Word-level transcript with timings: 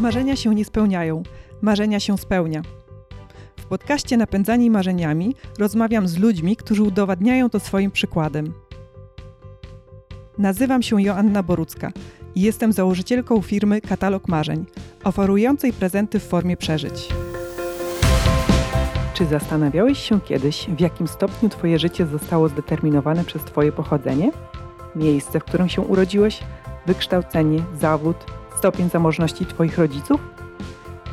Marzenia 0.00 0.36
się 0.36 0.54
nie 0.54 0.64
spełniają, 0.64 1.22
marzenia 1.62 2.00
się 2.00 2.18
spełnia. 2.18 2.62
W 3.56 3.66
podcaście 3.66 4.16
Napędzani 4.16 4.70
Marzeniami 4.70 5.34
rozmawiam 5.58 6.08
z 6.08 6.18
ludźmi, 6.18 6.56
którzy 6.56 6.82
udowadniają 6.82 7.50
to 7.50 7.60
swoim 7.60 7.90
przykładem. 7.90 8.52
Nazywam 10.38 10.82
się 10.82 11.02
Joanna 11.02 11.42
Borucka 11.42 11.92
i 12.34 12.40
jestem 12.40 12.72
założycielką 12.72 13.42
firmy 13.42 13.80
Katalog 13.80 14.28
Marzeń, 14.28 14.64
oferującej 15.04 15.72
prezenty 15.72 16.20
w 16.20 16.24
formie 16.24 16.56
przeżyć. 16.56 17.08
Czy 19.14 19.26
zastanawiałeś 19.26 19.98
się 19.98 20.20
kiedyś, 20.20 20.66
w 20.76 20.80
jakim 20.80 21.08
stopniu 21.08 21.48
Twoje 21.48 21.78
życie 21.78 22.06
zostało 22.06 22.48
zdeterminowane 22.48 23.24
przez 23.24 23.42
Twoje 23.44 23.72
pochodzenie? 23.72 24.32
Miejsce, 24.96 25.40
w 25.40 25.44
którym 25.44 25.68
się 25.68 25.82
urodziłeś, 25.82 26.40
wykształcenie, 26.86 27.62
zawód, 27.80 28.16
stopień 28.58 28.90
zamożności 28.90 29.46
Twoich 29.46 29.78
rodziców? 29.78 30.20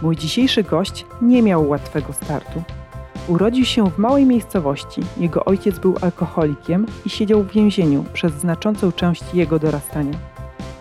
Mój 0.02 0.16
dzisiejszy 0.16 0.63
gość 0.63 1.05
nie 1.22 1.41
miał 1.41 1.70
łatwego 1.70 2.13
startu. 2.13 2.63
Urodził 3.27 3.66
się 3.66 3.90
w 3.90 3.98
małej 3.98 4.26
miejscowości. 4.26 5.02
Jego 5.17 5.45
ojciec 5.45 5.80
był 5.80 5.95
alkoholikiem 6.02 6.86
i 7.05 7.09
siedział 7.09 7.44
w 7.44 7.52
więzieniu 7.52 8.05
przez 8.13 8.34
znaczącą 8.34 8.91
część 8.91 9.23
jego 9.34 9.59
dorastania. 9.59 10.17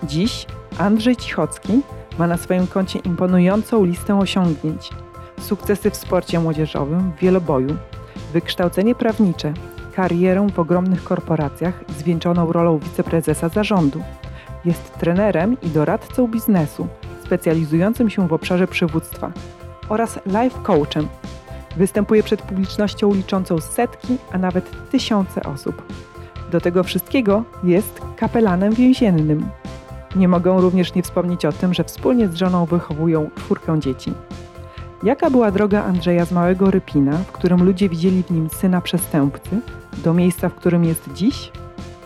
Dziś 0.03 0.47
Andrzej 0.79 1.17
Cichocki 1.17 1.81
ma 2.19 2.27
na 2.27 2.37
swoim 2.37 2.67
koncie 2.67 2.99
imponującą 2.99 3.85
listę 3.85 4.19
osiągnięć. 4.19 4.91
Sukcesy 5.41 5.91
w 5.91 5.97
sporcie 5.97 6.41
młodzieżowym, 6.41 7.13
w 7.13 7.21
wieloboju, 7.21 7.77
wykształcenie 8.33 8.95
prawnicze, 8.95 9.55
karierę 9.95 10.47
w 10.55 10.59
ogromnych 10.59 11.05
korporacjach 11.05 11.85
zwieńczoną 11.99 12.53
rolą 12.53 12.79
wiceprezesa 12.79 13.49
zarządu. 13.49 14.03
Jest 14.65 14.99
trenerem 14.99 15.57
i 15.63 15.69
doradcą 15.69 16.29
biznesu, 16.29 16.87
specjalizującym 17.25 18.11
się 18.11 18.29
w 18.29 18.33
obszarze 18.33 18.67
przywództwa 18.67 19.33
oraz 19.89 20.21
life 20.27 20.61
coachem. 20.63 21.09
Występuje 21.77 22.23
przed 22.23 22.43
publicznością 22.43 23.15
liczącą 23.15 23.61
setki, 23.61 24.17
a 24.33 24.39
nawet 24.39 24.91
tysiące 24.91 25.43
osób. 25.43 25.83
Do 26.51 26.61
tego 26.61 26.85
wszystkiego 26.85 27.45
jest 27.65 28.01
kapelanem 28.17 28.75
więziennym. 28.75 29.49
Nie 30.17 30.29
mogę 30.29 30.61
również 30.61 30.95
nie 30.95 31.03
wspomnieć 31.03 31.45
o 31.45 31.53
tym, 31.53 31.75
że 31.75 31.85
wspólnie 31.85 32.29
z 32.29 32.35
żoną 32.35 32.67
wychowują 32.67 33.31
czwórkę 33.37 33.81
dzieci. 33.81 34.13
Jaka 35.03 35.31
była 35.31 35.51
droga 35.51 35.85
Andrzeja 35.85 36.25
z 36.25 36.33
małego 36.33 36.71
Rypina, 36.71 37.17
w 37.17 37.33
którym 37.33 37.65
ludzie 37.65 37.89
widzieli 37.89 38.23
w 38.23 38.31
nim 38.31 38.51
syna 38.51 38.81
przestępcy, 38.81 39.61
do 40.05 40.15
miejsca, 40.15 40.49
w 40.49 40.55
którym 40.55 40.85
jest 40.85 41.13
dziś? 41.13 41.53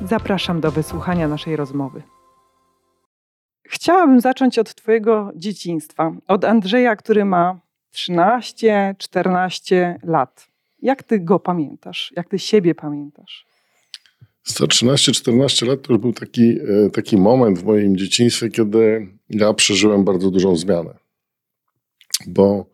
Zapraszam 0.05 0.61
do 0.61 0.71
wysłuchania 0.71 1.29
naszej 1.29 1.57
rozmowy. 1.57 2.18
Chciałabym 3.69 4.21
zacząć 4.21 4.59
od 4.59 4.75
Twojego 4.75 5.33
dzieciństwa, 5.37 6.13
od 6.29 6.45
Andrzeja, 6.45 6.97
który 6.97 7.25
ma 7.25 7.61
13-14 7.95 9.95
lat. 10.03 10.49
Jak 10.83 11.03
Ty 11.03 11.21
go 11.21 11.39
pamiętasz? 11.39 12.13
Jak 12.17 12.29
Ty 12.29 12.39
siebie 12.39 12.75
pamiętasz? 12.75 13.47
13-14 14.47 15.67
lat 15.67 15.83
to 15.83 15.93
już 15.93 16.03
był 16.03 16.13
taki, 16.13 16.51
e, 16.51 16.91
taki 16.91 17.17
moment 17.17 17.59
w 17.59 17.65
moim 17.65 17.97
dzieciństwie, 17.97 18.49
kiedy 18.49 19.09
ja 19.31 19.55
przeżyłem 19.55 20.05
bardzo 20.05 20.31
dużą 20.31 20.57
zmianę. 20.57 20.95
Bo 22.27 22.67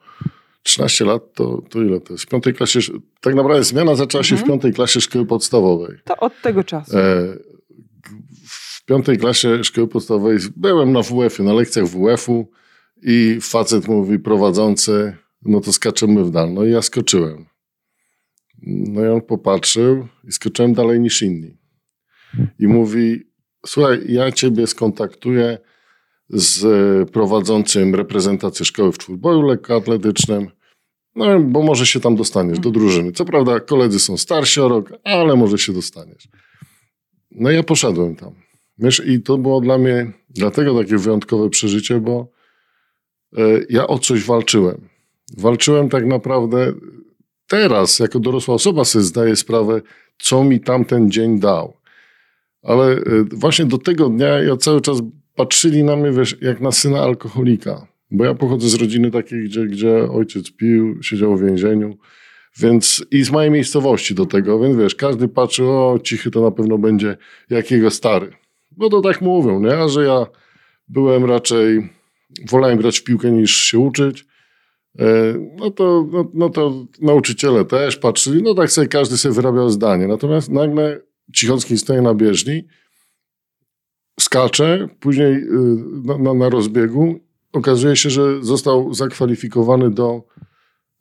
13 0.62 1.04
lat 1.04 1.22
to, 1.34 1.62
to 1.70 1.82
ile 1.82 2.00
to 2.00 2.12
jest? 2.12 2.24
W 2.24 2.28
piątej 2.28 2.54
klasie, 2.54 2.80
tak 3.20 3.34
naprawdę 3.34 3.64
zmiana 3.64 3.94
zaczęła 3.94 4.24
się 4.24 4.34
mhm. 4.34 4.46
w 4.46 4.50
piątej 4.50 4.72
klasie 4.72 5.00
szkoły 5.00 5.26
podstawowej. 5.26 5.98
To 6.04 6.16
od 6.16 6.32
tego 6.42 6.64
czasu. 6.64 6.98
E, 6.98 7.36
w 8.84 8.86
piątej 8.86 9.18
klasie 9.18 9.64
szkoły 9.64 9.88
podstawowej 9.88 10.38
byłem 10.56 10.92
na 10.92 11.02
WF-ie, 11.02 11.48
na 11.48 11.54
lekcjach 11.54 11.86
WF-u 11.86 12.50
i 13.02 13.38
facet 13.40 13.88
mówi 13.88 14.18
prowadzący, 14.18 15.16
no 15.42 15.60
to 15.60 15.72
skaczemy 15.72 16.24
w 16.24 16.30
dal. 16.30 16.52
No 16.52 16.64
i 16.64 16.70
ja 16.70 16.82
skoczyłem. 16.82 17.46
No 18.66 19.04
i 19.04 19.08
on 19.08 19.20
popatrzył 19.20 20.08
i 20.24 20.32
skoczyłem 20.32 20.74
dalej 20.74 21.00
niż 21.00 21.22
inni. 21.22 21.56
I 22.58 22.66
mówi, 22.66 23.22
słuchaj, 23.66 24.00
ja 24.08 24.32
ciebie 24.32 24.66
skontaktuję 24.66 25.58
z 26.28 27.10
prowadzącym 27.10 27.94
reprezentację 27.94 28.66
szkoły 28.66 28.92
w 28.92 28.98
czwórboju 28.98 29.42
lekkoatletycznym, 29.42 30.50
no 31.16 31.40
bo 31.40 31.62
może 31.62 31.86
się 31.86 32.00
tam 32.00 32.16
dostaniesz 32.16 32.58
do 32.58 32.70
drużyny. 32.70 33.12
Co 33.12 33.24
prawda 33.24 33.60
koledzy 33.60 34.00
są 34.00 34.16
starsi 34.16 34.60
o 34.60 34.68
rok, 34.68 34.92
ale 35.04 35.36
może 35.36 35.58
się 35.58 35.72
dostaniesz. 35.72 36.28
No 37.30 37.50
ja 37.50 37.62
poszedłem 37.62 38.16
tam. 38.16 38.43
Wiesz, 38.78 39.02
i 39.06 39.22
to 39.22 39.38
było 39.38 39.60
dla 39.60 39.78
mnie 39.78 40.12
dlatego 40.30 40.78
takie 40.78 40.98
wyjątkowe 40.98 41.50
przeżycie, 41.50 42.00
bo 42.00 42.28
e, 43.36 43.40
ja 43.70 43.86
o 43.86 43.98
coś 43.98 44.24
walczyłem. 44.24 44.88
Walczyłem 45.36 45.88
tak 45.88 46.06
naprawdę 46.06 46.72
teraz, 47.46 47.98
jako 47.98 48.20
dorosła 48.20 48.54
osoba 48.54 48.84
sobie 48.84 49.02
zdaję 49.02 49.36
sprawę, 49.36 49.82
co 50.18 50.44
mi 50.44 50.60
tamten 50.60 51.10
dzień 51.10 51.40
dał. 51.40 51.76
Ale 52.62 52.92
e, 52.92 53.00
właśnie 53.32 53.64
do 53.64 53.78
tego 53.78 54.08
dnia 54.08 54.28
ja 54.42 54.56
cały 54.56 54.80
czas 54.80 54.98
patrzyli 55.34 55.84
na 55.84 55.96
mnie, 55.96 56.10
wiesz, 56.10 56.36
jak 56.40 56.60
na 56.60 56.72
syna 56.72 57.00
alkoholika. 57.00 57.86
Bo 58.10 58.24
ja 58.24 58.34
pochodzę 58.34 58.68
z 58.68 58.74
rodziny 58.74 59.10
takiej, 59.10 59.44
gdzie, 59.44 59.66
gdzie 59.66 60.10
ojciec 60.10 60.50
pił, 60.50 61.02
siedział 61.02 61.36
w 61.36 61.42
więzieniu. 61.42 61.96
Więc 62.58 63.04
i 63.10 63.24
z 63.24 63.30
mojej 63.30 63.50
miejscowości 63.50 64.14
do 64.14 64.26
tego, 64.26 64.60
więc 64.60 64.76
wiesz, 64.76 64.94
każdy 64.94 65.28
patrzy, 65.28 65.64
o, 65.64 65.98
cichy 66.02 66.30
to 66.30 66.40
na 66.40 66.50
pewno 66.50 66.78
będzie 66.78 67.16
jakiego 67.50 67.90
stary. 67.90 68.32
Bo 68.76 68.90
to 68.90 69.00
tak 69.00 69.20
mówią, 69.20 69.60
nie? 69.60 69.78
A 69.78 69.88
że 69.88 70.04
ja 70.04 70.26
byłem 70.88 71.24
raczej, 71.24 71.88
wolałem 72.50 72.78
grać 72.78 72.98
w 72.98 73.04
piłkę 73.04 73.30
niż 73.30 73.56
się 73.56 73.78
uczyć. 73.78 74.26
E, 74.98 75.04
no 75.56 75.70
to, 75.70 76.06
no, 76.12 76.30
no 76.34 76.50
to 76.50 76.86
nauczyciele 77.00 77.64
też 77.64 77.96
patrzyli, 77.96 78.42
no 78.42 78.54
tak 78.54 78.70
sobie 78.70 78.88
każdy 78.88 79.16
sobie 79.16 79.34
wyrabiał 79.34 79.70
zdanie. 79.70 80.06
Natomiast 80.06 80.50
nagle 80.50 81.00
Cichocki 81.32 81.78
stoi 81.78 82.02
na 82.02 82.14
bieżni, 82.14 82.64
skacze, 84.20 84.88
później 85.00 85.34
y, 85.34 85.48
na, 86.04 86.18
na, 86.18 86.34
na 86.34 86.48
rozbiegu 86.48 87.20
okazuje 87.52 87.96
się, 87.96 88.10
że 88.10 88.44
został 88.44 88.94
zakwalifikowany 88.94 89.90
do 89.90 90.22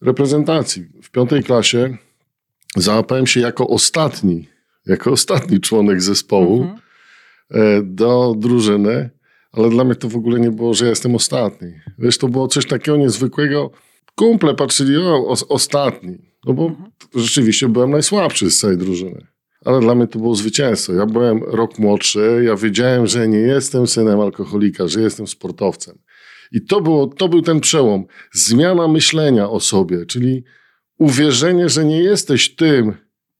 reprezentacji. 0.02 0.86
W 1.04 1.12
piątej 1.12 1.44
klasie 1.44 1.98
załapałem 2.76 3.28
się 3.28 3.40
jako 3.40 3.68
ostatni, 3.68 4.48
jako 4.86 5.12
ostatni 5.12 5.60
członek 5.60 6.02
zespołu 6.02 6.62
mhm. 6.62 6.80
E, 7.53 7.81
do 7.84 8.36
drużyny, 8.38 9.09
ale 9.52 9.69
dla 9.69 9.84
mnie 9.84 9.96
to 9.96 10.09
w 10.09 10.16
ogóle 10.16 10.40
nie 10.40 10.52
było, 10.52 10.74
że 10.74 10.86
ja 10.86 10.90
jestem 10.90 11.16
ostatni. 11.16 11.68
Wiesz, 12.00 12.18
to 12.18 12.28
było 12.28 12.47
coś 12.47 12.66
takiego 12.66 12.97
niezwykłego. 12.97 13.72
Kumple 14.16 14.56
patrzyli, 14.56 14.97
o, 14.97 15.28
o 15.28 15.36
ostatni. 15.50 16.18
No 16.46 16.53
bo 16.53 16.66
mhm. 16.66 16.92
rzeczywiście 17.16 17.69
byłem 17.69 17.92
najsłabszy 17.92 18.52
z 18.52 18.59
całej 18.59 18.78
drużyny. 18.78 19.28
Ale 19.66 19.80
dla 19.80 19.96
mnie 19.96 20.08
to 20.08 20.19
było 20.19 20.36
zwycięstwo. 20.36 20.94
Ja 20.94 21.06
byłem 21.06 21.44
rok 21.44 21.80
młodszy, 21.80 22.44
ja 22.46 22.56
wiedziałem, 22.56 23.08
że 23.08 23.28
nie 23.28 23.38
jestem 23.38 23.88
synem 23.88 24.19
alkoholika, 24.19 24.88
że 24.88 25.02
jestem 25.02 25.28
sportowcem. 25.28 25.97
I 26.52 26.66
to, 26.66 26.81
było, 26.81 27.08
to 27.08 27.30
był 27.30 27.42
ten 27.42 27.59
przełom. 27.59 28.06
Zmiana 28.34 28.88
myślenia 28.88 29.50
o 29.50 29.59
sobie, 29.59 30.06
czyli 30.06 30.44
uwierzenie, 30.97 31.69
że 31.69 31.86
nie 31.86 32.03
jesteś 32.03 32.56
tym, 32.56 32.94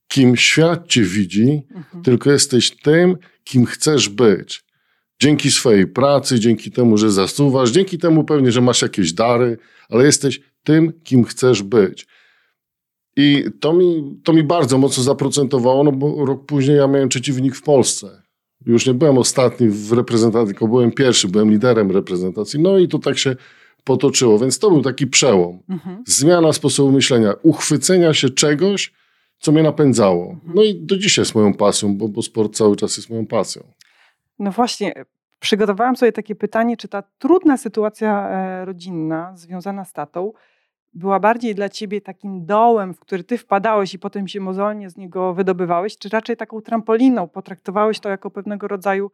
kim 0.08 0.36
świat 0.36 0.86
cię 0.86 1.02
widzi, 1.02 1.62
mhm. 1.74 2.04
tylko 2.04 2.32
jesteś 2.32 2.70
tym, 2.70 3.16
kim 3.44 3.66
chcesz 3.66 4.08
być. 4.08 4.64
Dzięki 5.20 5.50
swojej 5.50 5.86
pracy, 5.86 6.40
dzięki 6.40 6.70
temu, 6.70 6.96
że 6.96 7.10
zasuwasz, 7.10 7.70
dzięki 7.70 7.98
temu 7.98 8.24
pewnie, 8.24 8.52
że 8.52 8.60
masz 8.60 8.82
jakieś 8.82 9.12
dary, 9.12 9.58
ale 9.90 10.04
jesteś 10.04 10.40
tym, 10.64 10.92
kim 11.04 11.24
chcesz 11.24 11.62
być. 11.62 12.06
I 13.16 13.44
to 13.60 13.72
mi, 13.72 14.20
to 14.24 14.32
mi 14.32 14.42
bardzo 14.42 14.78
mocno 14.78 15.02
zaprocentowało, 15.02 15.84
no 15.84 15.92
bo 15.92 16.26
rok 16.26 16.46
później 16.46 16.76
ja 16.76 16.86
miałem 16.86 17.08
trzeci 17.08 17.32
wynik 17.32 17.56
w 17.56 17.62
Polsce. 17.62 18.22
Już 18.66 18.86
nie 18.86 18.94
byłem 18.94 19.18
ostatni 19.18 19.68
w 19.68 19.92
reprezentacji, 19.92 20.46
tylko 20.46 20.68
byłem 20.68 20.92
pierwszy, 20.92 21.28
byłem 21.28 21.50
liderem 21.50 21.90
reprezentacji. 21.90 22.60
No 22.60 22.78
i 22.78 22.88
to 22.88 22.98
tak 22.98 23.18
się 23.18 23.36
potoczyło, 23.84 24.38
więc 24.38 24.58
to 24.58 24.70
był 24.70 24.82
taki 24.82 25.06
przełom. 25.06 25.58
Mhm. 25.68 26.02
Zmiana 26.06 26.52
sposobu 26.52 26.92
myślenia, 26.92 27.34
uchwycenia 27.42 28.14
się 28.14 28.30
czegoś, 28.30 28.92
co 29.44 29.52
mnie 29.52 29.62
napędzało. 29.62 30.36
No 30.54 30.62
i 30.62 30.74
do 30.74 30.96
dzisiaj 30.96 31.22
jest 31.22 31.34
moją 31.34 31.54
pasją, 31.54 31.96
bo, 31.96 32.08
bo 32.08 32.22
sport 32.22 32.56
cały 32.56 32.76
czas 32.76 32.96
jest 32.96 33.10
moją 33.10 33.26
pasją. 33.26 33.62
No 34.38 34.50
właśnie, 34.50 34.92
przygotowałam 35.40 35.96
sobie 35.96 36.12
takie 36.12 36.34
pytanie, 36.34 36.76
czy 36.76 36.88
ta 36.88 37.02
trudna 37.02 37.56
sytuacja 37.56 38.28
e, 38.30 38.64
rodzinna 38.64 39.36
związana 39.36 39.84
z 39.84 39.92
tatą 39.92 40.32
była 40.94 41.20
bardziej 41.20 41.54
dla 41.54 41.68
ciebie 41.68 42.00
takim 42.00 42.46
dołem, 42.46 42.94
w 42.94 43.00
który 43.00 43.24
ty 43.24 43.38
wpadałeś 43.38 43.94
i 43.94 43.98
potem 43.98 44.28
się 44.28 44.40
mozolnie 44.40 44.90
z 44.90 44.96
niego 44.96 45.34
wydobywałeś, 45.34 45.98
czy 45.98 46.08
raczej 46.08 46.36
taką 46.36 46.60
trampoliną 46.60 47.28
potraktowałeś 47.28 48.00
to 48.00 48.08
jako 48.08 48.30
pewnego 48.30 48.68
rodzaju 48.68 49.10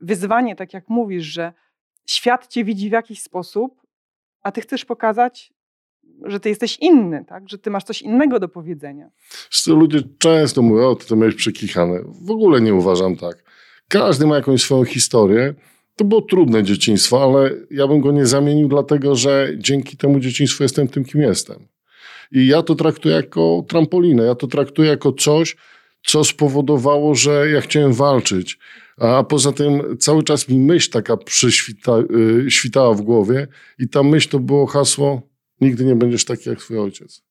wyzwanie, 0.00 0.56
tak 0.56 0.74
jak 0.74 0.88
mówisz, 0.88 1.24
że 1.24 1.52
świat 2.06 2.46
cię 2.46 2.64
widzi 2.64 2.88
w 2.88 2.92
jakiś 2.92 3.22
sposób, 3.22 3.82
a 4.42 4.52
ty 4.52 4.60
chcesz 4.60 4.84
pokazać, 4.84 5.52
że 6.24 6.40
ty 6.40 6.48
jesteś 6.48 6.78
inny, 6.80 7.24
tak? 7.28 7.48
że 7.48 7.58
ty 7.58 7.70
masz 7.70 7.84
coś 7.84 8.02
innego 8.02 8.40
do 8.40 8.48
powiedzenia. 8.48 9.10
Ludzie 9.66 10.02
często 10.18 10.62
mówią, 10.62 10.88
o, 10.88 10.96
ty 10.96 11.06
to 11.06 11.16
miałeś 11.16 11.34
przekichane. 11.34 12.00
W 12.22 12.30
ogóle 12.30 12.60
nie 12.60 12.74
uważam 12.74 13.16
tak. 13.16 13.44
Każdy 13.88 14.26
ma 14.26 14.36
jakąś 14.36 14.62
swoją 14.62 14.84
historię 14.84 15.54
to 15.96 16.04
było 16.04 16.22
trudne 16.22 16.62
dzieciństwo, 16.62 17.24
ale 17.24 17.50
ja 17.70 17.88
bym 17.88 18.00
go 18.00 18.12
nie 18.12 18.26
zamienił, 18.26 18.68
dlatego 18.68 19.16
że 19.16 19.48
dzięki 19.58 19.96
temu 19.96 20.20
dzieciństwu 20.20 20.62
jestem 20.62 20.88
tym, 20.88 21.04
kim 21.04 21.20
jestem. 21.20 21.68
I 22.32 22.46
ja 22.46 22.62
to 22.62 22.74
traktuję 22.74 23.14
jako 23.14 23.64
trampolinę, 23.68 24.24
ja 24.24 24.34
to 24.34 24.46
traktuję 24.46 24.88
jako 24.88 25.12
coś, 25.12 25.56
co 26.06 26.24
spowodowało, 26.24 27.14
że 27.14 27.50
ja 27.50 27.60
chciałem 27.60 27.92
walczyć. 27.92 28.58
A 28.98 29.24
poza 29.24 29.52
tym 29.52 29.96
cały 29.98 30.22
czas 30.22 30.48
mi 30.48 30.58
myśl 30.58 30.90
taka 30.90 31.16
przyświtała 31.16 32.92
y, 32.92 32.96
w 32.96 33.00
głowie 33.00 33.48
i 33.78 33.88
ta 33.88 34.02
myśl 34.02 34.28
to 34.28 34.38
było 34.38 34.66
hasło 34.66 35.22
nigdy 35.60 35.84
nie 35.84 35.96
będziesz 35.96 36.24
taki 36.24 36.48
jak 36.48 36.58
twój 36.58 36.78
ojciec. 36.78 37.22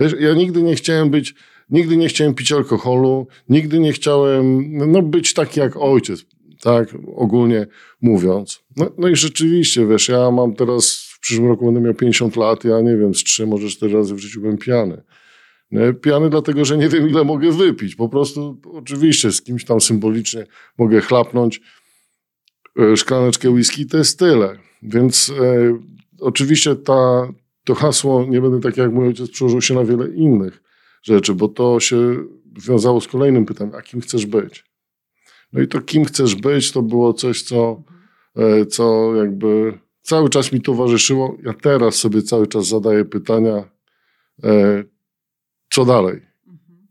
Wiesz, 0.00 0.14
ja 0.20 0.34
nigdy 0.34 0.62
nie 0.62 0.74
chciałem 0.74 1.10
być, 1.10 1.34
nigdy 1.70 1.96
nie 1.96 2.08
chciałem 2.08 2.34
pić 2.34 2.52
alkoholu, 2.52 3.26
nigdy 3.48 3.78
nie 3.78 3.92
chciałem 3.92 4.76
no, 4.92 5.02
być 5.02 5.34
taki 5.34 5.60
jak 5.60 5.76
ojciec, 5.76 6.24
tak 6.60 6.88
ogólnie 7.14 7.66
mówiąc. 8.00 8.60
No, 8.76 8.90
no 8.98 9.08
i 9.08 9.16
rzeczywiście, 9.16 9.86
wiesz, 9.86 10.08
ja 10.08 10.30
mam 10.30 10.54
teraz, 10.54 11.08
w 11.14 11.20
przyszłym 11.20 11.48
roku 11.48 11.64
będę 11.64 11.80
miał 11.80 11.94
50 11.94 12.36
lat, 12.36 12.64
ja 12.64 12.80
nie 12.80 12.96
wiem, 12.96 13.14
z 13.14 13.24
trzy, 13.24 13.46
może 13.46 13.68
cztery 13.68 13.92
razy 13.92 14.14
w 14.14 14.18
życiu 14.18 14.40
byłem 14.40 14.58
pijany. 14.58 15.02
Pijany 16.02 16.30
dlatego, 16.30 16.64
że 16.64 16.78
nie 16.78 16.88
wiem, 16.88 17.08
ile 17.08 17.24
mogę 17.24 17.52
wypić. 17.52 17.96
Po 17.96 18.08
prostu, 18.08 18.60
oczywiście, 18.72 19.32
z 19.32 19.42
kimś 19.42 19.64
tam 19.64 19.80
symbolicznie 19.80 20.46
mogę 20.78 21.00
chlapnąć 21.00 21.60
e, 22.78 22.96
szklaneczkę 22.96 23.50
whisky, 23.50 23.86
to 23.86 23.98
jest 23.98 24.18
tyle. 24.18 24.58
Więc 24.82 25.32
e, 25.40 25.78
oczywiście 26.20 26.76
ta, 26.76 27.28
to 27.68 27.74
hasło, 27.74 28.26
nie 28.28 28.40
będę 28.40 28.60
tak 28.60 28.76
jak 28.76 28.92
mój 28.92 29.06
ojciec, 29.06 29.30
przełożył 29.30 29.60
się 29.60 29.74
na 29.74 29.84
wiele 29.84 30.08
innych 30.08 30.62
rzeczy, 31.02 31.34
bo 31.34 31.48
to 31.48 31.80
się 31.80 32.16
wiązało 32.68 33.00
z 33.00 33.08
kolejnym 33.08 33.46
pytaniem, 33.46 33.74
a 33.74 33.82
kim 33.82 34.00
chcesz 34.00 34.26
być? 34.26 34.64
No 35.52 35.60
i 35.60 35.68
to 35.68 35.80
kim 35.80 36.04
chcesz 36.04 36.34
być, 36.34 36.72
to 36.72 36.82
było 36.82 37.12
coś, 37.12 37.42
co, 37.42 37.82
e, 38.36 38.66
co 38.66 39.14
jakby 39.16 39.78
cały 40.02 40.28
czas 40.30 40.52
mi 40.52 40.60
towarzyszyło. 40.60 41.36
Ja 41.42 41.52
teraz 41.52 41.94
sobie 41.94 42.22
cały 42.22 42.46
czas 42.46 42.66
zadaję 42.66 43.04
pytania, 43.04 43.64
co 45.70 45.84
dalej? 45.84 46.20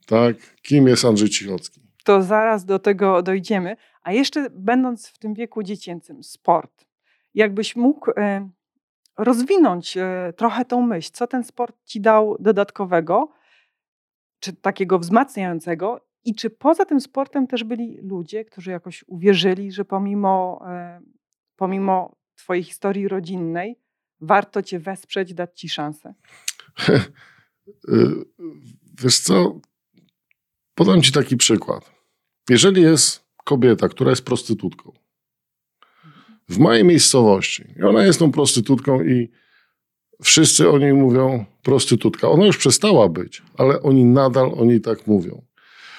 Tak? 0.06 0.36
Kim 0.62 0.88
jest 0.88 1.06
Andrzej 1.06 1.30
Cichocki? 1.30 1.82
To 2.04 2.22
zaraz 2.24 2.66
do 2.66 2.80
tego 2.80 3.22
dojdziemy. 3.22 3.76
A 4.04 4.12
jeszcze 4.12 4.50
będąc 4.50 5.08
w 5.08 5.18
tym 5.18 5.34
wieku 5.34 5.64
dziecięcym, 5.64 6.24
sport. 6.24 6.86
Jakbyś 7.34 7.76
mógł 7.76 8.12
e, 8.18 8.50
rozwinąć 9.18 9.98
e, 9.98 10.34
trochę 10.38 10.66
tą 10.66 10.82
myśl, 10.82 11.10
co 11.14 11.28
ten 11.28 11.44
sport 11.44 11.76
ci 11.86 12.02
dał 12.02 12.38
dodatkowego, 12.40 13.32
czy 14.40 14.54
takiego 14.54 15.00
wzmacniającego 15.00 16.08
i 16.26 16.36
czy 16.36 16.50
poza 16.50 16.86
tym 16.86 17.02
sportem 17.02 17.48
też 17.48 17.64
byli 17.64 17.98
ludzie, 18.02 18.46
którzy 18.46 18.72
jakoś 18.72 19.04
uwierzyli, 19.08 19.72
że 19.72 19.86
pomimo, 19.86 20.62
e, 20.68 21.02
pomimo 21.56 22.16
twojej 22.36 22.64
historii 22.64 23.08
rodzinnej 23.08 23.80
warto 24.22 24.62
cię 24.62 24.80
wesprzeć, 24.80 25.34
dać 25.34 25.60
ci 25.60 25.70
szansę? 25.70 26.14
Y, 27.90 28.26
wiesz 29.04 29.20
co, 29.20 29.60
podam 30.76 31.02
ci 31.02 31.12
taki 31.12 31.38
przykład. 31.38 31.92
Jeżeli 32.50 32.82
jest 32.82 33.26
kobieta, 33.46 33.90
która 33.90 34.10
jest 34.10 34.26
prostytutką, 34.26 34.92
w 36.50 36.58
mojej 36.58 36.84
miejscowości, 36.84 37.64
i 37.80 37.84
ona 37.84 38.06
jest 38.06 38.20
tą 38.20 38.32
prostytutką 38.32 39.04
i 39.04 39.30
wszyscy 40.24 40.70
o 40.70 40.78
niej 40.78 40.94
mówią 40.94 41.46
prostytutka. 41.64 42.30
Ona 42.30 42.46
już 42.46 42.58
przestała 42.58 43.10
być, 43.10 43.42
ale 43.58 43.82
oni 43.82 44.06
nadal 44.06 44.52
o 44.58 44.66
niej 44.66 44.82
tak 44.82 45.08
mówią. 45.08 45.42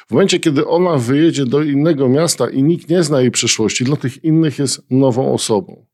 W 0.09 0.11
momencie, 0.11 0.41
kiedy 0.41 0.67
ona 0.67 0.97
wyjedzie 0.97 1.47
do 1.47 1.63
innego 1.63 2.09
miasta 2.09 2.51
i 2.51 2.63
nikt 2.63 2.89
nie 2.89 3.03
zna 3.03 3.21
jej 3.21 3.31
przeszłości, 3.31 3.85
dla 3.85 3.97
tych 3.97 4.25
innych 4.25 4.59
jest 4.59 4.91
nową 4.91 5.33
osobą. 5.33 5.87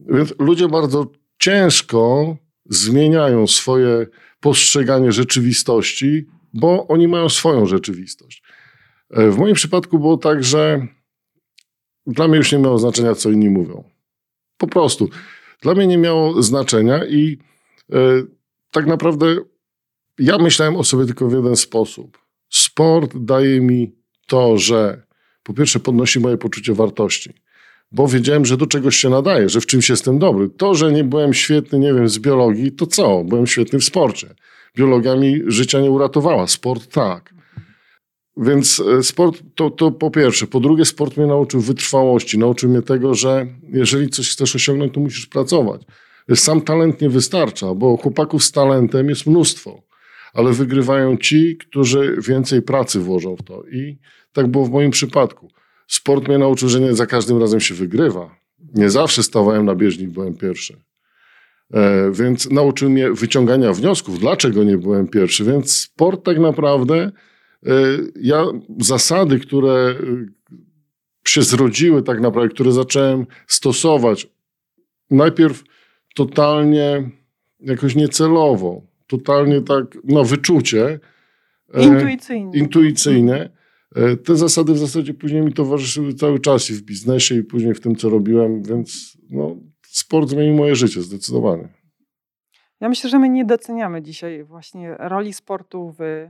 Więc 0.00 0.34
ludzie 0.38 0.68
bardzo 0.68 1.06
ciężko 1.38 2.36
zmieniają 2.66 3.46
swoje 3.46 4.06
postrzeganie 4.40 5.12
rzeczywistości, 5.12 6.26
bo 6.54 6.86
oni 6.86 7.08
mają 7.08 7.28
swoją 7.28 7.66
rzeczywistość. 7.66 8.42
E, 9.10 9.30
w 9.30 9.38
moim 9.38 9.54
przypadku 9.54 9.98
było 9.98 10.16
tak, 10.16 10.44
że 10.44 10.86
dla 12.06 12.28
mnie 12.28 12.36
już 12.36 12.52
nie 12.52 12.58
miało 12.58 12.78
znaczenia, 12.78 13.14
co 13.14 13.30
inni 13.30 13.50
mówią. 13.50 13.84
Po 14.56 14.66
prostu. 14.66 15.08
Dla 15.62 15.74
mnie 15.74 15.86
nie 15.86 15.98
miało 15.98 16.42
znaczenia 16.42 17.04
i 17.04 17.38
e, 17.92 17.96
tak 18.70 18.86
naprawdę 18.86 19.36
ja 20.18 20.38
myślałem 20.38 20.76
o 20.76 20.84
sobie 20.84 21.06
tylko 21.06 21.28
w 21.28 21.32
jeden 21.32 21.56
sposób. 21.56 22.18
Sport 22.50 23.16
daje 23.16 23.60
mi 23.60 23.92
to, 24.26 24.58
że 24.58 25.02
po 25.42 25.54
pierwsze 25.54 25.80
podnosi 25.80 26.20
moje 26.20 26.36
poczucie 26.36 26.74
wartości 26.74 27.34
bo 27.92 28.08
wiedziałem, 28.08 28.44
że 28.44 28.56
do 28.56 28.66
czegoś 28.66 28.96
się 28.96 29.10
nadaje, 29.10 29.48
że 29.48 29.60
w 29.60 29.66
czymś 29.66 29.88
jestem 29.88 30.18
dobry. 30.18 30.48
To, 30.48 30.74
że 30.74 30.92
nie 30.92 31.04
byłem 31.04 31.34
świetny, 31.34 31.78
nie 31.78 31.94
wiem, 31.94 32.08
z 32.08 32.18
biologii, 32.18 32.72
to 32.72 32.86
co? 32.86 33.24
Byłem 33.24 33.46
świetny 33.46 33.78
w 33.78 33.84
sporcie. 33.84 34.34
Biologia 34.76 35.16
mi 35.16 35.42
życia 35.46 35.80
nie 35.80 35.90
uratowała, 35.90 36.46
sport 36.46 36.92
tak. 36.92 37.34
Więc 38.36 38.80
e, 38.80 39.02
sport 39.02 39.42
to, 39.54 39.70
to 39.70 39.90
po 39.90 40.10
pierwsze. 40.10 40.46
Po 40.46 40.60
drugie, 40.60 40.84
sport 40.84 41.16
mnie 41.16 41.26
nauczył 41.26 41.60
wytrwałości. 41.60 42.38
Nauczył 42.38 42.70
mnie 42.70 42.82
tego, 42.82 43.14
że 43.14 43.46
jeżeli 43.72 44.08
coś 44.08 44.30
chcesz 44.30 44.56
osiągnąć, 44.56 44.94
to 44.94 45.00
musisz 45.00 45.26
pracować. 45.26 45.82
Sam 46.34 46.60
talent 46.60 47.00
nie 47.00 47.08
wystarcza, 47.08 47.74
bo 47.74 47.96
chłopaków 47.96 48.44
z 48.44 48.52
talentem 48.52 49.08
jest 49.08 49.26
mnóstwo, 49.26 49.82
ale 50.34 50.52
wygrywają 50.52 51.16
ci, 51.16 51.56
którzy 51.56 52.16
więcej 52.28 52.62
pracy 52.62 53.00
włożą 53.00 53.36
w 53.36 53.42
to. 53.42 53.62
I 53.72 53.98
tak 54.32 54.46
było 54.46 54.64
w 54.64 54.70
moim 54.70 54.90
przypadku. 54.90 55.50
Sport 55.86 56.28
mnie 56.28 56.38
nauczył, 56.38 56.68
że 56.68 56.80
nie 56.80 56.94
za 56.94 57.06
każdym 57.06 57.40
razem 57.40 57.60
się 57.60 57.74
wygrywa. 57.74 58.36
Nie 58.74 58.90
zawsze 58.90 59.22
stawałem 59.22 59.64
na 59.66 59.74
bieżnik, 59.74 60.10
byłem 60.10 60.34
pierwszy. 60.34 60.76
E, 61.74 62.10
więc 62.12 62.50
nauczył 62.50 62.90
mnie 62.90 63.12
wyciągania 63.12 63.72
wniosków, 63.72 64.18
dlaczego 64.18 64.64
nie 64.64 64.78
byłem 64.78 65.08
pierwszy. 65.08 65.44
Więc 65.44 65.76
sport 65.76 66.24
tak 66.24 66.38
naprawdę, 66.38 67.12
ja 68.20 68.44
zasady, 68.78 69.40
które 69.40 69.72
e, 69.72 69.96
się 71.28 71.42
zrodziły 71.42 72.02
tak 72.02 72.20
naprawdę, 72.20 72.54
które 72.54 72.72
zacząłem 72.72 73.26
stosować, 73.46 74.28
najpierw 75.10 75.64
totalnie 76.14 77.10
jakoś 77.60 77.94
niecelowo, 77.94 78.82
totalnie 79.06 79.60
tak, 79.60 79.98
no 80.04 80.24
wyczucie. 80.24 81.00
Intuicyjnie. 81.74 82.58
Intuicyjne 82.58 83.50
E, 83.96 84.16
te 84.16 84.36
zasady 84.36 84.72
w 84.72 84.78
zasadzie 84.78 85.14
później 85.14 85.42
mi 85.42 85.52
towarzyszyły 85.52 86.14
cały 86.14 86.38
czas 86.38 86.70
i 86.70 86.74
w 86.74 86.82
biznesie, 86.82 87.34
i 87.34 87.42
później 87.42 87.74
w 87.74 87.80
tym, 87.80 87.96
co 87.96 88.10
robiłem, 88.10 88.62
więc 88.62 89.18
no, 89.30 89.56
sport 89.82 90.28
zmienił 90.28 90.54
moje 90.54 90.76
życie 90.76 91.02
zdecydowanie. 91.02 91.68
Ja 92.80 92.88
myślę, 92.88 93.10
że 93.10 93.18
my 93.18 93.28
nie 93.28 93.44
doceniamy 93.44 94.02
dzisiaj 94.02 94.44
właśnie 94.44 94.96
roli 94.98 95.32
sportu 95.32 95.94
w, 95.98 96.28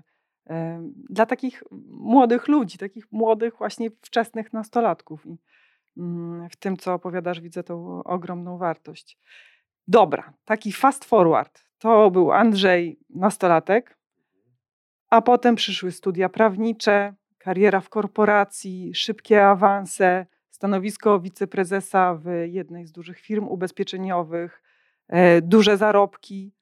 dla 1.11 1.27
takich 1.27 1.63
młodych 1.91 2.49
ludzi, 2.49 2.79
takich 2.79 3.13
młodych, 3.13 3.57
właśnie 3.57 3.91
wczesnych 4.03 4.53
nastolatków. 4.53 5.27
I 5.27 5.39
mm, 5.97 6.49
w 6.51 6.57
tym, 6.57 6.77
co 6.77 6.95
opowiadasz, 6.95 7.41
widzę 7.41 7.63
tą 7.63 8.03
ogromną 8.05 8.59
wartość. 8.59 9.19
Dobra, 9.89 10.33
taki 10.45 10.73
fast 10.73 11.05
forward. 11.05 11.65
To 11.79 12.11
był 12.11 12.33
Andrzej, 12.33 13.01
nastolatek, 13.11 13.99
a 15.11 15.23
potem 15.23 15.55
przyszły 15.55 15.93
studia 15.93 16.29
prawnicze, 16.29 17.15
kariera 17.39 17.81
w 17.81 17.89
korporacji, 17.89 18.95
szybkie 18.95 19.47
awanse, 19.47 20.27
stanowisko 20.51 21.21
wiceprezesa 21.21 22.15
w 22.15 22.25
jednej 22.47 22.87
z 22.87 22.93
dużych 22.93 23.21
firm 23.21 23.49
ubezpieczeniowych, 23.49 24.63
e, 25.09 25.43
duże 25.43 25.77
zarobki. 25.77 26.53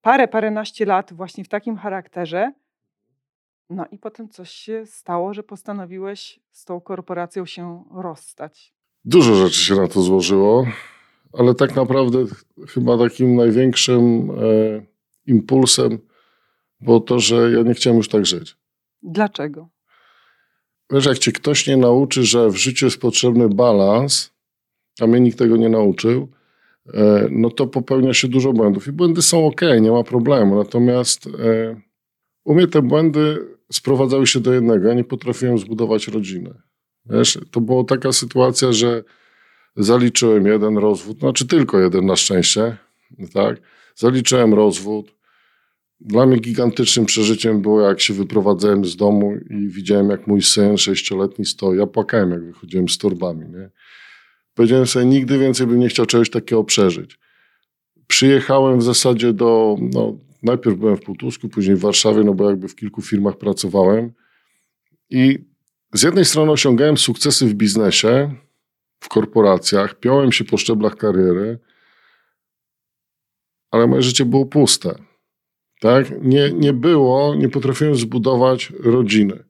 Parę, 0.00 0.28
paręnaście 0.28 0.86
lat 0.86 1.12
właśnie 1.12 1.44
w 1.44 1.48
takim 1.48 1.76
charakterze. 1.76 2.52
No 3.70 3.86
i 3.90 3.98
potem 3.98 4.28
coś 4.28 4.50
się 4.50 4.86
stało, 4.86 5.34
że 5.34 5.42
postanowiłeś 5.42 6.40
z 6.50 6.64
tą 6.64 6.80
korporacją 6.80 7.46
się 7.46 7.84
rozstać. 7.90 8.74
Dużo 9.04 9.34
rzeczy 9.34 9.60
się 9.60 9.74
na 9.74 9.88
to 9.88 10.02
złożyło, 10.02 10.66
ale 11.32 11.54
tak 11.54 11.76
naprawdę 11.76 12.24
chyba 12.68 12.98
takim 12.98 13.36
największym 13.36 14.30
e, 14.30 14.34
impulsem 15.26 15.98
było 16.80 17.00
to, 17.00 17.20
że 17.20 17.52
ja 17.52 17.62
nie 17.62 17.74
chciałem 17.74 17.96
już 17.96 18.08
tak 18.08 18.26
żyć. 18.26 18.56
Dlaczego? 19.02 19.68
Wiesz, 20.90 21.06
jak 21.06 21.18
cię 21.18 21.32
ktoś 21.32 21.66
nie 21.66 21.76
nauczy, 21.76 22.24
że 22.24 22.50
w 22.50 22.56
życiu 22.56 22.86
jest 22.86 23.00
potrzebny 23.00 23.48
balans, 23.48 24.30
a 25.00 25.06
mnie 25.06 25.20
nikt 25.20 25.38
tego 25.38 25.56
nie 25.56 25.68
nauczył, 25.68 26.28
e, 26.94 27.28
no 27.30 27.50
to 27.50 27.66
popełnia 27.66 28.14
się 28.14 28.28
dużo 28.28 28.52
błędów. 28.52 28.86
I 28.86 28.92
błędy 28.92 29.22
są 29.22 29.46
ok, 29.46 29.60
nie 29.80 29.90
ma 29.90 30.04
problemu. 30.04 30.56
Natomiast 30.56 31.26
e, 31.26 31.80
u 32.44 32.54
mnie 32.54 32.66
te 32.66 32.82
błędy 32.82 33.59
sprowadzały 33.72 34.26
się 34.26 34.40
do 34.40 34.52
jednego. 34.52 34.88
Ja 34.88 34.94
nie 34.94 35.04
potrafiłem 35.04 35.58
zbudować 35.58 36.08
rodziny. 36.08 36.54
Wiesz, 37.06 37.38
to 37.50 37.60
była 37.60 37.84
taka 37.84 38.12
sytuacja, 38.12 38.72
że 38.72 39.04
zaliczyłem 39.76 40.46
jeden 40.46 40.78
rozwód, 40.78 41.18
znaczy 41.18 41.46
tylko 41.46 41.80
jeden 41.80 42.06
na 42.06 42.16
szczęście, 42.16 42.76
tak? 43.34 43.60
Zaliczyłem 43.94 44.54
rozwód, 44.54 45.14
dla 46.00 46.26
mnie 46.26 46.36
gigantycznym 46.36 47.06
przeżyciem 47.06 47.62
było, 47.62 47.80
jak 47.80 48.00
się 48.00 48.14
wyprowadzałem 48.14 48.84
z 48.84 48.96
domu 48.96 49.32
i 49.50 49.68
widziałem, 49.68 50.10
jak 50.10 50.26
mój 50.26 50.42
syn 50.42 50.78
sześcioletni 50.78 51.44
stoi. 51.44 51.78
Ja 51.78 51.86
płakałem, 51.86 52.30
jak 52.30 52.44
wychodziłem 52.44 52.88
z 52.88 52.98
torbami. 52.98 53.48
Nie? 53.48 53.70
powiedziałem 54.54 54.86
sobie, 54.86 55.04
nigdy 55.04 55.38
więcej 55.38 55.66
bym 55.66 55.78
nie 55.78 55.88
chciał 55.88 56.06
czegoś 56.06 56.30
takiego 56.30 56.64
przeżyć. 56.64 57.18
Przyjechałem 58.06 58.78
w 58.78 58.82
zasadzie 58.82 59.32
do, 59.32 59.76
no, 59.80 60.18
najpierw 60.42 60.76
byłem 60.76 60.96
w 60.96 61.00
Półtusku, 61.00 61.48
później 61.48 61.76
w 61.76 61.80
Warszawie, 61.80 62.24
no 62.24 62.34
bo 62.34 62.50
jakby 62.50 62.68
w 62.68 62.76
kilku 62.76 63.02
firmach 63.02 63.38
pracowałem. 63.38 64.12
I 65.10 65.38
z 65.94 66.02
jednej 66.02 66.24
strony 66.24 66.52
osiągałem 66.52 66.96
sukcesy 66.96 67.46
w 67.46 67.54
biznesie, 67.54 68.34
w 69.00 69.08
korporacjach, 69.08 70.00
piąłem 70.00 70.32
się 70.32 70.44
po 70.44 70.56
szczeblach 70.56 70.96
kariery, 70.96 71.58
ale 73.70 73.86
moje 73.86 74.02
życie 74.02 74.24
było 74.24 74.46
puste. 74.46 74.94
Tak? 75.80 76.06
Nie, 76.22 76.52
nie 76.52 76.72
było, 76.72 77.34
nie 77.34 77.48
potrafiłem 77.48 77.94
zbudować 77.94 78.72
rodziny. 78.80 79.44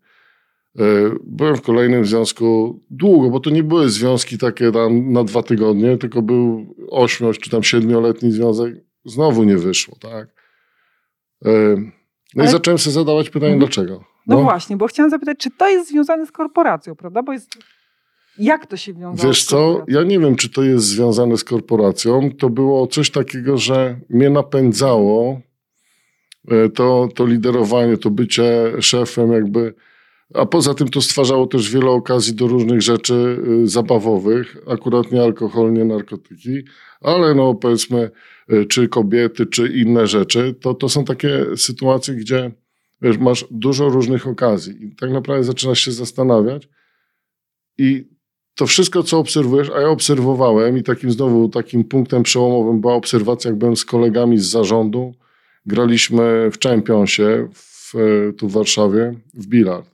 E, 0.79 0.83
byłem 1.25 1.57
w 1.57 1.63
kolejnym 1.63 2.05
związku 2.05 2.81
długo, 2.91 3.31
bo 3.31 3.41
to 3.41 3.51
nie 3.51 3.63
były 3.63 3.89
związki 3.89 4.39
takie 4.39 4.73
tam 4.73 5.13
na 5.13 5.25
dwa 5.25 5.43
tygodnie, 5.43 5.99
tylko 5.99 6.23
był 6.23 6.75
ośmiu 6.91 7.33
czy 7.33 7.51
tam 7.51 7.63
siedmioletni 7.63 8.33
związek. 8.33 8.75
Znowu 9.05 9.45
nie 9.45 9.57
wyszło, 9.57 9.97
tak? 10.01 10.40
No 11.45 12.43
Ale... 12.43 12.45
i 12.45 12.49
zacząłem 12.53 12.79
sobie 12.79 12.95
zadawać 12.95 13.31
pytanie, 13.31 13.53
mhm. 13.53 13.59
dlaczego. 13.59 14.05
No. 14.27 14.37
no. 14.37 14.43
właśnie, 14.43 14.77
bo 14.77 14.87
chciałam 14.87 15.11
zapytać, 15.11 15.39
czy 15.39 15.51
to 15.51 15.69
jest 15.69 15.91
związane 15.91 16.27
z 16.27 16.33
korporacją, 16.33 16.97
prawda? 16.97 17.23
Bo 17.23 17.33
jest... 17.33 17.59
Jak 18.39 18.67
to 18.67 18.77
się 18.77 18.95
wiązało? 18.95 19.29
Wiesz 19.29 19.45
co, 19.45 19.85
ja 19.89 20.03
nie 20.03 20.19
wiem, 20.19 20.37
czy 20.37 20.49
to 20.49 20.63
jest 20.63 20.87
związane 20.87 21.37
z 21.37 21.45
korporacją. 21.45 22.31
To 22.39 22.51
było 22.51 22.87
coś 22.87 23.11
takiego, 23.11 23.59
że 23.59 24.01
mnie 24.09 24.31
napędzało 24.31 25.41
e, 26.49 26.69
to, 26.69 27.09
to 27.15 27.27
liderowanie, 27.27 27.97
to 27.97 28.11
bycie 28.11 28.73
szefem 28.81 29.33
jakby 29.33 29.75
a 30.35 30.47
poza 30.47 30.75
tym 30.75 30.89
to 30.89 31.01
stwarzało 31.01 31.47
też 31.47 31.71
wiele 31.71 31.91
okazji 31.91 32.35
do 32.35 32.47
różnych 32.47 32.83
rzeczy 32.83 33.39
y, 33.63 33.69
zabawowych, 33.69 34.57
akurat 34.67 35.13
nie 35.13 35.23
alkohol, 35.23 35.73
nie 35.73 35.85
narkotyki, 35.85 36.63
ale 37.01 37.35
no 37.35 37.55
powiedzmy, 37.55 38.11
y, 38.53 38.67
czy 38.67 38.89
kobiety, 38.89 39.47
czy 39.47 39.69
inne 39.69 40.07
rzeczy, 40.07 40.55
to, 40.61 40.75
to 40.75 40.89
są 40.89 41.05
takie 41.05 41.47
sytuacje, 41.57 42.15
gdzie 42.15 42.51
wiesz, 43.03 43.19
masz 43.19 43.45
dużo 43.51 43.89
różnych 43.89 44.27
okazji 44.27 44.85
i 44.85 44.97
tak 44.97 45.11
naprawdę 45.11 45.45
zaczynasz 45.45 45.81
się 45.81 45.93
zastanawiać 45.93 46.69
i 47.79 48.05
to 48.55 48.67
wszystko, 48.67 49.03
co 49.03 49.19
obserwujesz, 49.19 49.71
a 49.71 49.81
ja 49.81 49.89
obserwowałem 49.89 50.79
i 50.79 50.83
takim 50.83 51.11
znowu 51.11 51.49
takim 51.49 51.85
punktem 51.85 52.23
przełomowym 52.23 52.81
była 52.81 52.95
obserwacja, 52.95 53.51
jak 53.51 53.59
byłem 53.59 53.77
z 53.77 53.85
kolegami 53.85 54.39
z 54.39 54.45
zarządu, 54.45 55.15
graliśmy 55.67 56.51
w 56.51 56.59
Championsie 56.59 57.49
w, 57.55 57.95
tu 58.39 58.49
w 58.49 58.53
Warszawie 58.53 59.15
w 59.35 59.47
bilard. 59.47 59.90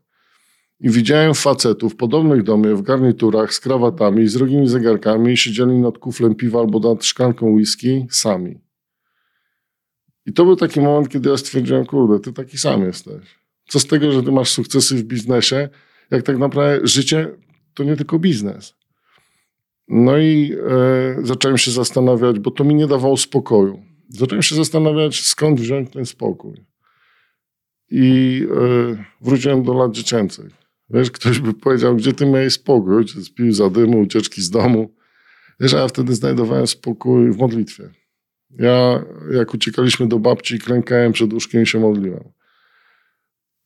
I 0.80 0.90
widziałem 0.90 1.34
facetów 1.34 1.96
podobnych 1.96 2.42
do 2.42 2.56
mnie 2.56 2.74
w 2.74 2.82
garniturach 2.82 3.54
z 3.54 3.60
krawatami, 3.60 4.28
z 4.28 4.34
drogimi 4.34 4.68
zegarkami 4.68 5.36
siedzieli 5.36 5.72
nad 5.72 5.98
kuflem 5.98 6.34
piwa 6.34 6.60
albo 6.60 6.78
nad 6.78 7.04
szklanką 7.04 7.50
whisky 7.50 8.06
sami. 8.10 8.60
I 10.26 10.32
to 10.32 10.44
był 10.44 10.56
taki 10.56 10.80
moment, 10.80 11.08
kiedy 11.08 11.30
ja 11.30 11.36
stwierdziłem, 11.36 11.86
kurde, 11.86 12.20
ty 12.20 12.32
taki 12.32 12.58
sam 12.58 12.82
jesteś. 12.82 13.38
Co 13.68 13.80
z 13.80 13.86
tego, 13.86 14.12
że 14.12 14.22
ty 14.22 14.32
masz 14.32 14.50
sukcesy 14.50 14.96
w 14.96 15.02
biznesie, 15.02 15.68
jak 16.10 16.22
tak 16.22 16.38
naprawdę 16.38 16.86
życie 16.86 17.28
to 17.74 17.84
nie 17.84 17.96
tylko 17.96 18.18
biznes. 18.18 18.74
No 19.88 20.18
i 20.18 20.56
e, 20.70 21.26
zacząłem 21.26 21.58
się 21.58 21.70
zastanawiać, 21.70 22.38
bo 22.38 22.50
to 22.50 22.64
mi 22.64 22.74
nie 22.74 22.86
dawało 22.86 23.16
spokoju. 23.16 23.82
Zacząłem 24.08 24.42
się 24.42 24.54
zastanawiać, 24.54 25.20
skąd 25.20 25.60
wziąć 25.60 25.92
ten 25.92 26.06
spokój. 26.06 26.64
I 27.90 28.42
e, 28.90 29.04
wróciłem 29.20 29.62
do 29.62 29.74
lat 29.74 29.92
dziecięcych. 29.92 30.65
Wiesz, 30.90 31.10
ktoś 31.10 31.38
by 31.38 31.54
powiedział, 31.54 31.96
gdzie 31.96 32.12
ty 32.12 32.26
miałeś 32.26 32.52
spokój, 32.52 33.04
czy 33.04 33.24
spił 33.24 33.52
za 33.52 33.70
dymu, 33.70 34.00
ucieczki 34.00 34.42
z 34.42 34.50
domu. 34.50 34.94
Wiesz, 35.60 35.74
a 35.74 35.78
ja 35.78 35.88
wtedy 35.88 36.14
znajdowałem 36.14 36.66
spokój 36.66 37.32
w 37.32 37.38
modlitwie. 37.38 37.90
Ja, 38.50 39.04
jak 39.32 39.54
uciekaliśmy 39.54 40.08
do 40.08 40.18
babci, 40.18 40.58
klękałem 40.58 41.12
przed 41.12 41.32
łóżkiem 41.32 41.62
i 41.62 41.66
się 41.66 41.80
modliłem. 41.80 42.32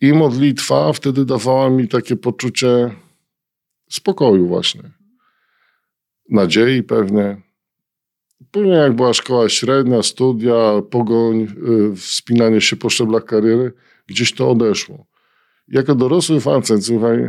I 0.01 0.13
modlitwa 0.13 0.93
wtedy 0.93 1.25
dawała 1.25 1.71
mi 1.71 1.89
takie 1.89 2.17
poczucie 2.17 2.91
spokoju 3.91 4.47
właśnie. 4.47 4.83
Nadziei 6.31 6.83
pewnie. 6.83 7.43
Później 8.51 8.75
jak 8.75 8.97
była 8.97 9.15
szkoła 9.15 9.49
średnia, 9.49 10.03
studia, 10.03 10.83
pogoń, 10.91 11.47
y, 11.93 11.97
wspinanie 11.97 12.61
się 12.61 12.77
po 12.77 12.91
szczeblach 12.91 13.25
kariery, 13.25 13.73
gdzieś 14.07 14.33
to 14.33 14.51
odeszło 14.51 15.10
jako 15.71 15.95
dorosły 15.95 16.41
facet, 16.41 16.85
słuchaj, 16.87 17.29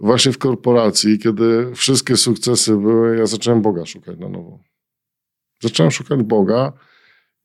właśnie 0.00 0.32
w 0.32 0.38
korporacji, 0.38 1.18
kiedy 1.18 1.74
wszystkie 1.74 2.16
sukcesy 2.16 2.76
były, 2.76 3.16
ja 3.16 3.26
zacząłem 3.26 3.62
Boga 3.62 3.86
szukać 3.86 4.18
na 4.18 4.28
nowo. 4.28 4.58
Zacząłem 5.60 5.90
szukać 5.90 6.22
Boga 6.22 6.72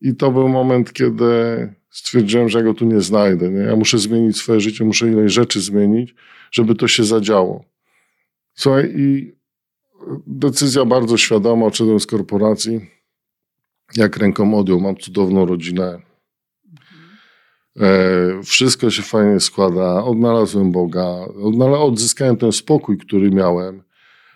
i 0.01 0.15
to 0.15 0.31
był 0.31 0.47
moment, 0.47 0.93
kiedy 0.93 1.25
stwierdziłem, 1.89 2.49
że 2.49 2.57
ja 2.57 2.63
go 2.63 2.73
tu 2.73 2.85
nie 2.85 3.01
znajdę. 3.01 3.49
Nie? 3.49 3.59
Ja 3.59 3.75
muszę 3.75 3.99
zmienić 3.99 4.37
swoje 4.37 4.59
życie, 4.59 4.85
muszę 4.85 5.07
ileś 5.07 5.33
rzeczy 5.33 5.61
zmienić, 5.61 6.15
żeby 6.51 6.75
to 6.75 6.87
się 6.87 7.03
zadziało. 7.03 7.65
Słuchaj, 8.53 8.93
i 8.97 9.35
decyzja 10.27 10.85
bardzo 10.85 11.17
świadoma, 11.17 11.65
odszedłem 11.65 11.99
z 11.99 12.05
korporacji, 12.05 12.89
jak 13.95 14.17
ręką 14.17 14.57
odjął, 14.57 14.79
mam 14.79 14.95
cudowną 14.95 15.45
rodzinę, 15.45 16.01
wszystko 18.43 18.89
się 18.89 19.01
fajnie 19.01 19.39
składa. 19.39 20.03
Odnalazłem 20.03 20.71
Boga, 20.71 21.25
odzyskałem 21.79 22.37
ten 22.37 22.51
spokój, 22.51 22.97
który 22.97 23.31
miałem 23.31 23.83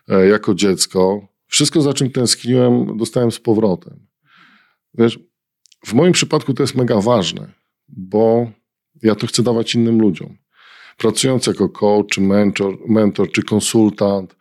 e, 0.10 0.28
jako 0.28 0.54
dziecko. 0.56 1.28
Wszystko, 1.48 1.82
za 1.82 1.94
czym 1.94 2.12
tęskniłem, 2.12 2.98
dostałem 2.98 3.32
z 3.32 3.40
powrotem. 3.40 4.08
Wiesz, 4.94 5.20
w 5.86 5.94
moim 5.94 6.14
przypadku 6.14 6.54
to 6.54 6.64
jest 6.64 6.76
mega 6.76 7.02
ważne, 7.02 7.52
bo 7.88 8.52
ja 9.04 9.16
to 9.16 9.28
chcę 9.28 9.44
dawać 9.44 9.76
innym 9.76 10.02
ludziom. 10.02 10.38
Pracując 10.98 11.48
jako 11.48 11.70
coach, 11.70 12.08
czy 12.12 12.22
mentor, 12.22 12.78
mentor 12.88 13.32
czy 13.32 13.44
konsultant, 13.44 14.36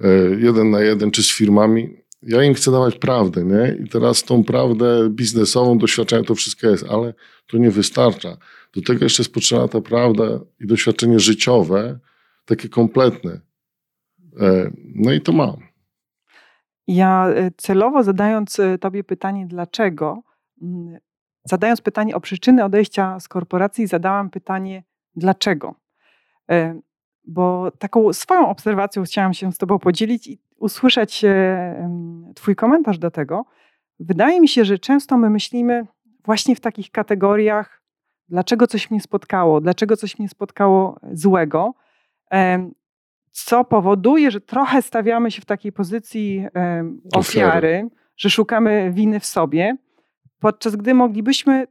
e, 0.00 0.08
jeden 0.38 0.70
na 0.70 0.80
jeden, 0.80 1.10
czy 1.10 1.22
z 1.22 1.32
firmami, 1.32 1.96
ja 2.26 2.42
im 2.42 2.54
chcę 2.54 2.70
dawać 2.70 2.98
prawdę, 2.98 3.44
nie? 3.44 3.76
I 3.84 3.88
teraz 3.88 4.22
tą 4.22 4.44
prawdę 4.44 5.10
biznesową, 5.10 5.78
doświadczenie, 5.78 6.24
to 6.24 6.34
wszystko 6.34 6.66
jest, 6.66 6.84
ale 6.90 7.14
to 7.46 7.58
nie 7.58 7.70
wystarcza. 7.70 8.36
Do 8.74 8.82
tego 8.82 9.04
jeszcze 9.04 9.22
jest 9.22 9.34
potrzebna 9.34 9.68
ta 9.68 9.80
prawda 9.80 10.24
i 10.60 10.66
doświadczenie 10.66 11.20
życiowe, 11.20 11.98
takie 12.44 12.68
kompletne. 12.68 13.40
E, 14.40 14.70
no 14.94 15.12
i 15.12 15.20
to 15.20 15.32
mam. 15.32 15.56
Ja 16.86 17.28
e, 17.28 17.50
celowo 17.56 18.02
zadając 18.02 18.60
e, 18.60 18.78
Tobie 18.78 19.04
pytanie, 19.04 19.46
dlaczego, 19.46 20.22
zadając 21.44 21.80
pytanie 21.80 22.16
o 22.16 22.20
przyczyny 22.20 22.64
odejścia 22.64 23.20
z 23.20 23.28
korporacji, 23.28 23.86
zadałam 23.86 24.30
pytanie, 24.30 24.84
dlaczego. 25.16 25.74
Bo 27.26 27.70
taką 27.78 28.12
swoją 28.12 28.48
obserwacją 28.48 29.02
chciałam 29.02 29.34
się 29.34 29.52
z 29.52 29.58
Tobą 29.58 29.78
podzielić 29.78 30.26
i 30.26 30.38
usłyszeć 30.58 31.24
Twój 32.34 32.56
komentarz 32.56 32.98
do 32.98 33.10
tego. 33.10 33.44
Wydaje 34.00 34.40
mi 34.40 34.48
się, 34.48 34.64
że 34.64 34.78
często 34.78 35.18
my 35.18 35.30
myślimy 35.30 35.86
właśnie 36.24 36.56
w 36.56 36.60
takich 36.60 36.90
kategoriach, 36.90 37.82
dlaczego 38.28 38.66
coś 38.66 38.90
mnie 38.90 39.00
spotkało, 39.00 39.60
dlaczego 39.60 39.96
coś 39.96 40.18
mnie 40.18 40.28
spotkało 40.28 41.00
złego, 41.12 41.74
co 43.30 43.64
powoduje, 43.64 44.30
że 44.30 44.40
trochę 44.40 44.82
stawiamy 44.82 45.30
się 45.30 45.42
w 45.42 45.44
takiej 45.44 45.72
pozycji 45.72 46.46
ofiary, 47.14 47.88
że 48.16 48.30
szukamy 48.30 48.92
winy 48.92 49.20
w 49.20 49.26
sobie, 49.26 49.76
podczas 50.40 50.76
gdy 50.76 50.94
moglibyśmy 50.94 51.66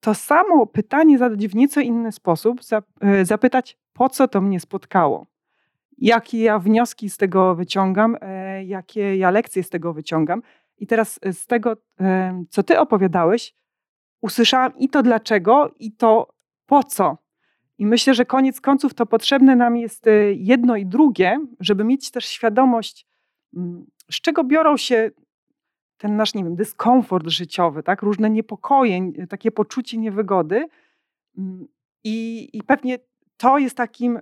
to 0.00 0.14
samo 0.14 0.66
pytanie 0.66 1.18
zadać 1.18 1.48
w 1.48 1.54
nieco 1.54 1.80
inny 1.80 2.12
sposób, 2.12 2.60
e, 3.00 3.24
zapytać, 3.24 3.78
po 3.92 4.08
co 4.08 4.28
to 4.28 4.40
mnie 4.40 4.60
spotkało 4.60 5.26
jakie 5.98 6.38
ja 6.38 6.58
wnioski 6.58 7.10
z 7.10 7.16
tego 7.16 7.54
wyciągam, 7.54 8.16
e, 8.20 8.64
jakie 8.64 9.16
ja 9.16 9.30
lekcje 9.30 9.62
z 9.62 9.70
tego 9.70 9.92
wyciągam. 9.92 10.42
I 10.78 10.86
teraz 10.86 11.18
e, 11.22 11.32
z 11.32 11.46
tego, 11.46 11.76
e, 12.00 12.44
co 12.50 12.62
ty 12.62 12.78
opowiadałeś, 12.78 13.54
usłyszałam 14.20 14.78
i 14.78 14.88
to 14.88 15.02
dlaczego, 15.02 15.74
i 15.78 15.92
to 15.92 16.34
po 16.66 16.84
co. 16.84 17.18
I 17.78 17.86
myślę, 17.86 18.14
że 18.14 18.24
koniec 18.24 18.60
końców 18.60 18.94
to 18.94 19.06
potrzebne 19.06 19.56
nam 19.56 19.76
jest 19.76 20.04
jedno 20.34 20.76
i 20.76 20.86
drugie, 20.86 21.38
żeby 21.60 21.84
mieć 21.84 22.10
też 22.10 22.24
świadomość, 22.24 23.06
mm, 23.56 23.86
z 24.10 24.20
czego 24.20 24.44
biorą 24.44 24.76
się 24.76 25.10
ten 25.98 26.16
nasz, 26.16 26.34
nie 26.34 26.44
wiem, 26.44 26.56
dyskomfort 26.56 27.28
życiowy, 27.28 27.82
tak? 27.82 28.02
różne 28.02 28.30
niepokoje, 28.30 29.12
takie 29.28 29.50
poczucie 29.50 29.98
niewygody. 29.98 30.68
Mm, 31.38 31.66
I, 32.04 32.48
I 32.52 32.62
pewnie 32.62 32.98
to 33.36 33.58
jest 33.58 33.76
takim 33.76 34.18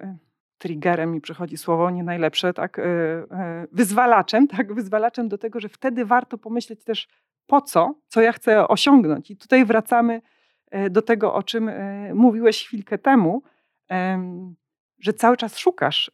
triggerem 0.65 1.13
mi 1.13 1.21
przychodzi 1.21 1.57
słowo 1.57 1.91
nie 1.91 2.03
najlepsze, 2.03 2.55
tak, 2.55 2.79
e, 2.79 2.83
e, 2.83 3.67
wyzwalaczem, 3.73 4.49
tak, 4.49 4.75
wyzwalaczem 4.75 5.29
do 5.29 5.39
tego, 5.39 5.61
że 5.61 5.69
wtedy 5.69 6.05
warto 6.05 6.39
pomyśleć 6.39 6.85
też 6.85 7.09
po 7.47 7.61
co, 7.61 7.95
co 8.09 8.21
ja 8.21 8.33
chcę 8.33 8.69
osiągnąć. 8.69 9.31
I 9.31 9.37
tutaj 9.37 9.65
wracamy 9.65 10.23
e, 10.71 10.91
do 10.91 11.03
tego, 11.03 11.35
o 11.35 11.43
czym 11.43 11.71
mówiłeś 12.15 12.65
chwilkę 12.65 12.99
temu, 12.99 13.43
że 14.99 15.13
cały 15.13 15.37
czas 15.37 15.59
szukasz, 15.59 16.11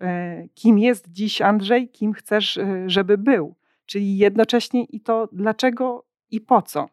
kim 0.54 0.78
jest 0.78 1.08
dziś 1.08 1.42
Andrzej, 1.42 1.88
kim 1.88 2.12
chcesz, 2.12 2.58
żeby 2.86 3.18
był. 3.18 3.54
Czyli 3.86 4.18
jednocześnie 4.18 4.84
i 4.84 5.00
to 5.00 5.28
dlaczego 5.32 6.04
i 6.30 6.40
po 6.40 6.62
co. 6.62 6.88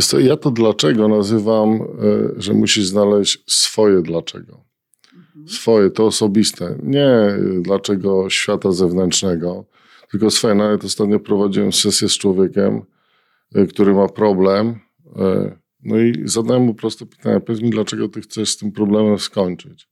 Co, 0.00 0.18
ja 0.18 0.36
to 0.36 0.50
dlaczego 0.50 1.08
nazywam, 1.08 1.80
że 2.36 2.54
musisz 2.54 2.86
znaleźć 2.86 3.44
swoje 3.46 4.02
dlaczego. 4.02 4.67
Mhm. 5.38 5.48
Swoje, 5.48 5.90
to 5.90 6.06
osobiste. 6.06 6.78
Nie 6.82 7.08
dlaczego 7.60 8.30
świata 8.30 8.72
zewnętrznego, 8.72 9.64
tylko 10.10 10.30
swoje. 10.30 10.54
Nawet 10.54 10.84
ostatnio 10.84 11.20
prowadziłem 11.20 11.72
sesję 11.72 12.08
z 12.08 12.18
człowiekiem, 12.18 12.82
e, 13.54 13.66
który 13.66 13.94
ma 13.94 14.08
problem. 14.08 14.80
E, 15.16 15.56
no 15.82 15.98
i 15.98 16.22
zadałem 16.24 16.62
mu 16.62 16.74
proste 16.74 17.06
pytanie. 17.06 17.40
Powiedz 17.40 17.62
mi, 17.62 17.70
dlaczego 17.70 18.08
ty 18.08 18.20
chcesz 18.20 18.50
z 18.50 18.56
tym 18.56 18.72
problemem 18.72 19.18
skończyć? 19.18 19.88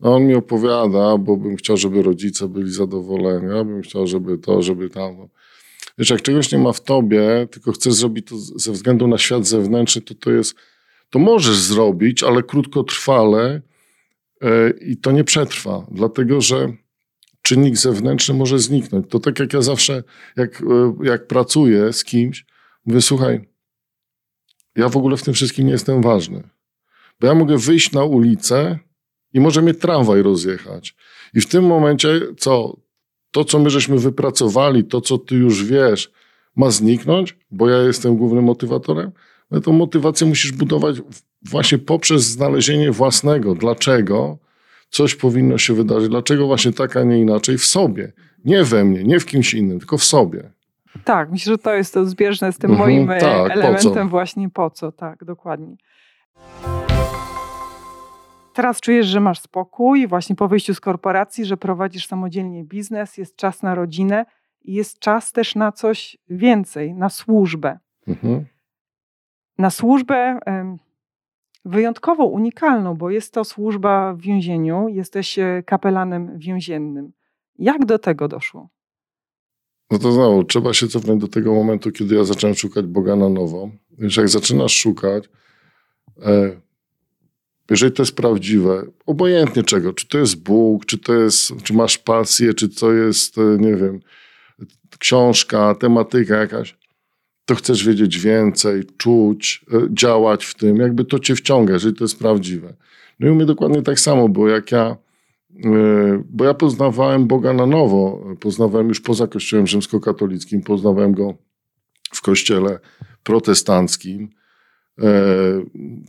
No 0.00 0.14
on 0.14 0.26
mi 0.26 0.34
opowiada, 0.34 1.18
bo 1.18 1.36
bym 1.36 1.56
chciał, 1.56 1.76
żeby 1.76 2.02
rodzice 2.02 2.48
byli 2.48 2.72
zadowoleni, 2.72 3.46
ja 3.56 3.64
bym 3.64 3.82
chciał, 3.82 4.06
żeby 4.06 4.38
to, 4.38 4.62
żeby 4.62 4.90
tam. 4.90 5.28
Wiesz, 5.98 6.10
jak 6.10 6.22
czegoś 6.22 6.52
nie 6.52 6.58
ma 6.58 6.72
w 6.72 6.80
tobie, 6.80 7.48
tylko 7.50 7.72
chcesz 7.72 7.94
zrobić 7.94 8.26
to 8.26 8.36
ze 8.36 8.72
względu 8.72 9.08
na 9.08 9.18
świat 9.18 9.46
zewnętrzny, 9.46 10.02
to 10.02 10.14
to 10.14 10.30
jest, 10.30 10.54
to 11.10 11.18
możesz 11.18 11.56
zrobić, 11.56 12.22
ale 12.22 12.42
krótkotrwale 12.42 13.62
i 14.80 14.96
to 14.96 15.12
nie 15.12 15.24
przetrwa, 15.24 15.86
dlatego 15.90 16.40
że 16.40 16.72
czynnik 17.42 17.76
zewnętrzny 17.76 18.34
może 18.34 18.58
zniknąć. 18.58 19.06
To 19.08 19.18
tak 19.18 19.38
jak 19.38 19.52
ja 19.52 19.62
zawsze, 19.62 20.02
jak, 20.36 20.60
yy, 20.60 21.08
jak 21.08 21.26
pracuję 21.26 21.92
z 21.92 22.04
kimś, 22.04 22.46
mówię, 22.86 23.02
słuchaj, 23.02 23.48
ja 24.76 24.88
w 24.88 24.96
ogóle 24.96 25.16
w 25.16 25.22
tym 25.22 25.34
wszystkim 25.34 25.66
nie 25.66 25.72
jestem 25.72 26.02
ważny. 26.02 26.48
Bo 27.20 27.26
ja 27.26 27.34
mogę 27.34 27.58
wyjść 27.58 27.92
na 27.92 28.04
ulicę 28.04 28.78
i 29.32 29.40
może 29.40 29.62
mnie 29.62 29.74
tramwaj 29.74 30.22
rozjechać. 30.22 30.96
I 31.34 31.40
w 31.40 31.46
tym 31.46 31.66
momencie, 31.66 32.20
co? 32.38 32.76
To, 33.30 33.44
co 33.44 33.58
my 33.58 33.70
żeśmy 33.70 33.98
wypracowali, 33.98 34.84
to, 34.84 35.00
co 35.00 35.18
ty 35.18 35.34
już 35.34 35.64
wiesz, 35.64 36.12
ma 36.56 36.70
zniknąć, 36.70 37.36
bo 37.50 37.68
ja 37.68 37.78
jestem 37.78 38.16
głównym 38.16 38.44
motywatorem. 38.44 39.12
No 39.50 39.60
tą 39.60 39.72
motywację 39.72 40.26
musisz 40.26 40.52
budować 40.52 40.96
właśnie 41.42 41.78
poprzez 41.78 42.22
znalezienie 42.22 42.90
własnego. 42.90 43.54
Dlaczego 43.54 44.38
coś 44.90 45.14
powinno 45.14 45.58
się 45.58 45.74
wydarzyć? 45.74 46.08
Dlaczego 46.08 46.46
właśnie 46.46 46.72
tak, 46.72 46.96
a 46.96 47.02
nie 47.02 47.20
inaczej? 47.20 47.58
W 47.58 47.64
sobie. 47.64 48.12
Nie 48.44 48.64
we 48.64 48.84
mnie, 48.84 49.04
nie 49.04 49.20
w 49.20 49.26
kimś 49.26 49.54
innym, 49.54 49.78
tylko 49.78 49.98
w 49.98 50.04
sobie. 50.04 50.50
Tak, 51.04 51.30
myślę, 51.30 51.52
że 51.52 51.58
to 51.58 51.74
jest 51.74 51.94
to 51.94 52.06
zbieżne 52.06 52.52
z 52.52 52.58
tym 52.58 52.70
mhm, 52.70 52.90
moim 52.90 53.10
e, 53.10 53.20
tak, 53.20 53.50
elementem 53.50 54.06
po 54.06 54.10
właśnie 54.10 54.50
po 54.50 54.70
co, 54.70 54.92
tak, 54.92 55.24
dokładnie. 55.24 55.76
Teraz 58.54 58.80
czujesz, 58.80 59.06
że 59.06 59.20
masz 59.20 59.40
spokój, 59.40 60.06
właśnie 60.06 60.36
po 60.36 60.48
wyjściu 60.48 60.74
z 60.74 60.80
korporacji, 60.80 61.44
że 61.44 61.56
prowadzisz 61.56 62.06
samodzielnie 62.06 62.64
biznes, 62.64 63.18
jest 63.18 63.36
czas 63.36 63.62
na 63.62 63.74
rodzinę 63.74 64.26
i 64.62 64.74
jest 64.74 64.98
czas 64.98 65.32
też 65.32 65.54
na 65.54 65.72
coś 65.72 66.16
więcej, 66.30 66.94
na 66.94 67.08
służbę. 67.08 67.78
Mhm. 68.08 68.44
Na 69.58 69.70
służbę 69.70 70.38
wyjątkowo 71.68 72.24
unikalną, 72.24 72.94
bo 72.94 73.10
jest 73.10 73.32
to 73.32 73.44
służba 73.44 74.14
w 74.14 74.20
więzieniu, 74.20 74.88
jesteś 74.88 75.38
e, 75.38 75.62
kapelanem 75.66 76.38
więziennym. 76.38 77.12
Jak 77.58 77.84
do 77.84 77.98
tego 77.98 78.28
doszło? 78.28 78.68
No 79.90 79.98
to 79.98 80.12
znowu, 80.12 80.44
trzeba 80.44 80.74
się 80.74 80.88
cofnąć 80.88 81.20
do 81.20 81.28
tego 81.28 81.54
momentu, 81.54 81.92
kiedy 81.92 82.14
ja 82.14 82.24
zacząłem 82.24 82.56
szukać 82.56 82.86
Boga 82.86 83.16
na 83.16 83.28
nowo. 83.28 83.70
Wiesz, 83.98 84.16
jak 84.16 84.28
zaczynasz 84.28 84.72
szukać, 84.72 85.28
e, 86.22 86.60
jeżeli 87.70 87.92
to 87.92 88.02
jest 88.02 88.16
prawdziwe, 88.16 88.86
obojętnie 89.06 89.62
czego, 89.62 89.92
czy 89.92 90.08
to 90.08 90.18
jest 90.18 90.42
Bóg, 90.42 90.86
czy 90.86 90.98
to 90.98 91.14
jest, 91.14 91.52
czy 91.62 91.74
masz 91.74 91.98
pasję, 91.98 92.54
czy 92.54 92.68
to 92.68 92.92
jest, 92.92 93.38
e, 93.38 93.42
nie 93.58 93.76
wiem, 93.76 94.00
książka, 94.98 95.74
tematyka 95.74 96.36
jakaś, 96.36 96.77
to 97.48 97.54
chcesz 97.54 97.86
wiedzieć 97.86 98.18
więcej, 98.18 98.84
czuć, 98.96 99.64
e, 99.72 99.88
działać 99.90 100.44
w 100.44 100.54
tym, 100.54 100.76
jakby 100.76 101.04
to 101.04 101.18
cię 101.18 101.34
wciąga, 101.34 101.72
jeżeli 101.72 101.94
to 101.94 102.04
jest 102.04 102.18
prawdziwe. 102.18 102.74
No 103.20 103.28
i 103.28 103.30
u 103.30 103.34
mnie 103.34 103.46
dokładnie 103.46 103.82
tak 103.82 104.00
samo, 104.00 104.28
bo 104.28 104.48
jak 104.48 104.72
ja 104.72 104.96
E, 105.64 106.22
bo 106.30 106.44
ja 106.44 106.54
poznawałem 106.54 107.26
Boga 107.26 107.52
na 107.52 107.66
nowo. 107.66 108.24
Poznawałem 108.40 108.88
już 108.88 109.00
poza 109.00 109.26
Kościołem 109.26 109.66
rzymskokatolickim, 109.66 110.62
poznawałem 110.62 111.12
go 111.12 111.34
w 112.14 112.22
kościele 112.22 112.78
protestanckim. 113.22 114.28
E, 115.02 115.12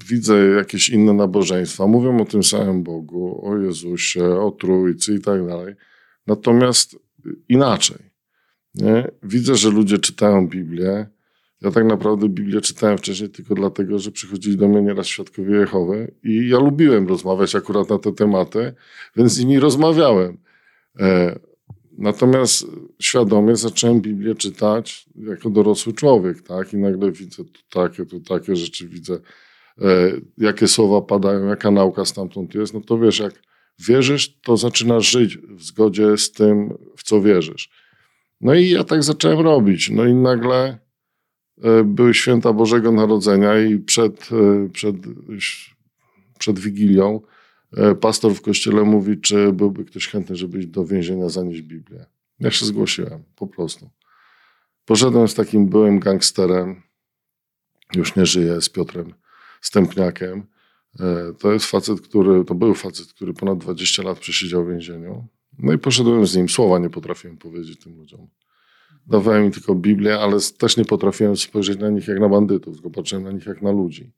widzę 0.10 0.48
jakieś 0.48 0.90
inne 0.90 1.14
nabożeństwa, 1.14 1.88
mówią 1.88 2.22
o 2.22 2.26
tym 2.26 2.44
samym 2.44 2.84
Bogu, 2.84 3.42
o 3.46 3.58
Jezusie, 3.58 4.26
o 4.26 4.52
Trójcy 4.52 5.16
i 5.16 5.20
tak 5.20 5.48
dalej. 5.48 5.76
Natomiast 6.28 6.96
inaczej. 7.50 8.10
Nie? 8.76 9.08
Widzę, 9.24 9.56
że 9.56 9.70
ludzie 9.70 9.98
czytają 9.98 10.48
Biblię, 10.48 11.08
ja 11.62 11.72
tak 11.72 11.86
naprawdę 11.86 12.30
Biblię 12.30 12.62
czytałem 12.62 12.98
wcześniej 12.98 13.30
tylko 13.30 13.56
dlatego, 13.56 14.00
że 14.00 14.12
przychodzili 14.12 14.58
do 14.58 14.68
mnie 14.68 14.82
nieraz 14.82 15.08
świadkowie 15.08 15.56
Jehowy 15.56 16.12
i 16.24 16.50
ja 16.50 16.60
lubiłem 16.60 17.08
rozmawiać 17.08 17.56
akurat 17.56 17.90
na 17.90 18.00
te 18.00 18.14
tematy, 18.14 18.74
więc 19.16 19.34
z 19.34 19.40
nimi 19.40 19.60
rozmawiałem. 19.60 20.38
E, 21.00 21.40
natomiast 21.98 22.66
świadomie 23.02 23.56
zacząłem 23.56 24.02
Biblię 24.02 24.36
czytać 24.36 25.06
jako 25.16 25.50
dorosły 25.50 25.94
człowiek, 25.94 26.42
tak? 26.42 26.74
I 26.74 26.78
nagle 26.78 27.12
widzę 27.12 27.44
tu 27.44 27.62
takie, 27.70 28.06
tu 28.06 28.20
takie 28.20 28.56
rzeczy, 28.56 28.88
widzę 28.88 29.14
e, 29.82 30.12
jakie 30.38 30.68
słowa 30.68 31.02
padają, 31.02 31.48
jaka 31.48 31.72
nauka 31.72 32.06
stamtąd 32.06 32.56
jest. 32.56 32.74
No 32.74 32.82
to 32.82 32.98
wiesz, 32.98 33.20
jak 33.20 33.34
wierzysz, 33.80 34.40
to 34.42 34.58
zaczynasz 34.58 35.12
żyć 35.12 35.38
w 35.38 35.64
zgodzie 35.64 36.18
z 36.18 36.32
tym, 36.32 36.78
w 36.98 37.04
co 37.04 37.22
wierzysz. 37.22 37.70
No 38.42 38.54
i 38.54 38.70
ja 38.70 38.84
tak 38.84 39.04
zacząłem 39.04 39.40
robić. 39.40 39.90
No 39.90 40.06
i 40.06 40.14
nagle 40.14 40.89
były 41.86 42.14
święta 42.14 42.54
Bożego 42.54 42.92
Narodzenia 42.92 43.60
i 43.60 43.78
przed, 43.78 44.30
e, 44.32 44.70
przed, 44.70 44.96
przed 46.40 46.60
Wigilią 46.60 47.22
e, 47.78 47.96
pastor 47.96 48.34
w 48.36 48.42
kościele 48.42 48.84
mówi, 48.84 49.22
czy 49.22 49.54
byłby 49.54 49.86
ktoś 49.86 50.08
chętny, 50.08 50.36
żeby 50.36 50.60
iść 50.60 50.68
do 50.68 50.86
więzienia 50.86 51.30
zanieść 51.30 51.62
Biblię. 51.62 52.06
Ja 52.40 52.52
się 52.52 52.66
zgłosiłem, 52.66 53.24
po 53.36 53.48
prostu. 53.48 53.90
Poszedłem 54.86 55.28
z 55.28 55.36
takim 55.36 55.70
byłym 55.70 56.00
gangsterem, 56.00 56.82
już 57.96 58.16
nie 58.16 58.26
żyje, 58.26 58.62
z 58.62 58.70
Piotrem 58.70 59.14
Stępniakiem. 59.62 60.44
To 61.40 61.54
jest 61.54 61.66
facet, 61.66 62.02
który, 62.02 62.46
to 62.46 62.56
był 62.56 62.74
facet, 62.74 63.08
który 63.08 63.34
ponad 63.34 63.58
20 63.58 64.04
lat 64.04 64.20
przesiedział 64.20 64.66
w 64.66 64.70
więzieniu. 64.70 65.28
No 65.60 65.74
i 65.74 65.78
poszedłem 65.78 66.26
z 66.26 66.36
nim. 66.36 66.50
Słowa 66.50 66.80
nie 66.80 66.90
potrafiłem 66.90 67.38
powiedzieć 67.38 67.80
tym 67.80 67.96
ludziom. 67.96 68.28
Dawałem 69.10 69.46
im 69.46 69.52
tylko 69.52 69.76
Biblię, 69.76 70.20
ale 70.20 70.38
też 70.58 70.78
nie 70.78 70.86
potrafiłem 70.86 71.38
spojrzeć 71.38 71.80
na 71.80 71.90
nich 71.90 72.08
jak 72.08 72.20
na 72.20 72.30
bandytów, 72.30 72.74
tylko 72.76 72.90
patrzyłem 72.90 73.24
na 73.24 73.32
nich 73.32 73.46
jak 73.46 73.62
na 73.62 73.72
ludzi. 73.72 74.12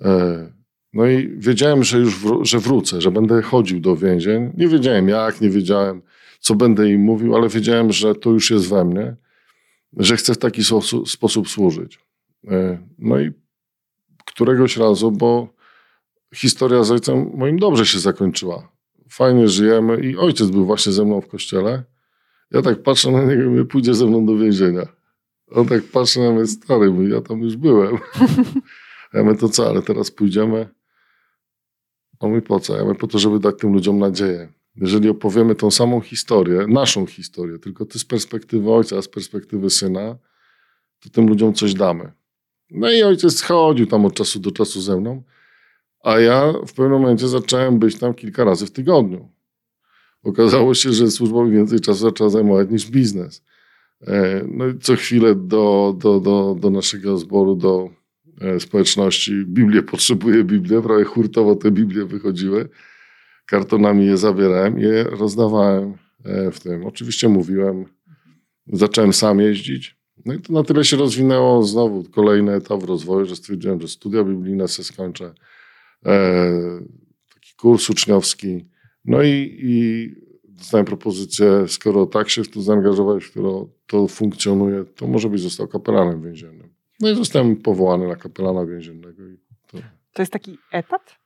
E, 0.00 0.52
no 0.92 1.06
i 1.06 1.38
wiedziałem, 1.38 1.84
że 1.84 1.98
już 1.98 2.18
wró 2.18 2.44
że 2.44 2.58
wrócę, 2.58 3.00
że 3.00 3.10
będę 3.10 3.42
chodził 3.42 3.80
do 3.80 3.96
więzień. 3.96 4.52
Nie 4.56 4.68
wiedziałem 4.68 5.08
jak, 5.08 5.40
nie 5.40 5.50
wiedziałem, 5.50 6.02
co 6.40 6.54
będę 6.54 6.90
im 6.90 7.00
mówił, 7.00 7.36
ale 7.36 7.48
wiedziałem, 7.48 7.92
że 7.92 8.14
to 8.14 8.30
już 8.30 8.50
jest 8.50 8.68
we 8.68 8.84
mnie, 8.84 9.16
że 9.96 10.16
chcę 10.16 10.34
w 10.34 10.38
taki 10.38 10.62
sposób 11.06 11.48
służyć. 11.48 11.98
E, 12.48 12.78
no 12.98 13.20
i 13.20 13.32
któregoś 14.26 14.76
razu, 14.76 15.10
bo 15.12 15.54
historia 16.34 16.84
z 16.84 16.90
ojcem 16.90 17.30
moim 17.34 17.58
dobrze 17.58 17.86
się 17.86 17.98
zakończyła. 17.98 18.72
Fajnie 19.10 19.48
żyjemy 19.48 20.00
i 20.00 20.16
ojciec 20.16 20.50
był 20.50 20.66
właśnie 20.66 20.92
ze 20.92 21.04
mną 21.04 21.20
w 21.20 21.28
kościele. 21.28 21.84
Ja 22.50 22.62
tak 22.62 22.82
patrzę 22.82 23.10
na 23.10 23.24
niego 23.24 23.42
i 23.42 23.46
mówię, 23.46 23.64
pójdzie 23.64 23.94
ze 23.94 24.06
mną 24.06 24.26
do 24.26 24.36
więzienia. 24.36 24.86
On 25.50 25.66
tak 25.66 25.82
patrzy 25.82 26.20
na 26.20 26.32
mnie, 26.32 26.46
stary, 26.46 26.90
mówi, 26.90 27.10
ja 27.10 27.20
tam 27.20 27.40
już 27.40 27.56
byłem. 27.56 27.98
ja 29.14 29.22
mówię, 29.24 29.38
to 29.38 29.48
co, 29.48 29.68
ale 29.68 29.82
teraz 29.82 30.10
pójdziemy? 30.10 30.68
On 32.18 32.30
mówi, 32.30 32.42
po 32.42 32.60
co? 32.60 32.76
Ja 32.76 32.84
mówię, 32.84 32.94
po 32.94 33.06
to, 33.06 33.18
żeby 33.18 33.40
dać 33.40 33.58
tym 33.58 33.72
ludziom 33.72 33.98
nadzieję. 33.98 34.52
Jeżeli 34.76 35.08
opowiemy 35.08 35.54
tą 35.54 35.70
samą 35.70 36.00
historię, 36.00 36.66
naszą 36.68 37.06
historię, 37.06 37.58
tylko 37.58 37.86
ty 37.86 37.98
z 37.98 38.04
perspektywy 38.04 38.70
ojca, 38.70 38.96
a 38.96 39.02
z 39.02 39.08
perspektywy 39.08 39.70
syna, 39.70 40.16
to 41.00 41.10
tym 41.10 41.28
ludziom 41.28 41.54
coś 41.54 41.74
damy. 41.74 42.12
No 42.70 42.92
i 42.92 43.02
ojciec 43.02 43.42
chodził 43.42 43.86
tam 43.86 44.04
od 44.04 44.14
czasu 44.14 44.40
do 44.40 44.50
czasu 44.50 44.80
ze 44.80 45.00
mną, 45.00 45.22
a 46.04 46.18
ja 46.18 46.52
w 46.52 46.72
pewnym 46.72 46.90
momencie 46.90 47.28
zacząłem 47.28 47.78
być 47.78 47.98
tam 47.98 48.14
kilka 48.14 48.44
razy 48.44 48.66
w 48.66 48.70
tygodniu. 48.70 49.35
Okazało 50.26 50.74
się, 50.74 50.92
że 50.92 51.10
służba 51.10 51.44
mi 51.44 51.50
więcej 51.50 51.80
czasu 51.80 52.00
zaczęła 52.00 52.30
zajmować 52.30 52.70
niż 52.70 52.90
biznes. 52.90 53.42
E, 54.06 54.44
no 54.48 54.68
i 54.68 54.78
co 54.78 54.96
chwilę 54.96 55.34
do, 55.34 55.96
do, 55.98 56.20
do, 56.20 56.56
do 56.60 56.70
naszego 56.70 57.18
zboru, 57.18 57.56
do 57.56 57.90
e, 58.40 58.60
społeczności 58.60 59.44
Biblię 59.46 59.82
potrzebuje 59.82 60.44
Biblię, 60.44 60.82
prawie 60.82 61.04
hurtowo 61.04 61.56
te 61.56 61.70
Biblie 61.70 62.04
wychodziły. 62.04 62.68
Kartonami 63.46 64.06
je 64.06 64.16
zabierałem 64.16 64.78
je 64.78 65.04
rozdawałem 65.04 65.94
e, 66.24 66.50
w 66.50 66.60
tym. 66.60 66.86
Oczywiście 66.86 67.28
mówiłem, 67.28 67.84
zacząłem 68.66 69.12
sam 69.12 69.40
jeździć. 69.40 69.96
No 70.24 70.34
i 70.34 70.40
to 70.40 70.52
na 70.52 70.62
tyle 70.62 70.84
się 70.84 70.96
rozwinęło 70.96 71.62
znowu 71.62 72.04
kolejny 72.04 72.52
etap 72.52 72.84
rozwoju, 72.84 73.26
że 73.26 73.36
stwierdziłem, 73.36 73.80
że 73.80 73.88
studia 73.88 74.24
biblijne 74.24 74.68
se 74.68 74.84
skończę. 74.84 75.34
Taki 77.34 77.54
kurs 77.56 77.90
uczniowski 77.90 78.75
no 79.06 79.22
i, 79.22 79.58
i 79.62 80.10
dostałem 80.44 80.86
propozycję, 80.86 81.68
skoro 81.68 82.06
tak 82.06 82.30
się 82.30 82.44
w 82.44 82.48
to 82.48 82.62
zaangażowałeś, 82.62 83.30
którą 83.30 83.68
to 83.86 84.08
funkcjonuje, 84.08 84.84
to 84.84 85.06
może 85.06 85.28
być 85.28 85.40
został 85.40 85.68
kapelanem 85.68 86.22
więziennym. 86.22 86.68
No 87.00 87.10
i 87.10 87.16
zostałem 87.16 87.56
powołany 87.56 88.08
na 88.08 88.16
kapelana 88.16 88.66
więziennego. 88.66 89.22
To... 89.66 89.78
to 90.12 90.22
jest 90.22 90.32
taki 90.32 90.58
etat? 90.72 91.16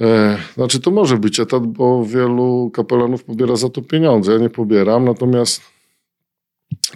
E, 0.00 0.38
znaczy 0.54 0.80
to 0.80 0.90
może 0.90 1.16
być 1.16 1.40
etat, 1.40 1.66
bo 1.66 2.04
wielu 2.04 2.70
kapelanów 2.74 3.24
pobiera 3.24 3.56
za 3.56 3.68
to 3.68 3.82
pieniądze. 3.82 4.32
Ja 4.32 4.38
nie 4.38 4.50
pobieram, 4.50 5.04
natomiast 5.04 5.62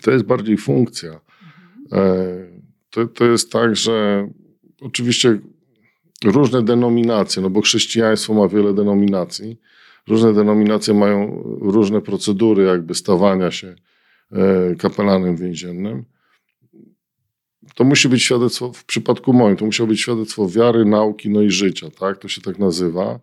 to 0.03 0.11
jest 0.11 0.24
bardziej 0.24 0.57
funkcja. 0.57 1.20
E, 1.92 2.27
to, 2.90 3.07
to 3.07 3.24
jest 3.24 3.53
tak, 3.53 3.77
że 3.77 4.29
oczywiście 4.81 5.38
różne 6.24 6.62
denominacje, 6.62 7.42
no 7.42 7.50
bo 7.50 7.61
chrześcijaństwo 7.61 8.35
ma 8.35 8.48
wiele 8.48 8.74
denominacji. 8.74 9.61
Różne 10.09 10.33
denominacje 10.33 10.94
mają 10.94 11.42
różne 11.61 12.00
procedury 12.00 12.64
jakby 12.64 12.94
stawania 12.94 13.50
się 13.50 13.74
e, 14.33 14.74
kapelanem 14.74 15.37
więziennym. 15.37 16.05
To 17.74 17.85
musi 17.85 18.09
być 18.09 18.22
świadectwo, 18.22 18.72
w 18.72 18.85
przypadku 18.85 19.33
moim, 19.33 19.57
to 19.57 19.64
musiało 19.64 19.88
być 19.88 20.00
świadectwo 20.00 20.48
wiary, 20.48 20.85
nauki, 20.85 21.31
no 21.31 21.42
i 21.42 21.50
życia, 21.50 21.90
tak? 21.90 22.18
To 22.18 22.29
się 22.29 22.40
tak 22.40 22.59
nazywa. 22.59 23.20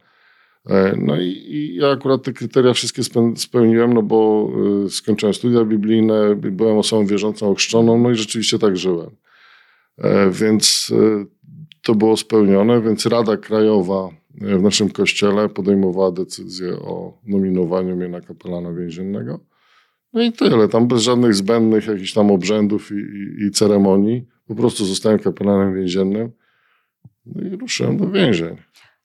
E, 0.70 0.96
no 0.98 1.22
i, 1.22 1.28
i 1.28 1.76
ja 1.76 1.90
akurat 1.92 2.24
te 2.24 2.34
kryteria 2.34 2.74
wszystkie 2.74 3.02
spełniłem, 3.36 3.94
no 3.94 4.02
bo 4.02 4.50
e, 4.86 4.90
skończyłem 4.90 5.34
studia 5.34 5.66
biblijne, 5.66 6.36
byłem 6.36 6.78
osobą 6.78 7.06
wierzącą, 7.06 7.52
ochrzczoną, 7.52 7.98
no 7.98 8.12
i 8.12 8.16
rzeczywiście 8.16 8.60
tak 8.60 8.78
żyłem. 8.78 9.10
Więc 10.32 10.94
to 11.82 11.96
było 11.96 12.18
spełnione, 12.18 12.82
więc 12.82 13.06
Rada 13.06 13.38
Krajowa 13.38 14.10
e, 14.42 14.58
w 14.58 14.62
naszym 14.62 14.90
kościele 14.90 15.50
podejmowała 15.50 16.12
decyzję 16.12 16.74
o 16.74 17.18
nominowaniu 17.28 17.96
mnie 17.96 18.08
na 18.08 18.22
kapelana 18.22 18.74
więziennego. 18.74 19.40
No 20.14 20.22
i 20.22 20.32
tyle, 20.32 20.68
tam 20.68 20.88
bez 20.88 21.02
żadnych 21.02 21.34
zbędnych 21.34 21.88
jakichś 21.88 22.14
tam 22.14 22.32
obrzędów 22.32 22.92
i, 22.92 22.96
i, 22.96 23.46
i 23.46 23.52
ceremonii. 23.52 24.28
Po 24.48 24.56
prostu 24.56 24.86
zostałem 24.86 25.20
kapelanem 25.20 25.76
więziennym 25.76 26.32
no 27.26 27.42
i 27.42 27.50
ruszyłem 27.50 27.98
do 27.98 28.10
więzień. 28.10 28.58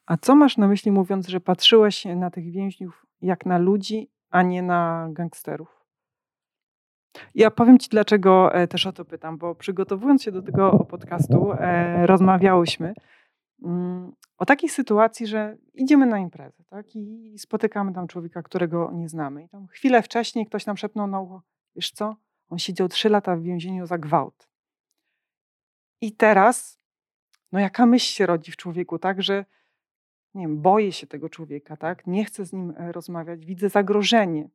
A 0.07 0.17
co 0.17 0.37
masz 0.37 0.57
na 0.57 0.69
myśli 0.69 0.93
mówiąc, 0.93 1.29
że 1.29 1.41
patrzyłeś 1.41 2.05
na 2.05 2.31
tych 2.31 2.51
więźniów 2.51 3.07
jak 3.23 3.47
na 3.47 3.59
ludzi, 3.59 4.11
a 4.31 4.43
nie 4.43 4.63
na 4.63 5.09
gangsterów? 5.13 5.76
Ja 7.35 7.51
powiem 7.51 7.79
Ci, 7.79 7.89
dlaczego 7.89 8.55
e, 8.55 8.69
też 8.69 8.87
o 8.87 8.93
to 8.93 9.05
pytam, 9.05 9.39
bo 9.39 9.55
przygotowując 9.55 10.23
się 10.23 10.33
do 10.33 10.43
tego 10.43 10.87
podcastu, 10.91 11.53
e, 11.53 12.07
rozmawiałyśmy 12.07 12.95
mm, 13.63 14.13
o 14.39 14.47
takiej 14.47 14.71
sytuacji, 14.71 15.27
że 15.27 15.57
idziemy 15.75 16.07
na 16.07 16.19
imprezę 16.19 16.65
tak? 16.71 16.97
i 16.97 17.35
spotykamy 17.39 17.93
tam 17.93 18.07
człowieka, 18.07 18.43
którego 18.43 18.91
nie 18.95 19.09
znamy. 19.09 19.43
I 19.43 19.49
tam 19.49 19.67
chwilę 19.67 20.03
wcześniej 20.03 20.47
ktoś 20.47 20.67
nam 20.67 20.77
szepnął 20.77 21.07
na 21.07 21.21
ucho, 21.21 21.43
wiesz 21.77 21.91
co, 21.91 22.17
on 22.49 22.59
siedział 22.59 22.89
trzy 22.89 23.09
lata 23.09 23.37
w 23.37 23.43
więzieniu 23.43 23.87
za 23.87 23.99
gwałt. 23.99 24.49
I 26.01 26.13
teraz, 26.13 26.81
no 27.53 27.61
jaka 27.61 27.87
myśl 27.87 28.07
się 28.07 28.27
rodzi 28.27 28.53
w 28.53 28.57
człowieku, 28.57 28.99
tak, 28.99 29.23
że 29.23 29.45
nie 30.35 30.43
wiem, 30.43 30.63
boję 30.63 30.93
się 30.93 31.07
tego 31.07 31.29
człowieka, 31.29 31.77
tak, 31.77 32.07
nie 32.07 32.25
chcę 32.25 32.45
z 32.45 32.53
nim 32.53 32.75
e, 32.77 32.93
rozmawiać, 32.93 33.47
widzę 33.47 33.69
zagrożenie. 33.69 34.49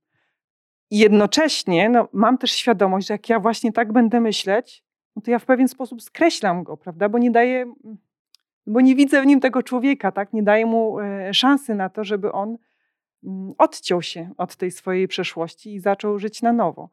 I 0.92 0.98
jednocześnie 0.98 1.90
no, 1.90 2.08
mam 2.14 2.38
też 2.38 2.52
świadomość, 2.52 3.08
że 3.08 3.14
jak 3.14 3.30
ja 3.30 3.40
właśnie 3.40 3.72
tak 3.72 3.94
będę 3.94 4.22
myśleć, 4.22 4.84
no 5.16 5.22
to 5.22 5.32
ja 5.32 5.40
w 5.40 5.46
pewien 5.46 5.68
sposób 5.68 6.02
skreślam 6.02 6.64
go, 6.64 6.78
prawda? 6.78 7.10
Bo 7.10 7.18
nie 7.18 7.32
daję, 7.32 7.74
bo 8.68 8.82
nie 8.82 8.96
widzę 8.96 9.22
w 9.22 9.26
nim 9.26 9.40
tego 9.40 9.64
człowieka, 9.64 10.12
tak? 10.12 10.34
Nie 10.34 10.44
daję 10.44 10.66
mu 10.66 11.00
e, 11.00 11.34
szansy 11.34 11.76
na 11.76 11.90
to, 11.90 12.04
żeby 12.04 12.32
on 12.32 12.58
mm, 13.24 13.54
odciął 13.58 14.02
się 14.02 14.30
od 14.38 14.56
tej 14.56 14.72
swojej 14.72 15.08
przeszłości 15.08 15.74
i 15.74 15.80
zaczął 15.80 16.20
żyć 16.20 16.42
na 16.42 16.54
nowo. 16.54 16.90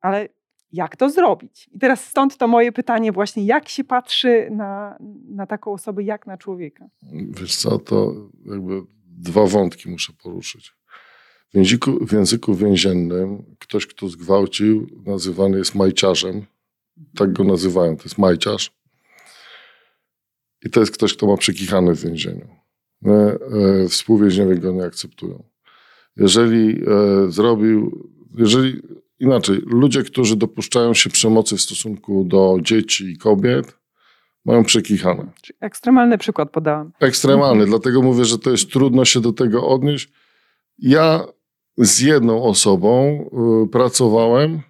Ale 0.00 0.28
jak 0.72 0.96
to 0.96 1.10
zrobić? 1.10 1.68
I 1.72 1.78
teraz 1.78 2.04
stąd 2.04 2.36
to 2.36 2.48
moje 2.48 2.72
pytanie 2.72 3.12
właśnie, 3.12 3.44
jak 3.44 3.68
się 3.68 3.84
patrzy 3.84 4.48
na, 4.50 4.98
na 5.28 5.46
taką 5.46 5.72
osobę, 5.72 6.02
jak 6.02 6.26
na 6.26 6.38
człowieka? 6.38 6.88
Wiesz 7.12 7.56
co, 7.56 7.78
to 7.78 8.12
jakby 8.46 8.82
dwa 9.06 9.46
wątki 9.46 9.90
muszę 9.90 10.12
poruszyć. 10.22 10.72
W 11.54 11.56
języku, 11.56 12.06
w 12.06 12.12
języku 12.12 12.54
więziennym 12.54 13.44
ktoś, 13.58 13.86
kto 13.86 14.08
zgwałcił, 14.08 14.86
nazywany 15.06 15.58
jest 15.58 15.74
majciarzem. 15.74 16.46
Tak 17.16 17.32
go 17.32 17.44
nazywają, 17.44 17.96
to 17.96 18.02
jest 18.04 18.18
majciarz. 18.18 18.72
I 20.64 20.70
to 20.70 20.80
jest 20.80 20.92
ktoś, 20.92 21.16
kto 21.16 21.26
ma 21.26 21.36
przekichany 21.36 21.94
w 21.94 22.02
więzieniu. 22.02 22.48
My, 23.02 23.38
e, 23.84 23.88
współwięźniowie 23.88 24.54
go 24.54 24.72
nie 24.72 24.84
akceptują. 24.84 25.44
Jeżeli 26.16 26.82
e, 26.86 27.30
zrobił, 27.30 28.08
jeżeli 28.38 28.82
inaczej, 29.20 29.60
ludzie, 29.66 30.02
którzy 30.02 30.36
dopuszczają 30.36 30.94
się 30.94 31.10
przemocy 31.10 31.56
w 31.56 31.60
stosunku 31.60 32.24
do 32.24 32.58
dzieci 32.62 33.04
i 33.04 33.16
kobiet, 33.16 33.78
mają 34.44 34.64
przekichane. 34.64 35.32
Czyli 35.42 35.56
ekstremalny 35.60 36.18
przykład 36.18 36.50
podałem. 36.50 36.92
Ekstremalny, 37.00 37.62
mhm. 37.62 37.70
dlatego 37.70 38.02
mówię, 38.02 38.24
że 38.24 38.38
to 38.38 38.50
jest 38.50 38.70
trudno 38.70 39.04
się 39.04 39.20
do 39.20 39.32
tego 39.32 39.68
odnieść. 39.68 40.12
Ja 40.78 41.24
z 41.78 42.00
jedną 42.00 42.42
osobą 42.42 43.24
y, 43.64 43.68
pracowałem, 43.68 44.60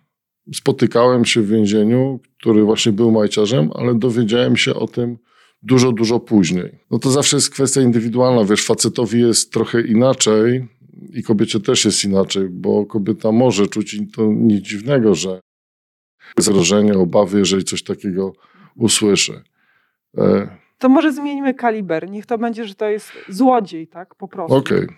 spotykałem 0.54 1.24
się 1.24 1.42
w 1.42 1.48
więzieniu, 1.48 2.20
który 2.40 2.62
właśnie 2.62 2.92
był 2.92 3.10
majciarzem, 3.10 3.70
ale 3.74 3.94
dowiedziałem 3.94 4.56
się 4.56 4.74
o 4.74 4.86
tym 4.86 5.18
dużo, 5.62 5.92
dużo 5.92 6.20
później. 6.20 6.78
No 6.90 6.98
to 6.98 7.10
zawsze 7.10 7.36
jest 7.36 7.50
kwestia 7.50 7.80
indywidualna, 7.80 8.44
wiesz, 8.44 8.66
facetowi 8.66 9.20
jest 9.20 9.52
trochę 9.52 9.80
inaczej 9.80 10.68
i 11.14 11.22
kobiecie 11.22 11.60
też 11.60 11.84
jest 11.84 12.04
inaczej, 12.04 12.48
bo 12.48 12.86
kobieta 12.86 13.32
może 13.32 13.66
czuć 13.66 13.96
to 14.16 14.26
nic 14.26 14.64
dziwnego, 14.64 15.14
że 15.14 15.40
zagrożenie, 16.38 16.94
obawy, 16.94 17.38
jeżeli 17.38 17.64
coś 17.64 17.82
takiego 17.82 18.32
usłyszy. 18.76 19.42
E, 20.18 20.56
to 20.78 20.88
może 20.88 21.12
zmieńmy 21.12 21.54
kaliber. 21.54 22.10
Niech 22.10 22.26
to 22.26 22.38
będzie, 22.38 22.64
że 22.64 22.74
to 22.74 22.88
jest 22.88 23.12
złodziej, 23.28 23.88
tak? 23.88 24.14
Po 24.14 24.28
prostu. 24.28 24.56
Okej. 24.56 24.84
Okay. 24.84 24.96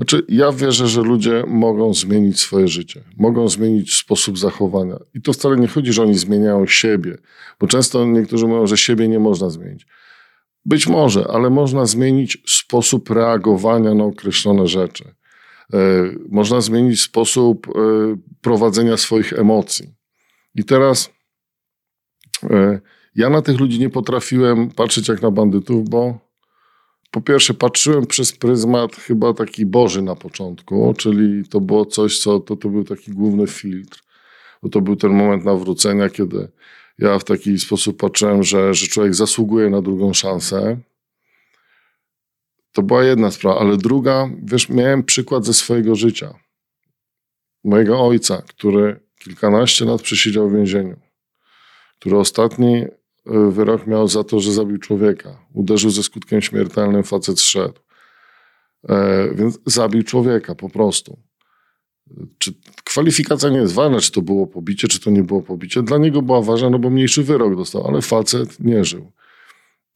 Znaczy, 0.00 0.22
ja 0.28 0.52
wierzę, 0.52 0.88
że 0.88 1.02
ludzie 1.02 1.44
mogą 1.46 1.94
zmienić 1.94 2.40
swoje 2.40 2.68
życie, 2.68 3.04
mogą 3.16 3.48
zmienić 3.48 3.94
sposób 3.94 4.38
zachowania. 4.38 4.96
I 5.14 5.22
to 5.22 5.32
wcale 5.32 5.56
nie 5.56 5.68
chodzi, 5.68 5.92
że 5.92 6.02
oni 6.02 6.18
zmieniają 6.18 6.66
siebie, 6.66 7.18
bo 7.60 7.66
często 7.66 8.04
niektórzy 8.04 8.46
mówią, 8.46 8.66
że 8.66 8.76
siebie 8.76 9.08
nie 9.08 9.18
można 9.18 9.50
zmienić. 9.50 9.86
Być 10.64 10.86
może, 10.86 11.24
ale 11.30 11.50
można 11.50 11.86
zmienić 11.86 12.38
sposób 12.46 13.10
reagowania 13.10 13.94
na 13.94 14.04
określone 14.04 14.66
rzeczy. 14.66 15.04
E, 15.72 15.78
można 16.28 16.60
zmienić 16.60 17.00
sposób 17.00 17.68
e, 17.68 17.70
prowadzenia 18.40 18.96
swoich 18.96 19.32
emocji. 19.32 19.94
I 20.54 20.64
teraz 20.64 21.10
e, 22.50 22.80
ja 23.14 23.30
na 23.30 23.42
tych 23.42 23.60
ludzi 23.60 23.80
nie 23.80 23.90
potrafiłem 23.90 24.70
patrzeć 24.70 25.08
jak 25.08 25.22
na 25.22 25.30
bandytów, 25.30 25.88
bo 25.88 26.29
po 27.10 27.20
pierwsze 27.20 27.54
patrzyłem 27.54 28.06
przez 28.06 28.32
pryzmat 28.32 28.96
chyba 28.96 29.34
taki 29.34 29.66
Boży 29.66 30.02
na 30.02 30.16
początku, 30.16 30.94
czyli 30.98 31.48
to 31.48 31.60
było 31.60 31.86
coś, 31.86 32.18
co 32.18 32.40
to, 32.40 32.56
to 32.56 32.68
był 32.68 32.84
taki 32.84 33.10
główny 33.10 33.46
filtr, 33.46 34.02
bo 34.62 34.68
to 34.68 34.80
był 34.80 34.96
ten 34.96 35.10
moment 35.10 35.44
nawrócenia, 35.44 36.08
kiedy 36.08 36.48
ja 36.98 37.18
w 37.18 37.24
taki 37.24 37.58
sposób 37.58 37.96
patrzyłem, 37.96 38.42
że, 38.42 38.74
że 38.74 38.86
człowiek 38.86 39.14
zasługuje 39.14 39.70
na 39.70 39.82
drugą 39.82 40.12
szansę. 40.12 40.76
To 42.72 42.82
była 42.82 43.04
jedna 43.04 43.30
sprawa, 43.30 43.60
ale 43.60 43.76
druga, 43.76 44.30
wiesz, 44.42 44.68
miałem 44.68 45.02
przykład 45.02 45.44
ze 45.44 45.54
swojego 45.54 45.94
życia. 45.94 46.34
Mojego 47.64 48.00
ojca, 48.00 48.42
który 48.48 49.00
kilkanaście 49.18 49.84
lat 49.84 50.02
przesiedział 50.02 50.50
w 50.50 50.54
więzieniu, 50.54 50.96
który 51.98 52.18
ostatni 52.18 52.86
wyrok 53.30 53.86
miał 53.86 54.08
za 54.08 54.24
to, 54.24 54.40
że 54.40 54.52
zabił 54.52 54.78
człowieka. 54.78 55.46
Uderzył 55.54 55.90
ze 55.90 56.02
skutkiem 56.02 56.42
śmiertelnym, 56.42 57.02
facet 57.02 57.40
szedł. 57.40 57.80
E, 58.88 59.28
więc 59.34 59.58
zabił 59.66 60.02
człowieka 60.02 60.54
po 60.54 60.70
prostu. 60.70 61.18
Czy 62.38 62.54
kwalifikacja 62.84 63.48
nie 63.48 63.58
jest 63.58 63.74
ważna, 63.74 64.00
czy 64.00 64.12
to 64.12 64.22
było 64.22 64.46
pobicie, 64.46 64.88
czy 64.88 65.00
to 65.00 65.10
nie 65.10 65.22
było 65.22 65.42
pobicie. 65.42 65.82
Dla 65.82 65.98
niego 65.98 66.22
była 66.22 66.42
ważna, 66.42 66.70
no 66.70 66.78
bo 66.78 66.90
mniejszy 66.90 67.22
wyrok 67.22 67.56
dostał, 67.56 67.86
ale 67.86 68.02
facet 68.02 68.60
nie 68.60 68.84
żył. 68.84 69.12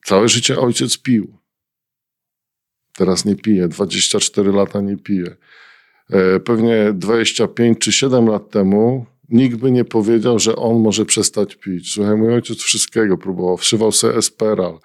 Całe 0.05 0.29
życie 0.29 0.59
ojciec 0.59 0.99
pił. 0.99 1.39
Teraz 2.97 3.25
nie 3.25 3.37
pije, 3.37 3.69
24 3.69 4.53
lata 4.53 4.81
nie 4.81 4.97
pije. 4.97 5.37
E, 6.11 6.41
pewnie 6.41 6.93
25 6.95 7.79
czy 7.79 7.93
7 7.93 8.27
lat 8.27 8.51
temu 8.51 9.07
nikt 9.29 9.57
by 9.57 9.71
nie 9.71 9.85
powiedział, 9.85 10.39
że 10.39 10.57
on 10.57 10.81
może 10.81 11.05
przestać 11.05 11.57
pić. 11.57 11.93
Słuchaj, 11.93 12.17
mój 12.17 12.35
ojciec 12.35 12.59
wszystkiego 12.59 13.19
próbował. 13.19 13.57
Wszywał 13.57 13.93
sobie 13.93 14.17
esperal, 14.17 14.79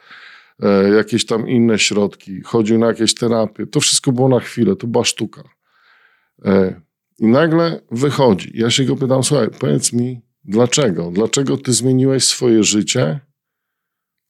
e, 0.60 0.89
jakieś 0.89 1.25
tam 1.25 1.47
inne 1.47 1.80
środki, 1.80 2.41
chodził 2.41 2.80
na 2.80 2.88
jakieś 2.88 3.13
terapie. 3.13 3.67
To 3.67 3.80
wszystko 3.80 4.12
było 4.12 4.30
na 4.30 4.39
chwilę, 4.39 4.75
to 4.75 4.88
była 4.88 5.06
sztuka. 5.06 5.43
E, 6.45 6.82
I 7.19 7.28
nagle 7.28 7.82
wychodzi. 7.91 8.52
Ja 8.54 8.69
się 8.69 8.86
go 8.86 8.95
pytam, 8.95 9.23
słuchaj, 9.23 9.47
powiedz 9.60 9.93
mi, 9.93 10.21
dlaczego? 10.43 11.12
Dlaczego 11.12 11.58
ty 11.58 11.73
zmieniłeś 11.73 12.23
swoje 12.23 12.63
życie, 12.63 13.19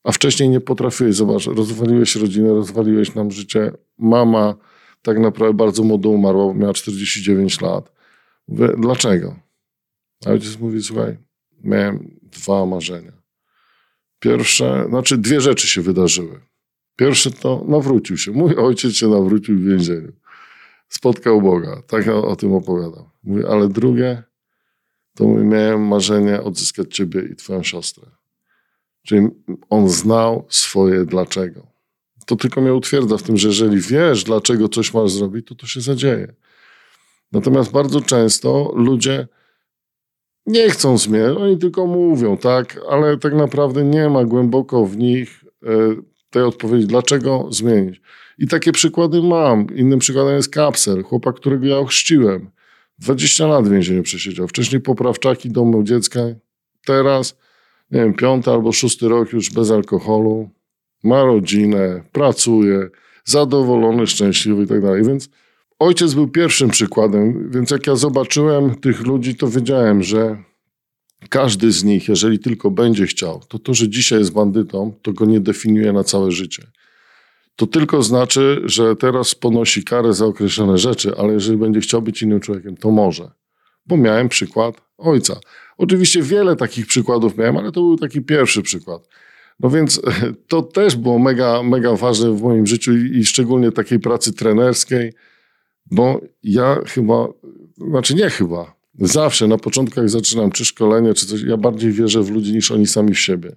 a 0.04 0.12
wcześniej 0.12 0.48
nie 0.48 0.60
potrafiłeś? 0.60 1.14
Zobacz, 1.14 1.46
rozwaliłeś 1.46 2.16
rodzinę, 2.16 2.48
rozwaliłeś 2.48 3.14
nam 3.14 3.30
życie. 3.30 3.72
Mama 3.98 4.54
tak 5.02 5.18
naprawdę 5.18 5.54
bardzo 5.54 5.82
młodo 5.82 6.08
umarła, 6.08 6.44
bo 6.44 6.54
miała 6.54 6.72
49 6.72 7.60
lat. 7.60 7.92
Dlaczego? 8.78 9.49
Ojciec 10.26 10.58
mówi, 10.58 10.82
słuchaj, 10.82 11.18
miałem 11.64 12.20
dwa 12.22 12.66
marzenia. 12.66 13.12
Pierwsze, 14.18 14.86
znaczy 14.88 15.18
dwie 15.18 15.40
rzeczy 15.40 15.68
się 15.68 15.82
wydarzyły. 15.82 16.40
Pierwsze 16.96 17.30
to 17.30 17.64
nawrócił 17.68 18.18
się. 18.18 18.32
Mój 18.32 18.56
ojciec 18.56 18.92
się 18.92 19.08
nawrócił 19.08 19.58
w 19.58 19.64
więzieniu. 19.64 20.12
Spotkał 20.88 21.42
Boga. 21.42 21.82
Tak 21.86 22.08
o, 22.08 22.28
o 22.28 22.36
tym 22.36 22.52
opowiadał. 22.52 23.10
Mówi, 23.22 23.44
ale 23.46 23.68
drugie, 23.68 24.22
to 25.14 25.24
mówię, 25.24 25.44
miałem 25.44 25.88
marzenie 25.88 26.42
odzyskać 26.42 26.94
ciebie 26.94 27.22
i 27.32 27.36
twoją 27.36 27.62
siostrę. 27.62 28.10
Czyli 29.02 29.28
on 29.70 29.88
znał 29.88 30.46
swoje 30.48 31.04
dlaczego. 31.04 31.66
To 32.26 32.36
tylko 32.36 32.60
mnie 32.60 32.74
utwierdza 32.74 33.16
w 33.16 33.22
tym, 33.22 33.36
że 33.36 33.48
jeżeli 33.48 33.80
wiesz, 33.80 34.24
dlaczego 34.24 34.68
coś 34.68 34.94
masz 34.94 35.10
zrobić, 35.10 35.46
to 35.46 35.54
to 35.54 35.66
się 35.66 35.80
zadzieje. 35.80 36.34
Natomiast 37.32 37.70
bardzo 37.70 38.00
często 38.00 38.72
ludzie 38.74 39.28
nie 40.50 40.70
chcą 40.70 40.98
zmieniać, 40.98 41.36
oni 41.36 41.58
tylko 41.58 41.86
mówią, 41.86 42.36
tak, 42.36 42.80
ale 42.90 43.18
tak 43.18 43.34
naprawdę 43.34 43.84
nie 43.84 44.08
ma 44.08 44.24
głęboko 44.24 44.86
w 44.86 44.96
nich 44.96 45.44
e, 45.62 45.68
tej 46.30 46.42
odpowiedzi, 46.42 46.86
dlaczego 46.86 47.46
zmienić. 47.50 48.00
I 48.38 48.46
takie 48.46 48.72
przykłady 48.72 49.22
mam. 49.22 49.66
Innym 49.76 49.98
przykładem 49.98 50.36
jest 50.36 50.52
kapsel, 50.52 51.02
chłopak, 51.02 51.36
którego 51.36 51.66
ja 51.66 51.78
ochrzciłem. 51.78 52.50
20 52.98 53.46
lat 53.46 53.68
w 53.68 53.70
więzieniu 53.70 54.02
przesiedział. 54.02 54.48
Wcześniej 54.48 54.80
poprawczaki 54.80 55.50
domu 55.50 55.82
dziecka. 55.82 56.20
Teraz, 56.86 57.38
nie 57.90 58.00
wiem, 58.00 58.14
piąty 58.14 58.50
albo 58.50 58.72
szósty 58.72 59.08
rok 59.08 59.32
już 59.32 59.50
bez 59.50 59.70
alkoholu. 59.70 60.50
Ma 61.04 61.24
rodzinę, 61.24 62.04
pracuje, 62.12 62.88
zadowolony, 63.24 64.06
szczęśliwy 64.06 64.62
i 64.62 64.66
tak 64.66 64.82
dalej. 64.82 65.04
Więc 65.04 65.28
ojciec 65.80 66.14
był 66.14 66.28
pierwszym 66.28 66.70
przykładem. 66.70 67.50
Więc 67.50 67.70
jak 67.70 67.86
ja 67.86 67.96
zobaczyłem 67.96 68.74
tych 68.74 69.00
ludzi, 69.00 69.34
to 69.34 69.48
wiedziałem, 69.48 70.02
że 70.02 70.42
każdy 71.28 71.72
z 71.72 71.84
nich, 71.84 72.08
jeżeli 72.08 72.38
tylko 72.38 72.70
będzie 72.70 73.06
chciał, 73.06 73.40
to 73.48 73.58
to, 73.58 73.74
że 73.74 73.88
dzisiaj 73.88 74.18
jest 74.18 74.32
bandytą, 74.32 74.92
to 75.02 75.12
go 75.12 75.24
nie 75.24 75.40
definiuje 75.40 75.92
na 75.92 76.04
całe 76.04 76.30
życie. 76.30 76.66
To 77.56 77.66
tylko 77.66 78.02
znaczy, 78.02 78.62
że 78.64 78.96
teraz 78.96 79.34
ponosi 79.34 79.84
karę 79.84 80.14
za 80.14 80.26
określone 80.26 80.78
rzeczy, 80.78 81.12
ale 81.16 81.32
jeżeli 81.32 81.58
będzie 81.58 81.80
chciał 81.80 82.02
być 82.02 82.22
innym 82.22 82.40
człowiekiem, 82.40 82.76
to 82.76 82.90
może. 82.90 83.30
Bo 83.86 83.96
miałem 83.96 84.28
przykład 84.28 84.82
ojca. 84.98 85.40
Oczywiście 85.78 86.22
wiele 86.22 86.56
takich 86.56 86.86
przykładów 86.86 87.38
miałem, 87.38 87.56
ale 87.56 87.72
to 87.72 87.80
był 87.80 87.96
taki 87.96 88.22
pierwszy 88.22 88.62
przykład. 88.62 89.08
No 89.60 89.70
więc 89.70 90.00
to 90.48 90.62
też 90.62 90.96
było 90.96 91.18
mega, 91.18 91.62
mega 91.62 91.96
ważne 91.96 92.30
w 92.30 92.42
moim 92.42 92.66
życiu 92.66 92.96
i, 92.96 93.24
szczególnie 93.24 93.72
takiej 93.72 94.00
pracy 94.00 94.32
trenerskiej, 94.32 95.12
bo 95.86 96.20
ja 96.42 96.78
chyba, 96.86 97.28
znaczy 97.78 98.14
nie 98.14 98.30
chyba, 98.30 98.80
Zawsze 99.00 99.46
na 99.46 99.58
początku, 99.58 100.00
jak 100.00 100.08
zaczynam, 100.08 100.50
czy 100.50 100.64
szkolenie, 100.64 101.14
czy 101.14 101.26
coś, 101.26 101.42
ja 101.42 101.56
bardziej 101.56 101.92
wierzę 101.92 102.22
w 102.22 102.30
ludzi 102.30 102.52
niż 102.52 102.70
oni 102.70 102.86
sami 102.86 103.14
w 103.14 103.18
siebie. 103.18 103.56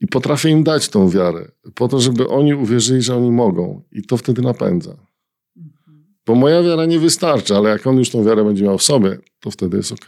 I 0.00 0.06
potrafię 0.06 0.48
im 0.48 0.64
dać 0.64 0.88
tą 0.88 1.10
wiarę, 1.10 1.50
po 1.74 1.88
to, 1.88 2.00
żeby 2.00 2.28
oni 2.28 2.54
uwierzyli, 2.54 3.02
że 3.02 3.16
oni 3.16 3.30
mogą. 3.30 3.82
I 3.92 4.02
to 4.02 4.16
wtedy 4.16 4.42
napędza. 4.42 4.96
Bo 6.26 6.34
moja 6.34 6.62
wiara 6.62 6.86
nie 6.86 6.98
wystarczy, 6.98 7.56
ale 7.56 7.70
jak 7.70 7.86
on 7.86 7.98
już 7.98 8.10
tą 8.10 8.24
wiarę 8.24 8.44
będzie 8.44 8.64
miał 8.64 8.78
w 8.78 8.82
sobie, 8.82 9.18
to 9.40 9.50
wtedy 9.50 9.76
jest 9.76 9.92
ok. 9.92 10.06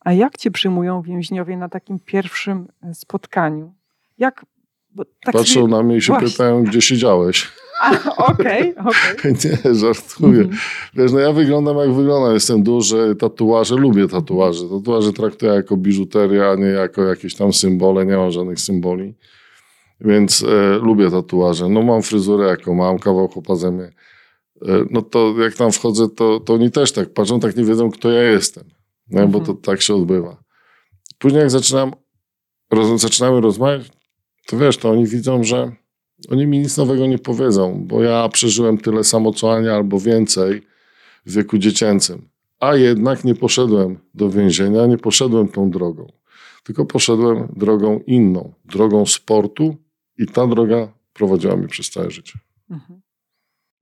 A 0.00 0.12
jak 0.12 0.38
cię 0.38 0.50
przyjmują 0.50 1.02
więźniowie 1.02 1.56
na 1.56 1.68
takim 1.68 1.98
pierwszym 1.98 2.68
e, 2.82 2.94
spotkaniu? 2.94 3.74
Jak, 4.18 4.46
tak 5.04 5.32
Patrzą 5.32 5.68
na 5.68 5.82
mnie 5.82 5.96
i 5.96 6.02
się 6.02 6.12
Właśnie. 6.12 6.28
pytają, 6.30 6.64
gdzie 6.64 6.82
siedziałeś. 6.82 7.52
Okej, 8.16 8.74
okej. 8.76 9.32
Okay, 9.32 9.32
Nie, 9.64 9.74
żartuję. 9.74 10.40
Mm 10.40 10.50
-hmm. 10.50 10.90
Wiesz, 10.94 11.12
no 11.12 11.18
ja 11.18 11.32
wyglądam 11.32 11.76
jak 11.76 11.92
wyglądam. 11.92 12.34
Jestem 12.34 12.62
duży, 12.62 13.16
tatuaże, 13.18 13.74
lubię 13.74 14.08
tatuaże. 14.08 14.68
Tatuaże 14.68 15.12
traktuję 15.12 15.52
jako 15.52 15.76
biżuterię, 15.76 16.48
a 16.48 16.54
nie 16.54 16.66
jako 16.66 17.02
jakieś 17.02 17.34
tam 17.34 17.52
symbole. 17.52 18.06
Nie 18.06 18.16
mam 18.16 18.30
żadnych 18.30 18.60
symboli. 18.60 19.14
Więc 20.00 20.42
e, 20.42 20.78
lubię 20.78 21.10
tatuaże. 21.10 21.68
No 21.68 21.82
mam 21.82 22.02
fryzurę 22.02 22.46
jaką 22.46 22.74
mam, 22.74 22.98
kawał 22.98 23.28
chłopa 23.28 23.56
ze 23.56 23.70
mnie. 23.70 23.92
E, 24.62 24.84
no 24.90 25.02
to 25.02 25.34
jak 25.38 25.54
tam 25.54 25.72
wchodzę, 25.72 26.08
to, 26.08 26.40
to 26.40 26.54
oni 26.54 26.70
też 26.70 26.92
tak 26.92 27.12
patrzą, 27.12 27.40
tak 27.40 27.56
nie 27.56 27.64
wiedzą, 27.64 27.90
kto 27.90 28.10
ja 28.10 28.22
jestem. 28.22 28.64
No, 29.10 29.20
mm 29.20 29.30
-hmm. 29.30 29.32
Bo 29.32 29.38
to 29.38 29.52
mhm. 29.52 29.58
tak 29.62 29.82
się 29.82 29.94
odbywa. 29.94 30.36
Później 31.18 31.40
jak 31.40 31.50
zaczynam, 31.50 31.92
roz, 32.70 33.00
zaczynamy 33.00 33.40
rozmawiać, 33.40 33.90
to 34.46 34.58
wiesz, 34.58 34.76
to 34.76 34.90
oni 34.90 35.06
widzą, 35.06 35.44
że 35.44 35.72
oni 36.30 36.46
mi 36.46 36.58
nic 36.58 36.76
nowego 36.76 37.06
nie 37.06 37.18
powiedzą, 37.18 37.86
bo 37.86 38.02
ja 38.02 38.28
przeżyłem 38.28 38.78
tyle 38.78 39.04
samo 39.04 39.32
co 39.32 39.52
Ania 39.52 39.74
albo 39.74 40.00
więcej 40.00 40.62
w 41.26 41.32
wieku 41.32 41.58
dziecięcym. 41.58 42.28
A 42.60 42.74
jednak 42.74 43.24
nie 43.24 43.34
poszedłem 43.34 43.98
do 44.14 44.30
więzienia, 44.30 44.86
nie 44.86 44.98
poszedłem 44.98 45.48
tą 45.48 45.70
drogą, 45.70 46.12
tylko 46.64 46.84
poszedłem 46.84 47.48
drogą 47.56 48.00
inną, 48.06 48.52
drogą 48.64 49.06
sportu 49.06 49.76
i 50.18 50.26
ta 50.26 50.46
droga 50.46 50.88
prowadziła 51.12 51.56
mnie 51.56 51.68
przez 51.68 51.90
całe 51.90 52.10
życie. 52.10 52.38
Mhm. 52.70 53.00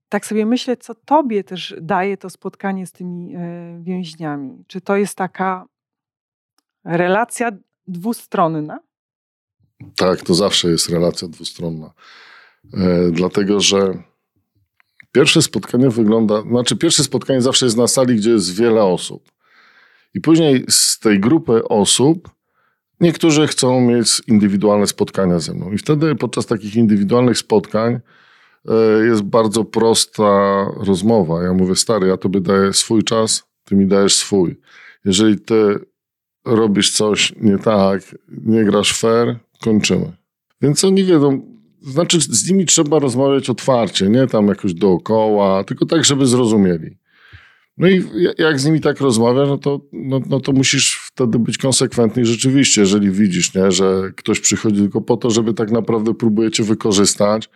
Tak 0.09 0.25
sobie 0.25 0.45
myślę, 0.45 0.77
co 0.77 0.95
tobie 0.95 1.43
też 1.43 1.75
daje 1.81 2.17
to 2.17 2.29
spotkanie 2.29 2.87
z 2.87 2.91
tymi 2.91 3.35
e, 3.35 3.79
więźniami. 3.81 4.63
Czy 4.67 4.81
to 4.81 4.97
jest 4.97 5.15
taka 5.15 5.65
relacja 6.83 7.51
dwustronna? 7.87 8.79
Tak, 9.95 10.21
to 10.21 10.35
zawsze 10.35 10.69
jest 10.69 10.89
relacja 10.89 11.27
dwustronna. 11.27 11.93
E, 12.73 13.11
dlatego, 13.11 13.59
że 13.59 14.03
pierwsze 15.11 15.41
spotkanie 15.41 15.89
wygląda, 15.89 16.41
znaczy 16.41 16.75
pierwsze 16.75 17.03
spotkanie 17.03 17.41
zawsze 17.41 17.65
jest 17.65 17.77
na 17.77 17.87
sali, 17.87 18.15
gdzie 18.15 18.29
jest 18.29 18.55
wiele 18.55 18.83
osób. 18.83 19.31
I 20.13 20.21
później 20.21 20.65
z 20.69 20.99
tej 20.99 21.19
grupy 21.19 21.67
osób 21.67 22.29
niektórzy 23.01 23.47
chcą 23.47 23.81
mieć 23.81 24.21
indywidualne 24.27 24.87
spotkania 24.87 25.39
ze 25.39 25.53
mną. 25.53 25.71
I 25.71 25.77
wtedy 25.77 26.15
podczas 26.15 26.45
takich 26.45 26.75
indywidualnych 26.75 27.37
spotkań 27.37 27.99
e, 28.65 29.05
jest 29.05 29.21
bardzo 29.21 29.65
prosta 29.65 30.65
rozmowa. 30.77 31.43
Ja 31.43 31.53
mówię, 31.53 31.75
stary, 31.75 32.07
ja 32.07 32.17
tobie 32.17 32.41
daję 32.41 32.73
swój 32.73 33.03
czas, 33.03 33.43
ty 33.63 33.75
mi 33.75 33.87
dajesz 33.87 34.15
swój. 34.15 34.59
Jeżeli 35.05 35.39
ty 35.39 35.79
robisz 36.45 36.91
coś 36.91 37.33
nie 37.41 37.57
tak, 37.57 38.01
nie 38.45 38.63
grasz 38.63 38.99
fair, 38.99 39.39
Więc 40.61 40.83
oni 40.83 41.03
wiedzą, 41.03 41.41
znaczy 41.81 42.21
z 42.21 42.49
nimi 42.49 42.65
trzeba 42.65 42.99
rozmawiać 42.99 43.49
otwarcie, 43.49 44.09
nie 44.09 44.27
tam 44.27 44.47
jakoś 44.47 44.73
dookoła, 44.73 45.63
tylko 45.63 45.85
tak, 45.85 46.05
żeby 46.05 46.27
zrozumieli. 46.27 46.97
No 47.77 47.87
i 47.87 48.03
jak 48.37 48.59
z 48.59 48.65
nimi 48.65 48.81
tak 48.81 49.01
rozmawiasz, 49.01 49.49
no 49.49 49.57
to, 49.57 49.81
no, 49.93 50.21
no 50.29 50.39
to 50.39 50.51
musisz 50.51 50.95
wtedy 50.95 51.39
być 51.39 51.57
konsekwentny 51.57 52.21
i 52.21 52.25
rzeczywiście, 52.25 52.81
jeżeli 52.81 53.11
widzisz, 53.11 53.53
nie, 53.53 53.71
że 53.71 54.11
ktoś 54.15 54.39
przychodzi 54.39 54.81
tylko 54.81 55.01
po 55.01 55.17
to, 55.17 55.29
żeby 55.29 55.53
tak 55.53 55.71
naprawdę 55.71 56.13
próbuje 56.13 56.51
cię 56.51 56.63
wykorzystać, 56.63 57.49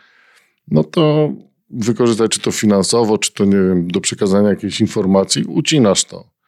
no 0.67 0.83
to 0.83 1.33
wykorzystać 1.69 2.31
czy 2.31 2.39
to 2.39 2.51
finansowo, 2.51 3.17
czy 3.17 3.33
to 3.33 3.45
nie 3.45 3.51
wiem, 3.51 3.87
do 3.87 4.01
przekazania 4.01 4.49
jakiejś 4.49 4.81
informacji, 4.81 5.43
ucinasz 5.43 6.05
to. 6.05 6.38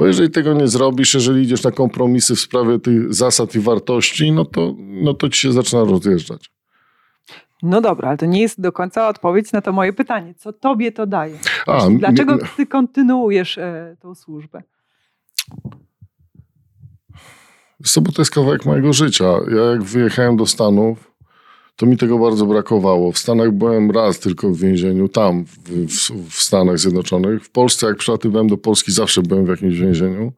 Bo 0.00 0.06
jeżeli 0.06 0.30
tego 0.30 0.54
nie 0.54 0.68
zrobisz, 0.68 1.14
jeżeli 1.14 1.42
idziesz 1.42 1.64
na 1.64 1.70
kompromisy 1.70 2.36
w 2.36 2.40
sprawie 2.40 2.78
tych 2.78 3.14
zasad 3.14 3.54
i 3.54 3.60
wartości, 3.60 4.32
no 4.32 4.44
to, 4.44 4.74
no 4.78 5.14
to 5.14 5.28
ci 5.28 5.40
się 5.40 5.52
zaczyna 5.52 5.84
rozjeżdżać. 5.84 6.50
No 7.62 7.80
dobra, 7.80 8.08
ale 8.08 8.18
to 8.18 8.26
nie 8.26 8.40
jest 8.40 8.60
do 8.60 8.72
końca 8.72 9.08
odpowiedź 9.08 9.52
na 9.52 9.60
to 9.60 9.72
moje 9.72 9.92
pytanie. 9.92 10.34
Co 10.34 10.52
tobie 10.52 10.92
to 10.92 11.06
daje? 11.06 11.38
A, 11.66 11.88
Dlaczego 11.90 12.38
ty 12.56 12.66
kontynuujesz 12.66 13.58
e, 13.58 13.96
tą 14.00 14.14
służbę? 14.14 14.62
Wiesz 17.80 17.98
bo 18.00 18.12
to 18.12 18.22
jest 18.22 18.30
kawałek 18.30 18.64
mojego 18.64 18.92
życia. 18.92 19.24
Ja 19.24 19.62
jak 19.70 19.82
wyjechałem 19.82 20.36
do 20.36 20.46
Stanów, 20.46 21.09
to 21.80 21.86
mi 21.86 21.96
tego 21.96 22.18
bardzo 22.18 22.46
brakowało. 22.46 23.12
W 23.12 23.18
Stanach 23.18 23.52
byłem 23.52 23.90
raz 23.90 24.18
tylko 24.18 24.50
w 24.50 24.58
więzieniu, 24.58 25.08
tam, 25.08 25.44
w, 25.44 25.58
w, 25.86 26.30
w 26.30 26.42
Stanach 26.42 26.78
Zjednoczonych. 26.78 27.44
W 27.44 27.50
Polsce, 27.50 27.86
jak 27.86 27.96
przylatywałem 27.96 28.48
do 28.48 28.56
Polski, 28.56 28.92
zawsze 28.92 29.22
byłem 29.22 29.46
w 29.46 29.48
jakimś 29.48 29.78
więzieniu. 29.78 30.32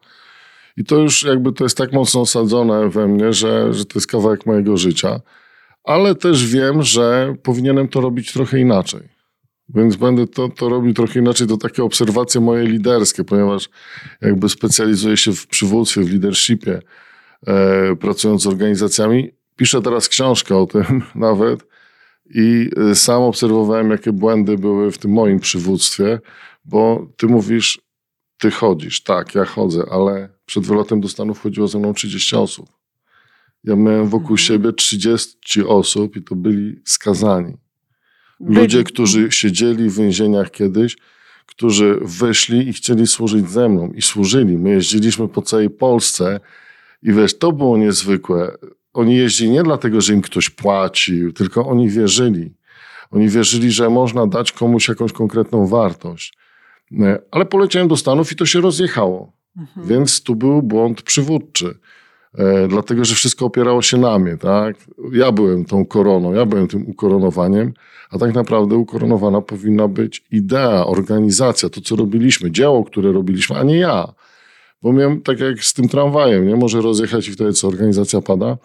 I 0.77 0.85
to 0.85 0.97
już 0.97 1.23
jakby 1.23 1.53
to 1.53 1.65
jest 1.65 1.77
tak 1.77 1.93
mocno 1.93 2.21
osadzone 2.21 2.89
we 2.89 3.09
mnie, 3.09 3.33
że, 3.33 3.75
że 3.75 3.85
to 3.85 3.93
jest 3.95 4.07
kawałek 4.07 4.47
mojego 4.47 4.77
życia 4.77 5.21
ale 5.85 6.15
też 6.15 6.47
wiem, 6.47 6.83
że 6.83 7.35
powinienem 7.43 7.89
to 7.89 8.01
robić 8.01 8.33
trochę 8.33 8.61
inaczej. 8.61 9.01
Więc 9.69 9.97
będę 9.97 10.27
to, 10.27 10.49
to 10.49 10.69
robił 10.69 10.95
trochę 10.95 11.21
inaczej. 11.21 11.47
To 11.47 11.57
takie 11.57 11.85
obserwacje 11.85 12.41
moje 12.41 12.65
liderskie, 12.67 13.25
ponieważ 13.25 13.69
jakby 14.21 14.49
specjalizuję 14.49 15.17
się 15.17 15.33
w 15.33 15.47
przywództwie, 15.47 16.01
w 16.01 16.11
leadershipie, 16.11 16.81
e, 17.47 17.97
pracując 17.97 18.43
z 18.43 18.47
organizacjami. 18.47 19.31
Piszę 19.57 19.83
teraz 19.83 20.09
książkę 20.09 20.57
o 20.57 20.67
tym 20.67 21.03
nawet 21.15 21.67
i 22.35 22.71
e, 22.91 22.95
sam 22.95 23.23
obserwowałem, 23.23 23.91
jakie 23.91 24.13
błędy 24.13 24.59
były 24.59 24.93
w 24.93 24.99
tym 24.99 25.13
moim 25.13 25.41
przywództwie, 25.41 26.21
bo 26.65 27.07
ty 27.17 27.27
mówisz, 27.27 27.81
ty 28.39 28.51
chodzisz. 28.51 29.03
Tak, 29.03 29.35
ja 29.35 29.45
chodzę, 29.45 29.85
ale 29.91 30.29
przed 30.47 30.67
wylotem 30.67 31.01
do 31.01 31.09
Stanów 31.09 31.41
chodziło 31.41 31.69
ze 31.69 31.79
mną 31.79 31.95
30 31.95 32.37
osób. 32.37 32.67
Ja 33.65 33.77
miałem 33.77 34.09
wokół 34.09 34.31
mhm. 34.31 34.39
siebie 34.39 34.73
30 34.73 35.65
osób 35.67 36.17
i 36.17 36.23
to 36.23 36.35
byli 36.35 36.81
skazani. 36.85 37.57
Ludzie, 38.41 38.85
którzy 38.85 39.33
siedzieli 39.33 39.91
w 39.91 39.97
więzieniach 39.97 40.51
kiedyś, 40.51 40.97
którzy 41.47 41.99
wyszli 42.03 42.69
i 42.69 42.73
chcieli 42.73 43.07
służyć 43.07 43.51
ze 43.51 43.69
mną 43.69 43.93
i 43.93 44.03
służyli. 44.03 44.59
My 44.59 44.71
jeździliśmy 44.71 45.29
po 45.29 45.43
całej 45.43 45.71
Polsce 45.71 46.41
i 47.03 47.13
wiesz, 47.13 47.39
to 47.39 47.53
było 47.53 47.79
niezwykłe. 47.79 48.57
Oni 48.93 49.17
jeździli 49.17 49.51
nie 49.51 49.63
dlatego, 49.63 50.01
że 50.01 50.15
im 50.15 50.23
ktoś 50.23 50.51
płacił, 50.51 51.33
tylko 51.33 51.67
oni 51.67 51.89
wierzyli. 51.89 52.55
Oni 53.11 53.29
wierzyli, 53.29 53.71
że 53.71 53.91
można 53.91 54.27
dać 54.27 54.53
komuś 54.53 54.89
jakąś 54.89 55.13
konkretną 55.13 55.67
wartość. 55.67 56.39
E, 57.01 57.19
ale 57.31 57.45
poleciałem 57.45 57.89
do 57.89 57.97
Stanów 57.97 58.33
i 58.33 58.37
to 58.37 58.47
się 58.47 58.61
rozjechało. 58.61 59.33
Mhm. 59.57 59.87
Więc 59.87 60.23
tu 60.23 60.37
był 60.37 60.63
błąd 60.63 61.03
przywódczy. 61.03 61.79
E, 62.39 62.69
dlatego, 62.69 63.05
że 63.05 63.15
wszystko 63.15 63.47
opierało 63.47 63.83
się 63.83 63.99
na 63.99 64.19
mnie, 64.19 64.37
tak? 64.37 64.77
Ja 65.13 65.33
byłem 65.33 65.65
tą 65.65 65.87
koroną, 65.87 66.33
ja 66.33 66.47
byłem 66.47 66.69
tym 66.69 66.89
ukoronowaniem, 66.89 67.73
a 68.11 68.19
tak 68.19 68.35
naprawdę 68.35 68.77
ukoronowana 68.77 69.41
powinna 69.41 69.89
być 69.89 70.25
idea, 70.31 70.87
organizacja, 70.87 71.69
to 71.69 71.81
co 71.81 71.97
robiliśmy, 71.97 72.51
dzieło, 72.51 72.85
które 72.85 73.13
robiliśmy, 73.13 73.57
a 73.57 73.63
nie 73.63 73.79
ja. 73.79 74.13
Bo 74.83 74.93
miałem 74.93 75.23
tak 75.23 75.41
jak 75.41 75.65
z 75.65 75.75
tym 75.75 75.89
tramwajem, 75.89 76.49
nie 76.49 76.57
może 76.57 76.81
rozjechać 76.81 77.29
i 77.29 77.33
wtedy 77.33 77.53
co, 77.53 77.69
organizacja 77.69 78.21
pada. 78.21 78.57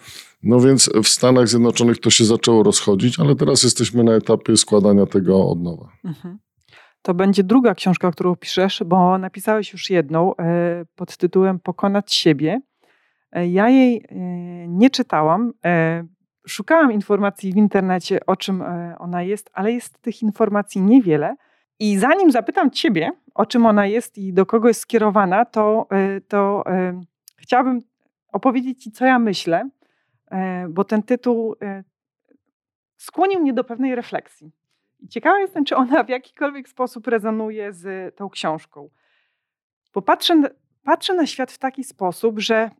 No 0.43 0.59
więc 0.59 0.89
w 1.03 1.07
Stanach 1.07 1.47
Zjednoczonych 1.47 1.99
to 1.99 2.09
się 2.09 2.25
zaczęło 2.25 2.63
rozchodzić, 2.63 3.19
ale 3.19 3.35
teraz 3.35 3.63
jesteśmy 3.63 4.03
na 4.03 4.13
etapie 4.13 4.57
składania 4.57 5.05
tego 5.05 5.49
od 5.49 5.61
nowa. 5.61 5.89
Mhm. 6.03 6.37
To 7.01 7.13
będzie 7.13 7.43
druga 7.43 7.75
książka, 7.75 8.11
którą 8.11 8.35
piszesz, 8.35 8.83
bo 8.85 9.17
napisałeś 9.17 9.73
już 9.73 9.89
jedną 9.89 10.35
e, 10.35 10.85
pod 10.95 11.17
tytułem 11.17 11.59
Pokonać 11.59 12.13
siebie. 12.13 12.61
E, 13.31 13.47
ja 13.47 13.69
jej 13.69 13.97
e, 13.97 14.15
nie 14.67 14.89
czytałam. 14.89 15.53
Szukałam 16.47 16.91
informacji 16.91 17.53
w 17.53 17.57
internecie, 17.57 18.19
o 18.25 18.35
czym 18.35 18.63
ona 18.99 19.23
jest, 19.23 19.49
ale 19.53 19.71
jest 19.71 20.01
tych 20.01 20.21
informacji 20.21 20.81
niewiele. 20.81 21.35
I 21.79 21.97
zanim 21.97 22.31
zapytam 22.31 22.71
Ciebie, 22.71 23.11
o 23.33 23.45
czym 23.45 23.65
ona 23.65 23.85
jest 23.85 24.17
i 24.17 24.33
do 24.33 24.45
kogo 24.45 24.67
jest 24.67 24.79
skierowana, 24.79 25.45
to, 25.45 25.87
to 26.27 26.63
chciałabym 27.37 27.81
opowiedzieć 28.31 28.83
Ci, 28.83 28.91
co 28.91 29.05
ja 29.05 29.19
myślę, 29.19 29.69
bo 30.69 30.83
ten 30.83 31.03
tytuł 31.03 31.55
skłonił 32.97 33.39
mnie 33.39 33.53
do 33.53 33.63
pewnej 33.63 33.95
refleksji. 33.95 34.51
Ciekawa 35.09 35.39
jestem, 35.39 35.65
czy 35.65 35.75
ona 35.75 36.03
w 36.03 36.09
jakikolwiek 36.09 36.69
sposób 36.69 37.07
rezonuje 37.07 37.73
z 37.73 38.15
tą 38.15 38.29
książką. 38.29 38.89
Bo 39.93 40.01
patrzę, 40.01 40.41
patrzę 40.83 41.13
na 41.13 41.25
świat 41.25 41.51
w 41.51 41.57
taki 41.57 41.83
sposób, 41.83 42.39
że 42.39 42.71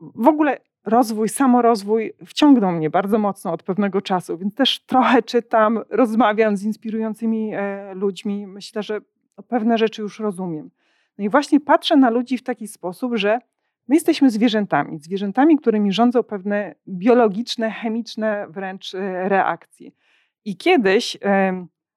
w 0.00 0.28
ogóle 0.28 0.60
rozwój, 0.84 1.28
samorozwój 1.28 2.12
wciągnął 2.26 2.72
mnie 2.72 2.90
bardzo 2.90 3.18
mocno 3.18 3.52
od 3.52 3.62
pewnego 3.62 4.00
czasu, 4.00 4.38
więc 4.38 4.54
też 4.54 4.80
trochę 4.80 5.22
czytam, 5.22 5.80
rozmawiam 5.90 6.56
z 6.56 6.62
inspirującymi 6.62 7.54
e, 7.54 7.94
ludźmi. 7.94 8.46
Myślę, 8.46 8.82
że 8.82 9.00
pewne 9.48 9.78
rzeczy 9.78 10.02
już 10.02 10.20
rozumiem. 10.20 10.70
No 11.18 11.24
i 11.24 11.28
właśnie 11.28 11.60
patrzę 11.60 11.96
na 11.96 12.10
ludzi 12.10 12.38
w 12.38 12.42
taki 12.42 12.68
sposób, 12.68 13.16
że 13.16 13.38
my 13.88 13.94
jesteśmy 13.94 14.30
zwierzętami, 14.30 14.98
zwierzętami, 14.98 15.58
którymi 15.58 15.92
rządzą 15.92 16.22
pewne 16.22 16.74
biologiczne, 16.88 17.70
chemiczne 17.70 18.46
wręcz 18.48 18.94
e, 18.94 19.28
reakcje. 19.28 19.90
I 20.44 20.56
kiedyś 20.56 21.18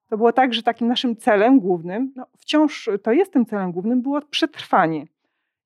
to 0.08 0.16
było 0.16 0.32
tak, 0.32 0.54
że 0.54 0.62
takim 0.62 0.88
naszym 0.88 1.16
celem 1.16 1.60
głównym, 1.60 2.12
no 2.16 2.26
wciąż 2.38 2.90
to 3.02 3.12
jest 3.12 3.32
tym 3.32 3.46
celem 3.46 3.72
głównym, 3.72 4.02
było 4.02 4.20
przetrwanie. 4.22 5.06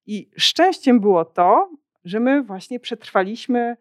I 0.06 0.30
szczęściem 0.36 1.00
było 1.00 1.24
to, 1.24 1.70
że 2.04 2.20
my 2.20 2.42
właśnie 2.42 2.80
przetrwaliśmy, 2.80 3.76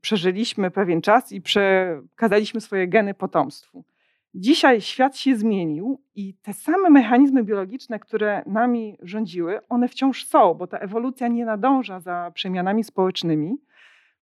przeżyliśmy 0.00 0.70
pewien 0.70 1.00
czas 1.00 1.32
i 1.32 1.40
przekazaliśmy 1.40 2.60
swoje 2.60 2.88
geny 2.88 3.14
potomstwu. 3.14 3.84
Dzisiaj 4.34 4.80
świat 4.80 5.16
się 5.16 5.36
zmienił 5.36 6.00
i 6.14 6.34
te 6.34 6.52
same 6.52 6.90
mechanizmy 6.90 7.44
biologiczne, 7.44 7.98
które 7.98 8.42
nami 8.46 8.98
rządziły, 9.02 9.60
one 9.68 9.88
wciąż 9.88 10.26
są, 10.26 10.54
bo 10.54 10.66
ta 10.66 10.78
ewolucja 10.78 11.28
nie 11.28 11.44
nadąża 11.44 12.00
za 12.00 12.30
przemianami 12.34 12.84
społecznymi. 12.84 13.56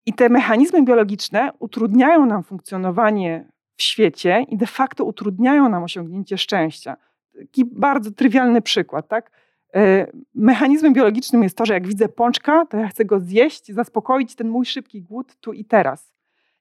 I 0.07 0.13
te 0.13 0.29
mechanizmy 0.29 0.83
biologiczne 0.83 1.53
utrudniają 1.59 2.27
nam 2.27 2.43
funkcjonowanie 2.43 3.49
w 3.77 3.83
świecie 3.83 4.45
i 4.49 4.57
de 4.57 4.67
facto 4.67 5.05
utrudniają 5.05 5.69
nam 5.69 5.83
osiągnięcie 5.83 6.39
szczęścia. 6.39 6.97
Taki 7.39 7.65
bardzo 7.65 8.11
trywialny 8.11 8.63
przykład, 8.63 9.09
tak? 9.09 9.31
E, 9.75 10.07
mechanizmem 10.35 10.93
biologicznym 10.93 11.43
jest 11.43 11.57
to, 11.57 11.67
że 11.67 11.75
jak 11.75 11.87
widzę 11.87 12.09
pączka, 12.09 12.67
to 12.67 12.77
ja 12.77 12.89
chcę 12.89 13.05
go 13.05 13.21
zjeść, 13.21 13.73
zaspokoić 13.73 14.35
ten 14.35 14.49
mój 14.49 14.67
szybki 14.67 15.03
głód 15.03 15.37
tu 15.41 15.53
i 15.53 15.65
teraz. 15.65 16.13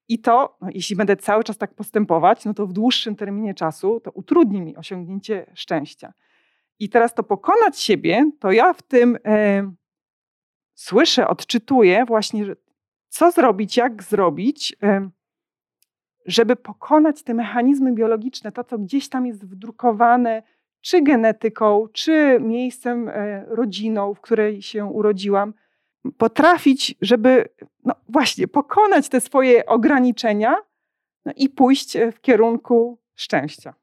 I 0.08 0.20
to, 0.20 0.58
no, 0.62 0.67
jeśli 0.74 0.96
będę 0.96 1.17
cały 1.17 1.43
czas 1.43 1.58
tak 1.58 1.74
postępować, 1.74 2.46
no 2.46 2.54
to 2.54 2.67
w 2.67 2.74
dłuższym 2.74 3.15
terminie 3.15 3.54
czasu 3.54 4.00
to 4.00 4.12
utrudni 4.12 4.62
mi 4.62 4.76
osiągnięcie 4.76 5.52
szczęścia. 5.54 6.13
I 6.80 6.89
teraz 6.89 7.13
to 7.13 7.24
pokonać 7.24 7.80
siebie, 7.80 8.32
to 8.39 8.52
ja 8.52 8.74
w 8.74 8.82
tym 8.82 9.17
e, 9.26 9.72
słyszę, 10.74 11.28
odczytuję 11.28 12.06
właśnie, 12.06 12.46
co 13.10 13.32
zrobić, 13.32 13.78
jak 13.78 14.04
zrobić, 14.04 14.76
e, 14.84 15.10
żeby 16.26 16.56
pokonać 16.56 17.24
te 17.24 17.34
mechanizmy 17.34 17.93
biologiczne, 17.93 18.52
to 18.52 18.63
co 18.63 18.78
gdzieś 18.78 19.10
tam 19.10 19.26
jest 19.26 19.46
wdrukowane, 19.46 20.43
czy 20.88 21.02
genetyką, 21.02 21.88
czy 21.93 22.39
miejscem, 22.41 23.10
e, 23.10 23.45
rodziną, 23.47 24.13
w 24.13 24.21
której 24.21 24.62
się 24.62 24.86
urodziłam, 24.86 25.54
potrafić, 26.17 26.95
żeby 27.02 27.50
no 27.86 27.93
właśnie 28.10 28.47
pokonać 28.47 29.10
te 29.10 29.21
swoje 29.21 29.65
ograniczenia 29.65 30.56
no 31.26 31.32
i 31.36 31.50
pójść 31.50 31.95
e, 31.95 32.12
w 32.12 32.21
kierunku 32.21 33.00
szczęścia. 33.15 33.73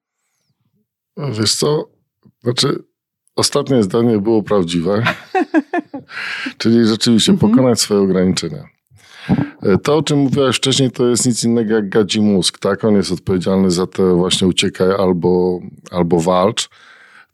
Wiesz 1.17 1.55
co, 1.55 1.89
znaczy 2.43 2.85
ostatnie 3.37 3.83
zdanie 3.83 4.19
było 4.19 4.43
prawdziwe, 4.43 5.03
czyli 6.59 6.87
rzeczywiście 6.87 7.33
mhm. 7.33 7.53
pokonać 7.53 7.81
swoje 7.81 8.01
ograniczenia. 8.01 8.65
E, 9.63 9.79
to, 9.79 9.97
o 9.97 10.03
czym 10.03 10.19
mówiłaś 10.19 10.57
wcześniej, 10.57 10.91
to 10.91 11.09
jest 11.09 11.27
nic 11.27 11.45
innego 11.45 11.75
jak 11.75 11.89
gadzi 11.89 12.21
mózg, 12.21 12.59
tak? 12.59 12.85
On 12.85 12.95
jest 12.95 13.13
odpowiedzialny 13.13 13.71
za 13.71 13.87
te 13.87 14.15
właśnie 14.15 14.49
uciekaj 14.49 14.91
albo, 14.99 15.61
albo 15.91 16.21
walcz. 16.21 16.69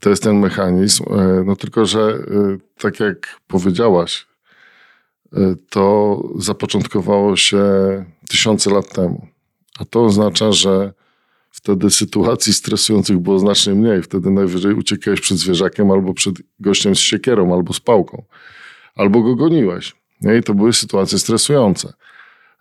To 0.00 0.10
jest 0.10 0.22
ten 0.22 0.38
mechanizm. 0.38 1.04
E, 1.10 1.44
no 1.46 1.56
tylko, 1.56 1.86
że 1.86 2.00
e, 2.00 2.58
tak 2.78 3.00
jak 3.00 3.40
powiedziałaś, 3.46 4.26
to 5.68 6.22
zapoczątkowało 6.38 7.36
się 7.36 7.64
tysiące 8.28 8.70
lat 8.70 8.94
temu. 8.94 9.26
A 9.78 9.84
to 9.84 10.04
oznacza, 10.04 10.52
że 10.52 10.92
wtedy 11.50 11.90
sytuacji 11.90 12.52
stresujących 12.52 13.18
było 13.18 13.38
znacznie 13.38 13.74
mniej. 13.74 14.02
Wtedy 14.02 14.30
najwyżej 14.30 14.74
uciekałeś 14.74 15.20
przed 15.20 15.38
zwierzakiem 15.38 15.90
albo 15.90 16.14
przed 16.14 16.34
gościem 16.60 16.94
z 16.94 16.98
siekierą 16.98 17.54
albo 17.54 17.72
z 17.72 17.80
pałką. 17.80 18.24
Albo 18.94 19.22
go 19.22 19.36
goniłeś. 19.36 19.96
I 20.38 20.42
to 20.42 20.54
były 20.54 20.72
sytuacje 20.72 21.18
stresujące. 21.18 21.92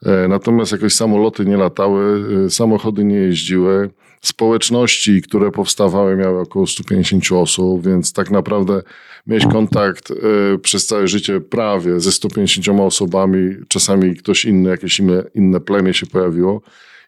E, 0.06 0.28
natomiast 0.28 0.71
jakoś 0.71 0.93
samoloty 0.93 1.45
nie 1.45 1.58
latały, 1.58 2.25
e, 2.45 2.49
samochody 2.49 3.04
nie 3.04 3.15
jeździły. 3.15 3.89
Społeczności, 4.21 5.21
które 5.21 5.51
powstawały, 5.51 6.15
miały 6.15 6.39
około 6.39 6.67
150 6.67 7.32
osób, 7.32 7.86
więc 7.86 8.13
tak 8.13 8.32
naprawdę 8.32 8.82
mieć 9.27 9.45
kontakt 9.45 10.12
e, 10.12 10.15
przez 10.58 10.86
całe 10.86 11.08
życie 11.08 11.41
prawie 11.41 11.99
ze 11.99 12.12
150 12.12 12.79
osobami, 12.79 13.55
czasami 13.67 14.15
ktoś 14.15 14.45
inny, 14.45 14.69
jakieś 14.69 14.99
inne, 14.99 15.23
inne 15.36 15.60
plemię 15.60 15.93
się 15.93 16.05
pojawiło 16.05 16.62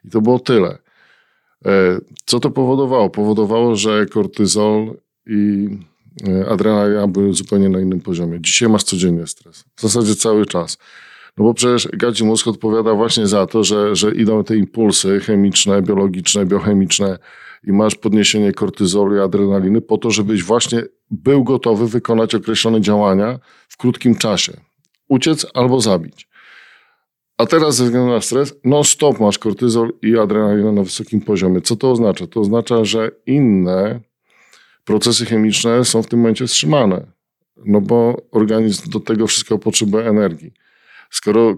i 0.04 0.10
to 0.10 0.20
było 0.20 0.38
tyle. 0.38 0.78
Co 2.24 2.40
to 2.40 2.50
powodowało? 2.50 3.10
Powodowało, 3.10 3.76
że 3.76 4.06
kortyzol 4.06 4.96
i 5.26 5.68
adrenalina 6.48 7.08
były 7.08 7.34
zupełnie 7.34 7.68
na 7.68 7.80
innym 7.80 8.00
poziomie. 8.00 8.38
Dzisiaj 8.40 8.68
masz 8.68 8.82
codziennie 8.82 9.26
stres. 9.26 9.64
W 9.76 9.82
zasadzie 9.82 10.14
cały 10.14 10.46
czas. 10.46 10.78
No 11.36 11.44
bo 11.44 11.54
przecież 11.54 11.88
gadzi 11.92 12.24
mózg 12.24 12.48
odpowiada 12.48 12.94
właśnie 12.94 13.26
za 13.26 13.46
to, 13.46 13.64
że, 13.64 13.96
że 13.96 14.14
idą 14.14 14.44
te 14.44 14.56
impulsy 14.56 15.20
chemiczne, 15.20 15.82
biologiczne, 15.82 16.46
biochemiczne 16.46 17.18
i 17.64 17.72
masz 17.72 17.94
podniesienie 17.94 18.52
kortyzolu 18.52 19.16
i 19.16 19.20
adrenaliny 19.20 19.80
po 19.80 19.98
to, 19.98 20.10
żebyś 20.10 20.42
właśnie 20.42 20.82
był 21.10 21.44
gotowy 21.44 21.88
wykonać 21.88 22.34
określone 22.34 22.80
działania 22.80 23.38
w 23.68 23.76
krótkim 23.76 24.14
czasie. 24.14 24.52
Uciec 25.08 25.46
albo 25.54 25.80
zabić. 25.80 26.28
A 27.38 27.46
teraz 27.46 27.76
ze 27.76 27.84
względu 27.84 28.12
na 28.12 28.20
stres, 28.20 28.54
no 28.64 28.84
stop, 28.84 29.20
masz 29.20 29.38
kortyzol 29.38 29.92
i 30.02 30.18
adrenalinę 30.18 30.72
na 30.72 30.82
wysokim 30.82 31.20
poziomie. 31.20 31.60
Co 31.60 31.76
to 31.76 31.90
oznacza? 31.90 32.26
To 32.26 32.40
oznacza, 32.40 32.84
że 32.84 33.10
inne 33.26 34.00
procesy 34.84 35.26
chemiczne 35.26 35.84
są 35.84 36.02
w 36.02 36.06
tym 36.06 36.18
momencie 36.18 36.46
wstrzymane. 36.46 37.06
No 37.64 37.80
bo 37.80 38.22
organizm 38.30 38.90
do 38.90 39.00
tego 39.00 39.26
wszystkiego 39.26 39.58
potrzebuje 39.58 40.06
energii 40.06 40.52
skoro 41.12 41.50
y, 41.50 41.56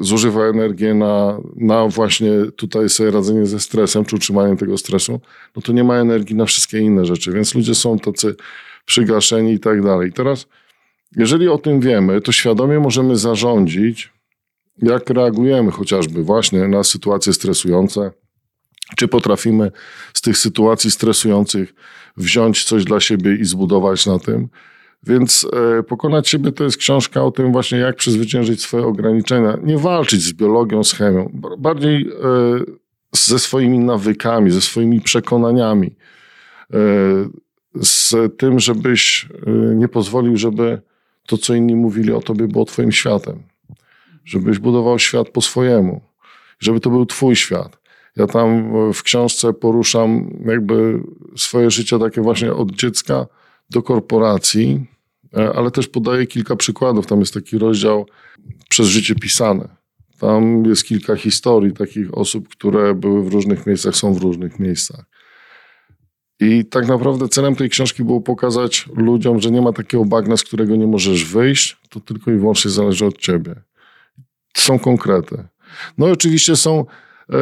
zużywa 0.00 0.44
energię 0.44 0.94
na, 0.94 1.38
na 1.56 1.88
właśnie 1.88 2.30
tutaj 2.56 2.88
sobie 2.88 3.10
radzenie 3.10 3.46
ze 3.46 3.60
stresem, 3.60 4.04
czy 4.04 4.16
utrzymanie 4.16 4.56
tego 4.56 4.78
stresu, 4.78 5.20
no 5.56 5.62
to 5.62 5.72
nie 5.72 5.84
ma 5.84 5.96
energii 5.96 6.36
na 6.36 6.44
wszystkie 6.44 6.78
inne 6.78 7.04
rzeczy, 7.04 7.32
więc 7.32 7.54
ludzie 7.54 7.74
są 7.74 7.98
tacy 7.98 8.36
przygaszeni 8.84 9.52
i 9.52 9.60
tak 9.60 9.82
dalej. 9.82 10.12
Teraz, 10.12 10.46
jeżeli 11.16 11.48
o 11.48 11.58
tym 11.58 11.80
wiemy, 11.80 12.20
to 12.20 12.32
świadomie 12.32 12.80
możemy 12.80 13.16
zarządzić, 13.16 14.12
jak 14.82 15.10
reagujemy 15.10 15.70
chociażby 15.70 16.22
właśnie 16.22 16.68
na 16.68 16.84
sytuacje 16.84 17.32
stresujące, 17.32 18.10
Czy 18.96 19.08
potrafimy 19.08 19.72
z 20.14 20.20
tych 20.20 20.38
sytuacji 20.38 20.90
stresujących 20.90 21.74
wziąć 22.16 22.64
coś 22.64 22.84
dla 22.84 23.00
siebie 23.00 23.36
i 23.36 23.44
zbudować 23.44 24.06
na 24.06 24.18
tym? 24.18 24.48
Więc 25.06 25.46
e, 25.78 25.82
Pokonać 25.82 26.28
siebie 26.28 26.52
to 26.52 26.64
jest 26.64 26.76
książka 26.76 27.22
o 27.22 27.30
tym 27.30 27.52
właśnie, 27.52 27.78
jak 27.78 27.96
przezwyciężyć 27.96 28.62
swoje 28.62 28.86
ograniczenia. 28.86 29.58
Nie 29.62 29.78
walczyć 29.78 30.22
z 30.22 30.32
biologią, 30.32 30.84
z 30.84 30.92
chemią. 30.92 31.30
Bardziej 31.58 32.08
e, 32.08 32.08
ze 33.12 33.38
swoimi 33.38 33.78
nawykami, 33.78 34.50
ze 34.50 34.60
swoimi 34.60 35.00
przekonaniami. 35.00 35.96
E, 36.74 36.78
z 37.80 38.14
tym, 38.36 38.60
żebyś 38.60 39.28
nie 39.74 39.88
pozwolił, 39.88 40.36
żeby 40.36 40.80
to, 41.26 41.38
co 41.38 41.54
inni 41.54 41.76
mówili 41.76 42.12
o 42.12 42.20
tobie, 42.20 42.48
było 42.48 42.64
twoim 42.64 42.92
światem. 42.92 43.42
Żebyś 44.24 44.58
budował 44.58 44.98
świat 44.98 45.28
po 45.28 45.40
swojemu. 45.40 46.00
Żeby 46.58 46.80
to 46.80 46.90
był 46.90 47.06
twój 47.06 47.36
świat. 47.36 47.78
Ja 48.16 48.26
tam 48.26 48.72
w 48.92 49.02
książce 49.02 49.52
poruszam 49.52 50.30
jakby 50.46 51.02
swoje 51.36 51.70
życie 51.70 51.98
takie 51.98 52.20
właśnie 52.20 52.52
od 52.52 52.72
dziecka 52.72 53.26
do 53.70 53.82
korporacji, 53.82 54.86
ale 55.54 55.70
też 55.70 55.88
podaję 55.88 56.26
kilka 56.26 56.56
przykładów. 56.56 57.06
Tam 57.06 57.20
jest 57.20 57.34
taki 57.34 57.58
rozdział 57.58 58.06
przez 58.68 58.86
życie 58.88 59.14
pisane. 59.14 59.68
Tam 60.18 60.64
jest 60.64 60.84
kilka 60.84 61.16
historii 61.16 61.72
takich 61.72 62.18
osób, 62.18 62.48
które 62.48 62.94
były 62.94 63.24
w 63.24 63.32
różnych 63.32 63.66
miejscach, 63.66 63.96
są 63.96 64.14
w 64.14 64.22
różnych 64.22 64.58
miejscach. 64.58 65.04
I 66.40 66.64
tak 66.64 66.88
naprawdę 66.88 67.28
celem 67.28 67.56
tej 67.56 67.70
książki 67.70 68.04
było 68.04 68.20
pokazać 68.20 68.88
ludziom, 68.96 69.40
że 69.40 69.50
nie 69.50 69.62
ma 69.62 69.72
takiego 69.72 70.04
bagna, 70.04 70.36
z 70.36 70.42
którego 70.42 70.76
nie 70.76 70.86
możesz 70.86 71.24
wyjść, 71.24 71.76
to 71.88 72.00
tylko 72.00 72.30
i 72.30 72.36
wyłącznie 72.36 72.70
zależy 72.70 73.06
od 73.06 73.18
ciebie. 73.18 73.54
Są 74.56 74.78
konkrety. 74.78 75.44
No 75.98 76.08
i 76.08 76.10
oczywiście 76.10 76.56
są 76.56 76.84
e, 77.30 77.36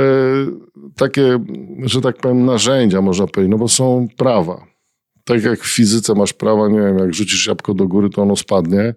takie, 0.97 1.38
że 1.82 2.01
tak 2.01 2.16
powiem, 2.16 2.45
narzędzia, 2.45 3.01
można 3.01 3.26
powiedzieć, 3.26 3.51
no 3.51 3.59
bo 3.59 3.68
są 3.68 4.09
prawa. 4.16 4.72
Tak 5.25 5.43
jak 5.43 5.61
w 5.61 5.75
fizyce 5.75 6.14
masz 6.14 6.33
prawa, 6.33 6.68
nie 6.68 6.79
wiem, 6.79 6.99
jak 6.99 7.14
rzucisz 7.14 7.47
jabłko 7.47 7.75
do 7.75 7.89
góry, 7.89 8.11
to 8.11 8.23
ono 8.23 8.37
spadnie. 8.37 8.95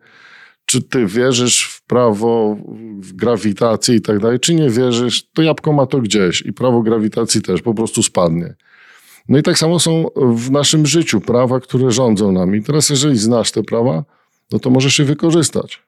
Czy 0.65 0.81
ty 0.81 1.05
wierzysz 1.05 1.63
w 1.63 1.83
prawo, 1.83 2.57
w 2.99 3.13
grawitację 3.13 3.95
i 3.95 4.01
tak 4.01 4.19
dalej, 4.19 4.39
czy 4.39 4.53
nie 4.53 4.69
wierzysz, 4.69 5.29
to 5.33 5.41
jabłko 5.41 5.73
ma 5.73 5.85
to 5.85 5.99
gdzieś 5.99 6.41
i 6.41 6.53
prawo 6.53 6.81
grawitacji 6.81 7.41
też 7.41 7.61
po 7.61 7.73
prostu 7.73 8.03
spadnie. 8.03 8.55
No 9.29 9.37
i 9.37 9.43
tak 9.43 9.57
samo 9.57 9.79
są 9.79 10.05
w 10.35 10.51
naszym 10.51 10.85
życiu 10.85 11.21
prawa, 11.21 11.59
które 11.59 11.91
rządzą 11.91 12.31
nami. 12.31 12.63
Teraz, 12.63 12.89
jeżeli 12.89 13.17
znasz 13.17 13.51
te 13.51 13.63
prawa, 13.63 14.03
no 14.51 14.59
to 14.59 14.69
możesz 14.69 14.99
je 14.99 15.05
wykorzystać. 15.05 15.83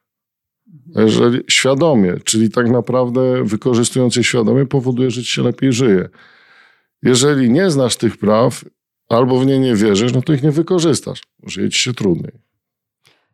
Jeżeli 0.96 1.40
świadomie, 1.50 2.14
czyli 2.24 2.50
tak 2.50 2.70
naprawdę 2.70 3.44
wykorzystując 3.44 4.16
je 4.16 4.24
świadomie, 4.24 4.66
powoduje, 4.66 5.12
że 5.12 5.24
ci 5.24 5.30
się 5.30 5.44
lepiej 5.44 5.74
żyje. 5.74 6.10
Jeżeli 7.04 7.50
nie 7.50 7.72
znasz 7.72 7.96
tych 7.96 8.18
praw 8.18 8.66
albo 9.10 9.40
w 9.40 9.46
nie 9.46 9.60
nie 9.60 9.76
wierzysz, 9.76 10.14
no 10.14 10.22
to 10.22 10.34
ich 10.34 10.44
nie 10.44 10.52
wykorzystasz. 10.52 11.24
Żyje 11.44 11.70
ci 11.70 11.80
się 11.80 11.94
trudniej. 11.94 12.32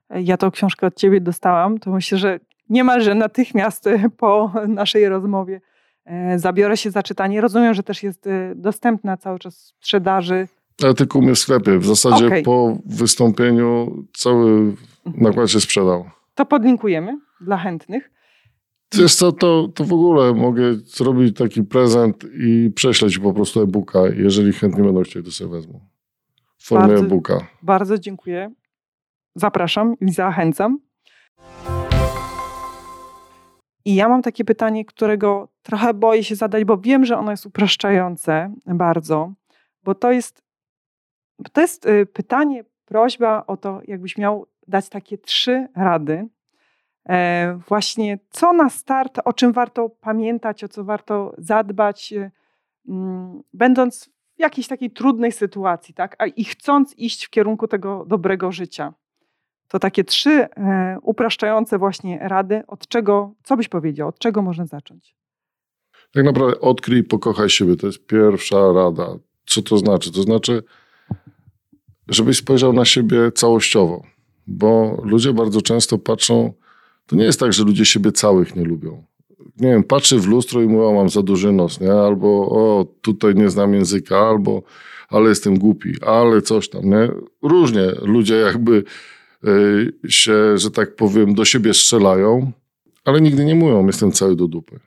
Ja 0.09 0.37
tą 0.37 0.51
książkę 0.51 0.87
od 0.87 0.95
ciebie 0.95 1.21
dostałam, 1.21 1.79
to 1.79 1.91
myślę, 1.91 2.17
że 2.17 2.39
niemalże 2.69 3.15
natychmiast 3.15 3.89
po 4.17 4.53
naszej 4.67 5.09
rozmowie 5.09 5.61
e, 6.05 6.39
zabiorę 6.39 6.77
się 6.77 6.91
za 6.91 7.03
czytanie. 7.03 7.41
Rozumiem, 7.41 7.73
że 7.73 7.83
też 7.83 8.03
jest 8.03 8.27
e, 8.27 8.53
dostępna 8.55 9.17
cały 9.17 9.39
czas 9.39 9.55
w 9.55 9.67
sprzedaży. 9.67 10.47
Artykuł 10.83 11.21
mnie 11.21 11.35
w 11.35 11.39
sklepie. 11.39 11.79
W 11.79 11.85
zasadzie 11.85 12.27
okay. 12.27 12.43
po 12.43 12.77
wystąpieniu 12.85 14.03
cały 14.13 14.75
nakład 15.05 15.49
się 15.49 15.61
sprzedał. 15.61 16.05
To 16.35 16.45
podlinkujemy 16.45 17.19
dla 17.41 17.57
chętnych. 17.57 18.12
Wiesz 18.93 19.15
co, 19.15 19.31
to, 19.31 19.67
to 19.75 19.83
w 19.83 19.93
ogóle 19.93 20.33
mogę 20.33 20.73
zrobić 20.73 21.37
taki 21.37 21.63
prezent 21.63 22.25
i 22.33 22.71
prześleć 22.75 23.19
po 23.19 23.33
prostu 23.33 23.61
e-booka. 23.61 23.99
Jeżeli 24.15 24.53
chętni 24.53 24.83
będą 24.83 25.03
chcieli, 25.03 25.25
to 25.25 25.31
sobie 25.31 25.49
wezmą. 25.49 25.79
W 26.57 26.67
formie 26.67 26.95
e-booka. 26.95 27.47
Bardzo 27.61 27.97
dziękuję. 27.97 28.51
Zapraszam 29.35 29.95
i 30.01 30.11
zachęcam. 30.11 30.79
I 33.85 33.95
ja 33.95 34.09
mam 34.09 34.21
takie 34.21 34.45
pytanie, 34.45 34.85
którego 34.85 35.47
trochę 35.61 35.93
boję 35.93 36.23
się 36.23 36.35
zadać, 36.35 36.63
bo 36.63 36.77
wiem, 36.77 37.05
że 37.05 37.17
ono 37.17 37.31
jest 37.31 37.45
upraszczające 37.45 38.53
bardzo, 38.65 39.33
bo 39.83 39.95
to 39.95 40.11
jest, 40.11 40.43
to 41.53 41.61
jest 41.61 41.85
y, 41.85 42.05
pytanie, 42.05 42.63
prośba 42.85 43.45
o 43.47 43.57
to, 43.57 43.81
jakbyś 43.87 44.17
miał 44.17 44.47
dać 44.67 44.89
takie 44.89 45.17
trzy 45.17 45.67
rady, 45.75 46.27
właśnie 47.67 48.19
co 48.29 48.53
na 48.53 48.69
start, 48.69 49.19
o 49.25 49.33
czym 49.33 49.51
warto 49.51 49.89
pamiętać, 49.89 50.63
o 50.63 50.67
co 50.67 50.83
warto 50.83 51.33
zadbać, 51.37 52.13
e, 52.13 52.31
mm, 52.89 53.43
będąc 53.53 54.09
w 54.35 54.39
jakiejś 54.39 54.67
takiej 54.67 54.91
trudnej 54.91 55.31
sytuacji, 55.31 55.93
tak? 55.93 56.15
A 56.19 56.25
i 56.25 56.43
chcąc 56.43 56.93
iść 56.97 57.25
w 57.25 57.29
kierunku 57.29 57.67
tego 57.67 58.05
dobrego 58.07 58.51
życia. 58.51 58.93
To 59.67 59.79
takie 59.79 60.03
trzy 60.03 60.31
e, 60.31 60.97
upraszczające 61.01 61.77
właśnie 61.77 62.19
rady, 62.21 62.63
od 62.67 62.87
czego, 62.87 63.33
co 63.43 63.57
byś 63.57 63.67
powiedział, 63.67 64.07
od 64.07 64.19
czego 64.19 64.41
można 64.41 64.65
zacząć? 64.65 65.15
Tak 66.13 66.25
naprawdę 66.25 66.59
odkryj 66.59 66.99
i 66.99 67.03
pokochaj 67.03 67.49
siebie. 67.49 67.75
To 67.75 67.87
jest 67.87 68.05
pierwsza 68.05 68.73
rada. 68.73 69.07
Co 69.45 69.61
to 69.61 69.77
znaczy? 69.77 70.11
To 70.11 70.21
znaczy, 70.21 70.63
żebyś 72.07 72.37
spojrzał 72.37 72.73
na 72.73 72.85
siebie 72.85 73.31
całościowo 73.31 74.13
bo 74.47 75.01
ludzie 75.03 75.33
bardzo 75.33 75.61
często 75.61 75.97
patrzą, 75.97 76.53
to 77.07 77.15
nie 77.15 77.23
jest 77.23 77.39
tak, 77.39 77.53
że 77.53 77.63
ludzie 77.63 77.85
siebie 77.85 78.11
całych 78.11 78.55
nie 78.55 78.63
lubią. 78.63 79.03
Nie 79.57 79.69
wiem, 79.69 79.83
patrzy 79.83 80.19
w 80.19 80.27
lustro 80.27 80.61
i 80.61 80.67
mówią, 80.67 80.93
mam 80.93 81.09
za 81.09 81.21
duży 81.21 81.51
nos, 81.51 81.79
nie? 81.81 81.93
Albo, 81.93 82.27
o, 82.27 82.85
tutaj 83.01 83.35
nie 83.35 83.49
znam 83.49 83.73
języka, 83.73 84.17
albo, 84.17 84.63
ale 85.09 85.29
jestem 85.29 85.59
głupi, 85.59 85.93
ale 86.01 86.41
coś 86.41 86.69
tam, 86.69 86.89
nie? 86.89 87.09
Różnie 87.41 87.91
ludzie 88.01 88.35
jakby 88.35 88.83
y, 89.47 89.93
się, 90.09 90.57
że 90.57 90.71
tak 90.71 90.95
powiem, 90.95 91.33
do 91.33 91.45
siebie 91.45 91.73
strzelają, 91.73 92.51
ale 93.05 93.21
nigdy 93.21 93.45
nie 93.45 93.55
mówią, 93.55 93.87
jestem 93.87 94.11
cały 94.11 94.35
do 94.35 94.47
dupy. 94.47 94.79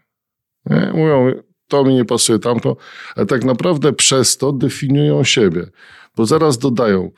Nie? 0.67 0.91
Mówią, 0.95 1.33
to 1.69 1.85
mi 1.85 1.95
nie 1.95 2.05
pasuje, 2.05 2.39
tamto, 2.39 2.77
ale 3.17 3.27
tak 3.27 3.45
naprawdę 3.45 3.93
przez 3.93 4.37
to 4.37 4.53
definiują 4.53 5.25
siebie, 5.25 5.67
bo 6.17 6.27
zaraz 6.27 6.59
dodają, 6.59 7.11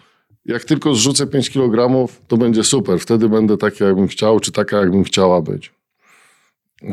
jak 0.49 0.65
tylko 0.65 0.95
zrzucę 0.95 1.27
5 1.27 1.51
kg, 1.51 2.09
to 2.29 2.37
będzie 2.37 2.65
super. 2.65 3.01
Wtedy 3.01 3.29
będę 3.29 3.57
taki, 3.57 3.85
jakbym 3.85 4.09
chciał, 4.09 4.41
czy 4.41 4.53
taka, 4.53 4.77
jakbym 4.77 5.05
chciała 5.05 5.43
być. 5.43 5.73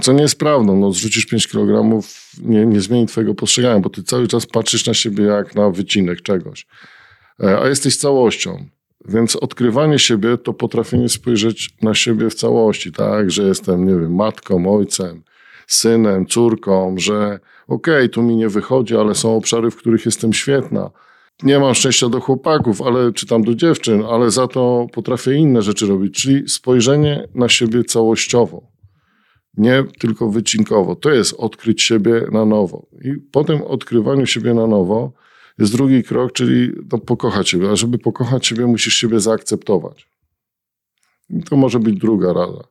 Co 0.01 0.13
nie 0.13 0.21
jest 0.21 0.39
prawdą. 0.39 0.75
No, 0.75 0.91
zrzucisz 0.91 1.25
5 1.25 1.47
kg, 1.47 2.01
nie, 2.41 2.65
nie 2.65 2.81
zmieni 2.81 3.07
twojego 3.07 3.35
postrzegania, 3.35 3.79
bo 3.79 3.89
ty 3.89 4.03
cały 4.03 4.27
czas 4.27 4.45
patrzysz 4.45 4.85
na 4.85 4.93
siebie 4.93 5.23
jak 5.23 5.55
na 5.55 5.69
wycinek 5.69 6.21
czegoś. 6.21 6.67
E, 7.43 7.59
a 7.59 7.67
jesteś 7.67 7.97
całością. 7.97 8.65
Więc 9.07 9.35
odkrywanie 9.35 9.99
siebie 9.99 10.37
to 10.37 10.53
potrafienie 10.53 11.09
spojrzeć 11.09 11.69
na 11.81 11.93
siebie 11.93 12.29
w 12.29 12.35
całości, 12.35 12.91
tak? 12.91 13.31
Że 13.31 13.43
jestem, 13.43 13.87
nie 13.87 13.93
wiem, 14.01 14.15
matką, 14.15 14.77
ojcem, 14.77 15.23
synem, 15.67 16.25
córką, 16.25 16.95
że 16.97 17.39
okej, 17.67 17.95
okay, 17.95 18.09
tu 18.09 18.23
mi 18.23 18.35
nie 18.35 18.49
wychodzi, 18.49 18.95
ale 18.95 19.15
są 19.15 19.35
obszary, 19.35 19.71
w 19.71 19.75
których 19.75 20.05
jestem 20.05 20.33
świetna 20.33 20.89
nie 21.43 21.59
mam 21.59 21.75
szczęścia 21.75 22.09
do 22.09 22.19
chłopaków, 22.19 22.81
ale 22.81 23.13
czy 23.13 23.27
tam 23.27 23.43
do 23.43 23.55
dziewczyn, 23.55 24.03
ale 24.09 24.31
za 24.31 24.47
to 24.47 24.87
potrafię 24.93 25.33
inne 25.33 25.61
rzeczy 25.61 25.87
robić, 25.87 26.21
czyli 26.21 26.49
spojrzenie 26.49 27.27
na 27.33 27.49
siebie 27.49 27.83
całościowo, 27.83 28.67
nie 29.57 29.83
tylko 29.99 30.29
wycinkowo. 30.29 30.95
To 30.95 31.11
jest 31.11 31.33
odkryć 31.33 31.81
siebie 31.81 32.27
na 32.31 32.45
nowo. 32.45 32.87
I 33.01 33.13
po 33.31 33.43
tym 33.43 33.61
odkrywaniu 33.61 34.25
siebie 34.25 34.53
na 34.53 34.67
nowo 34.67 35.11
jest 35.59 35.71
drugi 35.71 36.03
krok, 36.03 36.31
czyli 36.31 36.71
no, 36.91 36.97
pokochać 36.97 37.49
siebie. 37.49 37.71
A 37.71 37.75
żeby 37.75 37.97
pokochać 37.97 38.47
siebie, 38.47 38.65
musisz 38.65 38.93
siebie 38.93 39.19
zaakceptować. 39.19 40.07
I 41.29 41.43
to 41.43 41.55
może 41.55 41.79
być 41.79 41.99
druga 41.99 42.33
rada. 42.33 42.63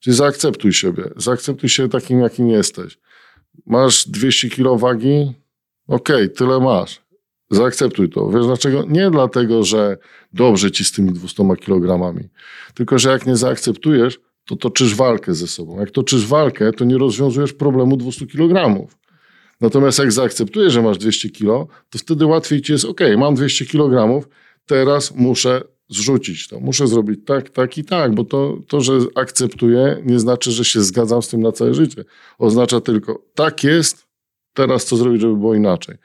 Czyli 0.00 0.16
zaakceptuj 0.16 0.72
siebie. 0.72 1.04
Zaakceptuj 1.16 1.68
się 1.68 1.88
takim, 1.88 2.20
jakim 2.20 2.48
jesteś. 2.48 2.98
Masz 3.66 4.08
200 4.08 4.50
kg 4.50 4.80
wagi? 4.80 5.34
Okej, 5.86 6.16
okay, 6.16 6.28
tyle 6.28 6.60
masz 6.60 7.07
Zaakceptuj 7.50 8.10
to. 8.10 8.30
Wiesz 8.30 8.46
dlaczego? 8.46 8.84
Nie 8.88 9.10
dlatego, 9.10 9.64
że 9.64 9.96
dobrze 10.32 10.70
ci 10.70 10.84
z 10.84 10.92
tymi 10.92 11.12
200 11.12 11.44
kilogramami, 11.60 12.28
tylko 12.74 12.98
że 12.98 13.10
jak 13.10 13.26
nie 13.26 13.36
zaakceptujesz, 13.36 14.18
to 14.44 14.56
toczysz 14.56 14.94
walkę 14.94 15.34
ze 15.34 15.46
sobą. 15.46 15.80
Jak 15.80 15.90
toczysz 15.90 16.26
walkę, 16.26 16.72
to 16.72 16.84
nie 16.84 16.98
rozwiązujesz 16.98 17.52
problemu 17.52 17.96
200 17.96 18.26
kilogramów. 18.26 18.98
Natomiast 19.60 19.98
jak 19.98 20.12
zaakceptujesz, 20.12 20.72
że 20.72 20.82
masz 20.82 20.98
200 20.98 21.30
kilo, 21.30 21.68
to 21.90 21.98
wtedy 21.98 22.26
łatwiej 22.26 22.62
ci 22.62 22.72
jest, 22.72 22.84
ok, 22.84 23.00
mam 23.18 23.34
200 23.34 23.66
kilogramów, 23.66 24.28
teraz 24.66 25.14
muszę 25.14 25.62
zrzucić 25.88 26.48
to. 26.48 26.60
Muszę 26.60 26.86
zrobić 26.86 27.20
tak, 27.26 27.50
tak 27.50 27.78
i 27.78 27.84
tak, 27.84 28.14
bo 28.14 28.24
to, 28.24 28.58
to, 28.68 28.80
że 28.80 28.92
akceptuję, 29.14 30.02
nie 30.04 30.20
znaczy, 30.20 30.50
że 30.50 30.64
się 30.64 30.80
zgadzam 30.80 31.22
z 31.22 31.28
tym 31.28 31.40
na 31.40 31.52
całe 31.52 31.74
życie. 31.74 32.04
Oznacza 32.38 32.80
tylko, 32.80 33.22
tak 33.34 33.64
jest, 33.64 34.06
teraz 34.54 34.84
co 34.84 34.96
zrobić, 34.96 35.20
żeby 35.20 35.36
było 35.36 35.54
inaczej. 35.54 35.96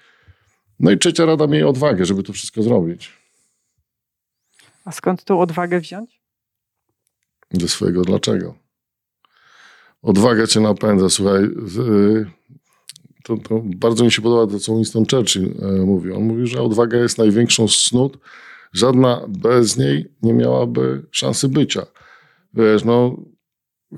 No 0.79 0.91
i 0.91 0.97
trzecia 0.97 1.25
rada, 1.25 1.47
miej 1.47 1.63
odwagę, 1.63 2.05
żeby 2.05 2.23
to 2.23 2.33
wszystko 2.33 2.63
zrobić. 2.63 3.11
A 4.85 4.91
skąd 4.91 5.23
tą 5.23 5.39
odwagę 5.39 5.79
wziąć? 5.79 6.21
Ze 7.51 7.67
swojego 7.67 8.01
dlaczego. 8.01 8.55
Odwaga 10.01 10.47
cię 10.47 10.59
napędza. 10.59 11.09
Słuchaj, 11.09 11.49
to, 13.23 13.37
to 13.37 13.61
bardzo 13.63 14.03
mi 14.03 14.11
się 14.11 14.21
podoba 14.21 14.53
to, 14.53 14.59
co 14.59 14.75
Winston 14.75 15.05
Churchill 15.11 15.53
e, 15.61 15.85
mówi. 15.85 16.11
On 16.11 16.23
mówi, 16.23 16.47
że 16.47 16.61
odwaga 16.61 16.97
jest 16.97 17.17
największą 17.17 17.67
z 17.67 17.83
cnót. 17.83 18.17
Żadna 18.73 19.25
bez 19.27 19.77
niej 19.77 20.11
nie 20.21 20.33
miałaby 20.33 21.05
szansy 21.11 21.49
bycia. 21.49 21.85
Wiesz, 22.53 22.83
no, 22.83 23.17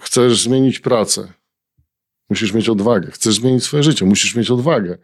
chcesz 0.01 0.41
zmienić 0.41 0.79
pracę. 0.79 1.33
Musisz 2.29 2.53
mieć 2.53 2.69
odwagę. 2.69 3.11
Chcesz 3.11 3.35
zmienić 3.35 3.63
swoje 3.63 3.83
życie. 3.83 4.05
Musisz 4.05 4.35
mieć 4.35 4.51
odwagę. 4.51 4.97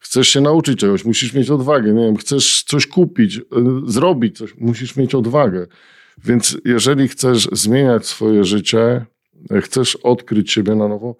Chcesz 0.00 0.28
się 0.28 0.40
nauczyć 0.40 0.78
czegoś. 0.78 1.04
Musisz 1.04 1.34
mieć 1.34 1.50
odwagę. 1.50 1.92
Nie 1.92 2.04
wiem, 2.04 2.16
chcesz 2.16 2.62
coś 2.62 2.86
kupić, 2.86 3.36
y, 3.36 3.42
zrobić 3.86 4.38
coś. 4.38 4.54
Musisz 4.58 4.96
mieć 4.96 5.14
odwagę. 5.14 5.66
Więc 6.24 6.58
jeżeli 6.64 7.08
chcesz 7.08 7.48
zmieniać 7.52 8.06
swoje 8.06 8.44
życie, 8.44 9.06
chcesz 9.60 9.96
odkryć 9.96 10.52
siebie 10.52 10.74
na 10.74 10.88
nowo, 10.88 11.16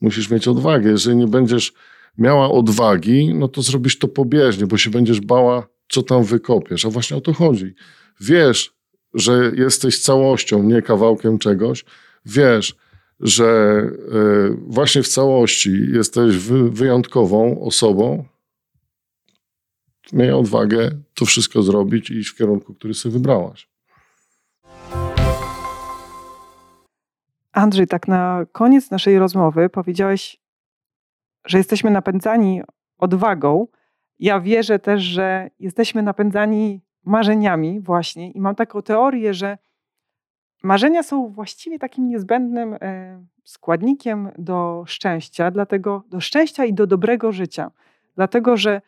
musisz 0.00 0.30
mieć 0.30 0.48
odwagę. 0.48 0.90
Jeżeli 0.90 1.16
nie 1.16 1.26
będziesz 1.26 1.72
miała 2.18 2.50
odwagi, 2.50 3.34
no 3.34 3.48
to 3.48 3.62
zrobisz 3.62 3.98
to 3.98 4.08
pobieżnie, 4.08 4.66
bo 4.66 4.76
się 4.76 4.90
będziesz 4.90 5.20
bała, 5.20 5.68
co 5.88 6.02
tam 6.02 6.24
wykopiesz. 6.24 6.84
A 6.84 6.90
właśnie 6.90 7.16
o 7.16 7.20
to 7.20 7.32
chodzi. 7.32 7.74
Wiesz, 8.20 8.72
że 9.14 9.52
jesteś 9.56 9.98
całością, 9.98 10.62
nie 10.62 10.82
kawałkiem 10.82 11.38
czegoś. 11.38 11.84
Wiesz, 12.26 12.74
że 13.20 13.46
e, 13.46 14.56
właśnie 14.66 15.02
w 15.02 15.08
całości 15.08 15.70
jesteś 15.92 16.36
wyjątkową 16.70 17.60
osobą. 17.60 18.24
Miej 20.12 20.32
odwagę 20.32 20.90
to 21.14 21.24
wszystko 21.24 21.62
zrobić 21.62 22.10
i 22.10 22.14
iść 22.14 22.30
w 22.30 22.36
kierunku, 22.36 22.74
który 22.74 22.94
sobie 22.94 23.12
wybrałaś. 23.12 23.68
Andrzej, 27.52 27.86
tak 27.86 28.08
na 28.08 28.46
koniec 28.52 28.90
naszej 28.90 29.18
rozmowy 29.18 29.68
powiedziałeś, 29.68 30.40
że 31.46 31.58
jesteśmy 31.58 31.90
napędzani 31.90 32.62
odwagą. 32.98 33.66
Ja 34.18 34.40
wierzę 34.40 34.78
też, 34.78 35.02
że 35.02 35.50
jesteśmy 35.58 36.02
napędzani 36.02 36.80
marzeniami, 37.04 37.80
właśnie, 37.80 38.30
i 38.30 38.40
mam 38.40 38.54
taką 38.54 38.82
teorię, 38.82 39.34
że 39.34 39.58
marzenia 40.62 41.02
są 41.02 41.28
właściwie 41.28 41.78
takim 41.78 42.08
niezbędnym 42.08 42.74
e, 42.80 43.24
składnikiem 43.44 44.30
do 44.38 44.84
szczęścia, 44.86 45.50
dlatego 45.50 46.04
do 46.08 46.20
szczęścia 46.20 46.64
i 46.64 46.74
do 46.74 46.86
dobrego 46.86 47.32
życia. 47.32 47.70
Dlatego, 48.16 48.56
że 48.56 48.80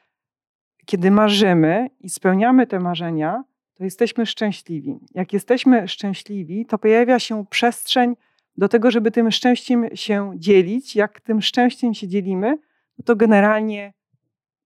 kiedy 0.86 1.10
marzymy 1.10 1.90
i 2.00 2.10
spełniamy 2.10 2.66
te 2.66 2.80
marzenia, 2.80 3.44
to 3.74 3.84
jesteśmy 3.84 4.26
szczęśliwi. 4.26 4.98
Jak 5.14 5.32
jesteśmy 5.32 5.88
szczęśliwi, 5.88 6.66
to 6.66 6.78
pojawia 6.78 7.18
się 7.18 7.46
przestrzeń 7.46 8.16
do 8.56 8.68
tego, 8.68 8.90
żeby 8.90 9.10
tym 9.10 9.30
szczęściem 9.30 9.86
się 9.94 10.32
dzielić. 10.36 10.96
Jak 10.96 11.20
tym 11.20 11.42
szczęściem 11.42 11.94
się 11.94 12.08
dzielimy, 12.08 12.58
no 12.98 13.04
to 13.04 13.16
generalnie 13.16 13.92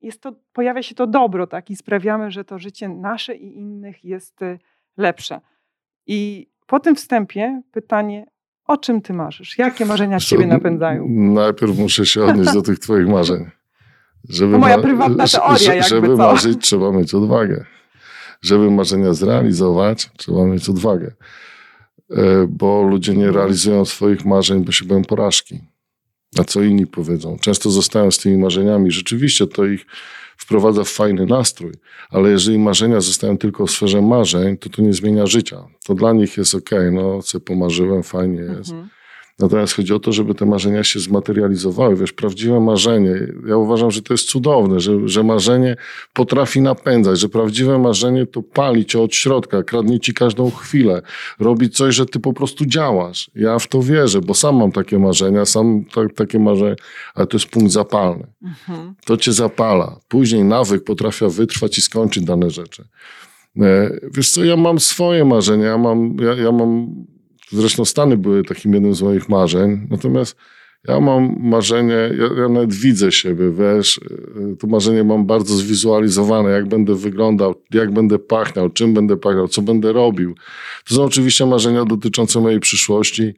jest 0.00 0.20
to, 0.20 0.32
pojawia 0.52 0.82
się 0.82 0.94
to 0.94 1.07
dobro, 1.07 1.46
tak? 1.46 1.70
I 1.70 1.76
sprawiamy, 1.76 2.30
że 2.30 2.44
to 2.44 2.59
życie 2.59 2.88
nasze 2.88 3.34
i 3.34 3.59
innych 3.59 4.04
jest 4.04 4.42
y, 4.42 4.59
lepsze. 4.96 5.40
I 6.07 6.48
po 6.66 6.80
tym 6.80 6.96
wstępie 6.96 7.62
pytanie, 7.72 8.26
o 8.66 8.76
czym 8.76 9.02
ty 9.02 9.12
marzysz? 9.12 9.58
Jakie 9.58 9.86
marzenia 9.86 10.20
ciebie 10.20 10.46
napędzają? 10.46 11.06
Najpierw 11.08 11.78
muszę 11.78 12.06
się 12.06 12.24
odnieść 12.24 12.52
do 12.52 12.62
tych 12.62 12.78
twoich 12.78 13.08
marzeń. 13.08 13.50
Żeby 14.28 14.52
to 14.52 14.58
moja 14.58 14.78
prywatna 14.78 15.26
teoria, 15.26 15.74
jakby 15.74 15.88
Żeby 15.88 16.06
co? 16.06 16.16
marzyć, 16.16 16.62
trzeba 16.62 16.92
mieć 16.92 17.14
odwagę. 17.14 17.64
Żeby 18.42 18.70
marzenia 18.70 19.14
zrealizować, 19.14 20.10
trzeba 20.16 20.44
mieć 20.44 20.68
odwagę. 20.68 21.12
E, 22.10 22.46
bo 22.48 22.82
ludzie 22.82 23.14
nie 23.14 23.30
realizują 23.30 23.84
swoich 23.84 24.24
marzeń, 24.24 24.64
bo 24.64 24.72
się 24.72 24.84
boją 24.84 25.04
porażki. 25.04 25.60
A 26.38 26.44
co 26.44 26.62
inni 26.62 26.86
powiedzą? 26.86 27.36
Często 27.40 27.70
zostają 27.70 28.10
z 28.10 28.18
tymi 28.18 28.38
marzeniami. 28.38 28.90
Rzeczywiście 28.90 29.46
to 29.46 29.64
ich 29.64 29.86
wprowadza 30.37 30.84
w 30.84 30.89
fajny 30.89 31.26
nastrój, 31.26 31.72
ale 32.11 32.30
jeżeli 32.30 32.59
marzenia 32.59 33.01
zostają 33.01 33.39
tylko 33.39 33.66
w 33.66 33.70
sferze 33.70 34.03
marzeń, 34.03 34.57
to 34.57 34.70
to 34.70 34.82
nie 34.82 34.93
zmienia 34.93 35.26
życia. 35.26 35.64
To 35.87 35.95
dla 35.95 36.12
nich 36.12 36.37
jest 36.37 36.55
ok, 36.55 36.70
no 36.93 37.22
co 37.22 37.41
pomarzyłem, 37.41 38.03
fajnie 38.03 38.41
jest. 38.41 38.70
Mhm. 38.70 38.89
Natomiast 39.39 39.74
chodzi 39.74 39.95
o 39.95 39.99
to, 39.99 40.12
żeby 40.12 40.34
te 40.34 40.47
marzenia 40.47 40.84
się 40.84 41.01
zmaterializowały. 41.01 41.97
Wiesz, 41.97 42.12
prawdziwe 42.12 42.61
marzenie, 42.61 43.32
ja 43.47 43.57
uważam, 43.57 43.91
że 43.91 44.03
to 44.03 44.14
jest 44.14 44.28
cudowne, 44.28 44.80
że, 44.80 45.09
że 45.09 45.22
marzenie 45.22 45.76
potrafi 46.12 46.61
napędzać, 46.61 47.18
że 47.18 47.28
prawdziwe 47.28 47.78
marzenie 47.78 48.26
to 48.26 48.43
pali 48.43 48.87
cię 48.87 49.01
od 49.01 49.14
środka, 49.14 49.62
kradnie 49.62 50.01
ci 50.01 50.14
każdą 50.14 50.51
chwilę, 50.51 51.03
robi 51.39 51.70
coś, 51.70 51.95
że 51.95 52.07
ty 52.07 52.20
po 52.20 52.32
prostu 52.32 52.66
działasz. 52.66 53.30
Ja 53.34 53.59
w 53.59 53.66
to 53.66 53.82
wierzę, 53.82 54.20
bo 54.20 54.34
sam 54.34 54.57
mam 54.57 54.72
takie 54.72 54.99
marzenia, 54.99 55.45
sam 55.45 55.84
tak, 55.95 56.14
takie 56.14 56.39
marzenia, 56.39 56.76
ale 57.14 57.26
to 57.26 57.37
jest 57.37 57.47
punkt 57.47 57.72
zapalny. 57.72 58.26
Mhm. 58.43 58.95
To 59.05 59.16
cię 59.16 59.32
zapala. 59.32 60.01
Później 60.09 60.45
nawyk 60.45 60.84
potrafi 60.84 61.24
wytrwać 61.28 61.78
i 61.78 61.82
skończyć 61.82 62.24
dane 62.24 62.51
rzeczy. 62.51 62.84
E, 63.61 63.91
wiesz 64.14 64.30
co, 64.30 64.45
ja 64.45 64.57
mam 64.57 64.80
swoje 64.80 65.24
marzenia, 65.24 65.66
ja 65.66 65.78
mam, 65.78 66.16
ja, 66.20 66.34
ja 66.34 66.53
mam 66.53 66.95
Zresztą 67.51 67.84
Stany 67.84 68.16
były 68.16 68.44
takim 68.44 68.74
jednym 68.74 68.94
z 68.94 69.03
moich 69.03 69.28
marzeń. 69.28 69.86
Natomiast 69.90 70.36
ja 70.88 71.01
mam 71.01 71.36
marzenie, 71.40 72.11
ja, 72.18 72.42
ja 72.42 72.49
nawet 72.49 72.74
widzę 72.74 73.12
siebie, 73.12 73.51
wiesz, 73.51 74.01
y, 74.53 74.57
to 74.57 74.66
marzenie 74.66 75.05
mam 75.05 75.26
bardzo 75.26 75.55
zwizualizowane, 75.55 76.51
jak 76.51 76.68
będę 76.68 76.94
wyglądał, 76.94 77.55
jak 77.74 77.92
będę 77.92 78.18
pachniał, 78.18 78.70
czym 78.70 78.94
będę 78.94 79.16
pachniał, 79.16 79.49
co 79.49 79.62
będę 79.62 79.92
robił. 79.92 80.34
To 80.88 80.94
są 80.94 81.05
oczywiście 81.05 81.47
marzenia 81.47 81.84
dotyczące 81.84 82.40
mojej 82.40 82.61
przyszłości 82.61 83.34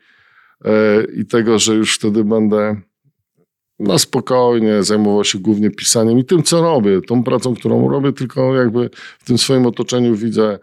e, 0.64 1.04
i 1.16 1.26
tego, 1.26 1.58
że 1.58 1.74
już 1.74 1.94
wtedy 1.94 2.24
będę 2.24 2.80
na 3.78 3.98
spokojnie 3.98 4.82
zajmował 4.82 5.24
się 5.24 5.38
głównie 5.38 5.70
pisaniem 5.70 6.18
i 6.18 6.24
tym, 6.24 6.42
co 6.42 6.62
robię, 6.62 7.00
tą 7.00 7.24
pracą, 7.24 7.54
którą 7.54 7.88
robię, 7.88 8.12
tylko 8.12 8.54
jakby 8.54 8.90
w 9.18 9.24
tym 9.24 9.38
swoim 9.38 9.66
otoczeniu 9.66 10.16
widzę 10.16 10.58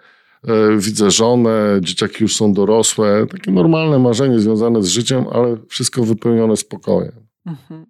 widzę 0.77 1.11
żonę, 1.11 1.79
dzieciaki 1.81 2.23
już 2.23 2.35
są 2.35 2.53
dorosłe. 2.53 3.27
Takie 3.31 3.51
normalne 3.51 3.99
marzenie 3.99 4.39
związane 4.39 4.83
z 4.83 4.87
życiem, 4.87 5.25
ale 5.31 5.57
wszystko 5.69 6.03
wypełnione 6.03 6.57
spokojem. 6.57 7.27
Mhm. 7.45 7.85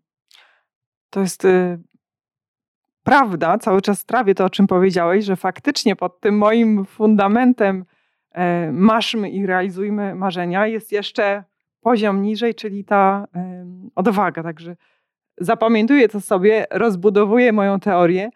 To 1.10 1.20
jest 1.20 1.45
y, 1.45 1.80
prawda, 3.03 3.58
cały 3.58 3.82
czas 3.82 4.06
trawię 4.06 4.36
to, 4.36 4.45
o 4.45 4.49
czym 4.49 4.68
powiedziałeś, 4.68 5.26
że 5.26 5.36
faktycznie 5.36 5.95
pod 5.95 6.20
tym 6.20 6.38
moim 6.38 6.86
fundamentem 6.86 7.86
e, 8.32 8.72
maszmy 8.72 9.30
i 9.30 9.45
realizujmy 9.45 10.16
marzenia 10.16 10.68
jest 10.68 10.91
jeszcze 10.91 11.43
poziom 11.82 12.22
niżej, 12.22 12.56
czyli 12.56 12.86
ta 12.86 13.28
e, 13.36 13.66
odwaga. 13.95 14.43
Także 14.43 14.76
zapamiętuję 15.38 16.10
to 16.10 16.22
sobie, 16.22 16.66
rozbudowuję 16.72 17.53
moją 17.53 17.80
teorię. 17.80 18.30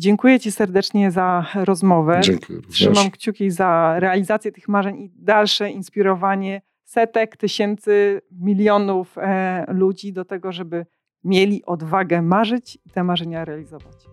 Dziękuję 0.00 0.40
Ci 0.40 0.52
serdecznie 0.52 1.10
za 1.10 1.46
rozmowę. 1.54 2.20
Dziękuję. 2.22 2.60
Trzymam 2.70 3.10
kciuki 3.10 3.50
za 3.50 3.94
realizację 3.98 4.52
tych 4.52 4.68
marzeń 4.68 5.00
i 5.00 5.10
dalsze 5.16 5.70
inspirowanie 5.70 6.62
setek, 6.84 7.36
tysięcy, 7.36 8.20
milionów 8.32 9.18
e, 9.18 9.64
ludzi 9.68 10.12
do 10.12 10.24
tego, 10.24 10.52
żeby 10.52 10.86
mieli 11.24 11.64
odwagę 11.64 12.22
marzyć 12.22 12.78
i 12.86 12.90
te 12.90 13.04
marzenia 13.04 13.44
realizować. 13.44 14.06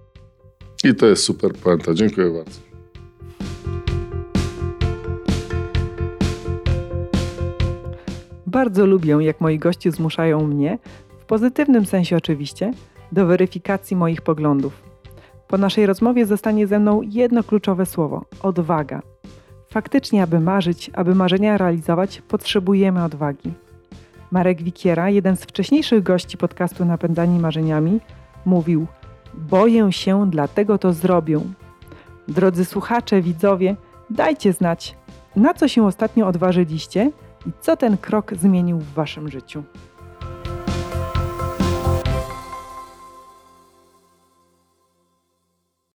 I 0.83 0.95
to 0.95 1.05
jest 1.05 1.23
super 1.23 1.53
puenta. 1.53 1.93
Dziękuję 1.93 2.31
bardzo. 2.31 2.59
Bardzo 8.45 8.85
lubię, 8.85 9.17
jak 9.19 9.41
moi 9.41 9.59
goście 9.59 9.91
zmuszają 9.91 10.47
mnie, 10.47 10.79
w 11.19 11.25
pozytywnym 11.25 11.85
sensie 11.85 12.17
oczywiście, 12.17 12.71
do 13.11 13.25
weryfikacji 13.25 13.97
moich 13.97 14.21
poglądów. 14.21 14.86
Po 15.47 15.57
naszej 15.57 15.85
rozmowie 15.85 16.25
zostanie 16.25 16.67
ze 16.67 16.79
mną 16.79 17.01
jedno 17.01 17.43
kluczowe 17.43 17.85
słowo 17.85 18.25
odwaga. 18.41 19.01
Faktycznie, 19.69 20.23
aby 20.23 20.39
marzyć, 20.39 20.91
aby 20.93 21.15
marzenia 21.15 21.57
realizować, 21.57 22.21
potrzebujemy 22.21 23.03
odwagi. 23.03 23.53
Marek 24.31 24.61
Wikiera, 24.63 25.09
jeden 25.09 25.37
z 25.37 25.43
wcześniejszych 25.43 26.03
gości 26.03 26.37
podcastu 26.37 26.85
Napędzani 26.85 27.39
Marzeniami, 27.39 27.99
mówił: 28.45 28.87
Boję 29.33 29.91
się, 29.91 30.29
dlatego 30.29 30.77
to 30.77 30.93
zrobię. 30.93 31.39
Drodzy 32.27 32.65
słuchacze, 32.65 33.21
widzowie, 33.21 33.75
dajcie 34.09 34.53
znać, 34.53 34.95
na 35.35 35.53
co 35.53 35.67
się 35.67 35.85
ostatnio 35.85 36.27
odważyliście 36.27 37.11
i 37.45 37.51
co 37.61 37.77
ten 37.77 37.97
krok 37.97 38.33
zmienił 38.35 38.79
w 38.79 38.93
waszym 38.93 39.29
życiu. 39.29 39.63